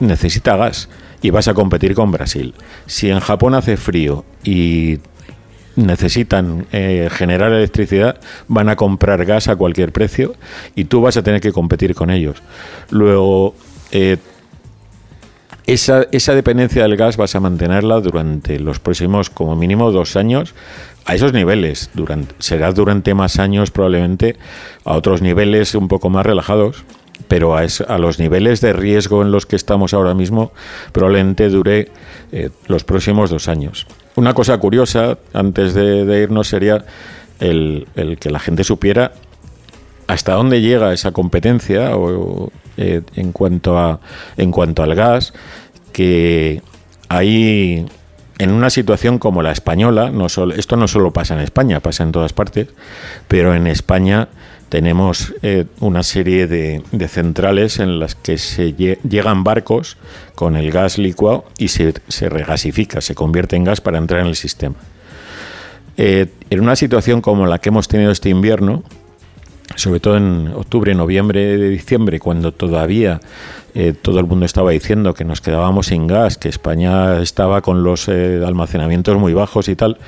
necesita 0.00 0.56
gas 0.56 0.88
y 1.22 1.30
vas 1.30 1.48
a 1.48 1.54
competir 1.54 1.94
con 1.94 2.10
Brasil. 2.10 2.54
Si 2.86 3.10
en 3.10 3.20
Japón 3.20 3.54
hace 3.54 3.76
frío 3.76 4.24
y 4.42 4.98
necesitan 5.76 6.66
eh, 6.72 7.08
generar 7.10 7.52
electricidad, 7.52 8.20
van 8.48 8.68
a 8.68 8.76
comprar 8.76 9.24
gas 9.24 9.48
a 9.48 9.56
cualquier 9.56 9.92
precio 9.92 10.34
y 10.74 10.84
tú 10.84 11.00
vas 11.00 11.16
a 11.16 11.22
tener 11.22 11.40
que 11.40 11.52
competir 11.52 11.94
con 11.94 12.10
ellos. 12.10 12.42
Luego, 12.90 13.54
eh, 13.92 14.18
esa, 15.66 16.06
esa 16.10 16.34
dependencia 16.34 16.82
del 16.82 16.96
gas 16.96 17.16
vas 17.16 17.34
a 17.34 17.40
mantenerla 17.40 18.00
durante 18.00 18.58
los 18.58 18.80
próximos, 18.80 19.30
como 19.30 19.56
mínimo, 19.56 19.90
dos 19.92 20.16
años 20.16 20.54
a 21.04 21.14
esos 21.14 21.32
niveles. 21.32 21.90
Durante, 21.94 22.34
será 22.38 22.72
durante 22.72 23.14
más 23.14 23.38
años 23.38 23.70
probablemente 23.70 24.36
a 24.84 24.96
otros 24.96 25.22
niveles 25.22 25.74
un 25.74 25.88
poco 25.88 26.10
más 26.10 26.26
relajados, 26.26 26.84
pero 27.28 27.56
a, 27.56 27.62
a 27.88 27.98
los 27.98 28.18
niveles 28.18 28.60
de 28.60 28.72
riesgo 28.72 29.22
en 29.22 29.30
los 29.30 29.46
que 29.46 29.56
estamos 29.56 29.94
ahora 29.94 30.14
mismo 30.14 30.52
probablemente 30.92 31.48
dure 31.48 31.88
eh, 32.32 32.50
los 32.66 32.84
próximos 32.84 33.30
dos 33.30 33.48
años. 33.48 33.86
Una 34.16 34.34
cosa 34.34 34.58
curiosa, 34.58 35.18
antes 35.32 35.74
de, 35.74 36.22
irnos, 36.22 36.48
sería 36.48 36.84
el, 37.38 37.86
que 38.20 38.30
la 38.30 38.38
gente 38.38 38.64
supiera 38.64 39.12
hasta 40.06 40.34
dónde 40.34 40.60
llega 40.60 40.92
esa 40.92 41.12
competencia 41.12 41.90
eh, 42.76 43.02
en, 43.14 43.32
cuanto 43.32 43.78
a, 43.78 44.00
en 44.36 44.50
cuanto 44.50 44.82
al 44.82 44.94
gas, 44.94 45.32
que 45.92 46.62
hay 47.08 47.86
en 48.38 48.50
una 48.50 48.70
situación 48.70 49.18
como 49.18 49.42
la 49.42 49.52
española, 49.52 50.10
no 50.10 50.28
solo, 50.28 50.54
esto 50.54 50.76
no 50.76 50.88
solo 50.88 51.12
pasa 51.12 51.34
en 51.34 51.40
España, 51.40 51.80
pasa 51.80 52.02
en 52.02 52.12
todas 52.12 52.32
partes, 52.32 52.68
pero 53.28 53.54
en 53.54 53.66
España 53.66 54.28
tenemos 54.70 55.34
eh, 55.42 55.66
una 55.80 56.04
serie 56.04 56.46
de, 56.46 56.82
centrales 57.08 57.80
en 57.80 57.98
las 57.98 58.14
que 58.14 58.38
se 58.38 58.72
llegan 58.72 59.42
barcos 59.42 59.98
con 60.36 60.56
el 60.56 60.70
gas 60.70 60.96
licuado 60.96 61.44
y 61.58 61.68
se, 61.68 61.92
regasifica, 62.28 63.00
se 63.00 63.16
convierte 63.16 63.56
en 63.56 63.64
gas 63.64 63.80
para 63.80 63.98
entrar 63.98 64.20
en 64.20 64.28
el 64.28 64.36
sistema. 64.36 64.76
Eh, 65.96 66.28
en 66.50 66.60
una 66.60 66.76
situación 66.76 67.20
como 67.20 67.46
la 67.46 67.58
que 67.58 67.70
hemos 67.70 67.88
tenido 67.88 68.12
este 68.12 68.28
invierno, 68.28 68.84
sobre 69.74 69.98
todo 69.98 70.16
en 70.16 70.52
octubre, 70.54 70.94
noviembre, 70.94 71.56
diciembre, 71.68 72.20
cuando 72.20 72.52
todavía 72.52 73.20
eh, 73.74 73.92
todo 74.00 74.20
el 74.20 74.26
mundo 74.26 74.46
estaba 74.46 74.70
diciendo 74.70 75.14
que 75.14 75.24
nos 75.24 75.40
quedábamos 75.40 75.86
sin 75.86 76.06
gas, 76.06 76.38
que 76.38 76.48
España 76.48 77.20
estaba 77.20 77.60
con 77.60 77.82
los 77.82 78.08
almacenamientos 78.08 79.18
muy 79.18 79.34
bajos 79.34 79.68
y 79.68 79.74
tal, 79.74 79.98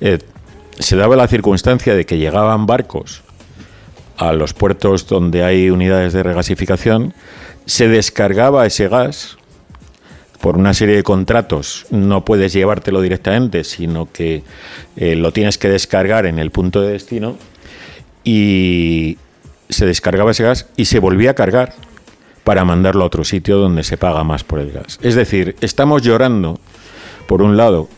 se 0.00 0.96
daba 0.96 1.14
la 1.14 1.28
circunstancia 1.28 1.94
de 1.94 2.04
que 2.04 2.18
llegaban 2.18 2.66
barcos 2.66 3.22
a 4.28 4.32
los 4.32 4.54
puertos 4.54 5.06
donde 5.06 5.44
hay 5.44 5.70
unidades 5.70 6.12
de 6.12 6.22
regasificación, 6.22 7.14
se 7.66 7.88
descargaba 7.88 8.66
ese 8.66 8.88
gas 8.88 9.36
por 10.40 10.56
una 10.56 10.74
serie 10.74 10.96
de 10.96 11.02
contratos, 11.04 11.86
no 11.90 12.24
puedes 12.24 12.52
llevártelo 12.52 13.00
directamente, 13.00 13.62
sino 13.62 14.10
que 14.10 14.42
eh, 14.96 15.14
lo 15.14 15.32
tienes 15.32 15.56
que 15.56 15.68
descargar 15.68 16.26
en 16.26 16.40
el 16.40 16.50
punto 16.50 16.82
de 16.82 16.92
destino 16.92 17.36
y 18.24 19.18
se 19.68 19.86
descargaba 19.86 20.32
ese 20.32 20.42
gas 20.42 20.66
y 20.76 20.86
se 20.86 20.98
volvía 20.98 21.30
a 21.30 21.34
cargar 21.34 21.74
para 22.44 22.64
mandarlo 22.64 23.04
a 23.04 23.06
otro 23.06 23.24
sitio 23.24 23.58
donde 23.58 23.84
se 23.84 23.96
paga 23.96 24.24
más 24.24 24.42
por 24.42 24.58
el 24.58 24.72
gas. 24.72 24.98
Es 25.02 25.14
decir, 25.14 25.54
estamos 25.60 26.02
llorando, 26.02 26.58
por 27.28 27.40
un 27.40 27.56
lado, 27.56 27.88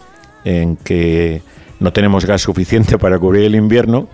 en 0.45 0.77
que 0.77 1.43
no 1.81 1.93
tenemos 1.93 2.27
gas 2.27 2.43
suficiente 2.43 2.99
para 2.99 3.19
cubrir 3.19 3.45
el 3.45 3.55
invierno, 3.55 4.09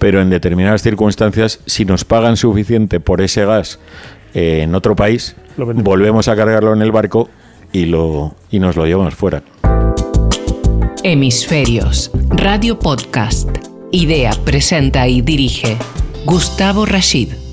pero 0.00 0.22
en 0.22 0.30
determinadas 0.30 0.82
circunstancias, 0.82 1.60
si 1.66 1.84
nos 1.84 2.04
pagan 2.04 2.38
suficiente 2.38 2.98
por 2.98 3.20
ese 3.20 3.44
gas 3.44 3.78
eh, 4.34 4.62
en 4.62 4.74
otro 4.74 4.96
país, 4.96 5.36
volvemos 5.56 6.26
a 6.26 6.34
cargarlo 6.34 6.72
en 6.72 6.80
el 6.80 6.90
barco 6.90 7.28
y, 7.70 7.84
lo, 7.84 8.34
y 8.50 8.58
nos 8.58 8.76
lo 8.76 8.86
llevamos 8.86 9.14
fuera. 9.14 9.42
Hemisferios, 11.04 12.10
Radio 12.30 12.78
Podcast. 12.78 13.50
Idea, 13.92 14.32
presenta 14.44 15.06
y 15.06 15.20
dirige 15.20 15.76
Gustavo 16.24 16.86
Rashid. 16.86 17.49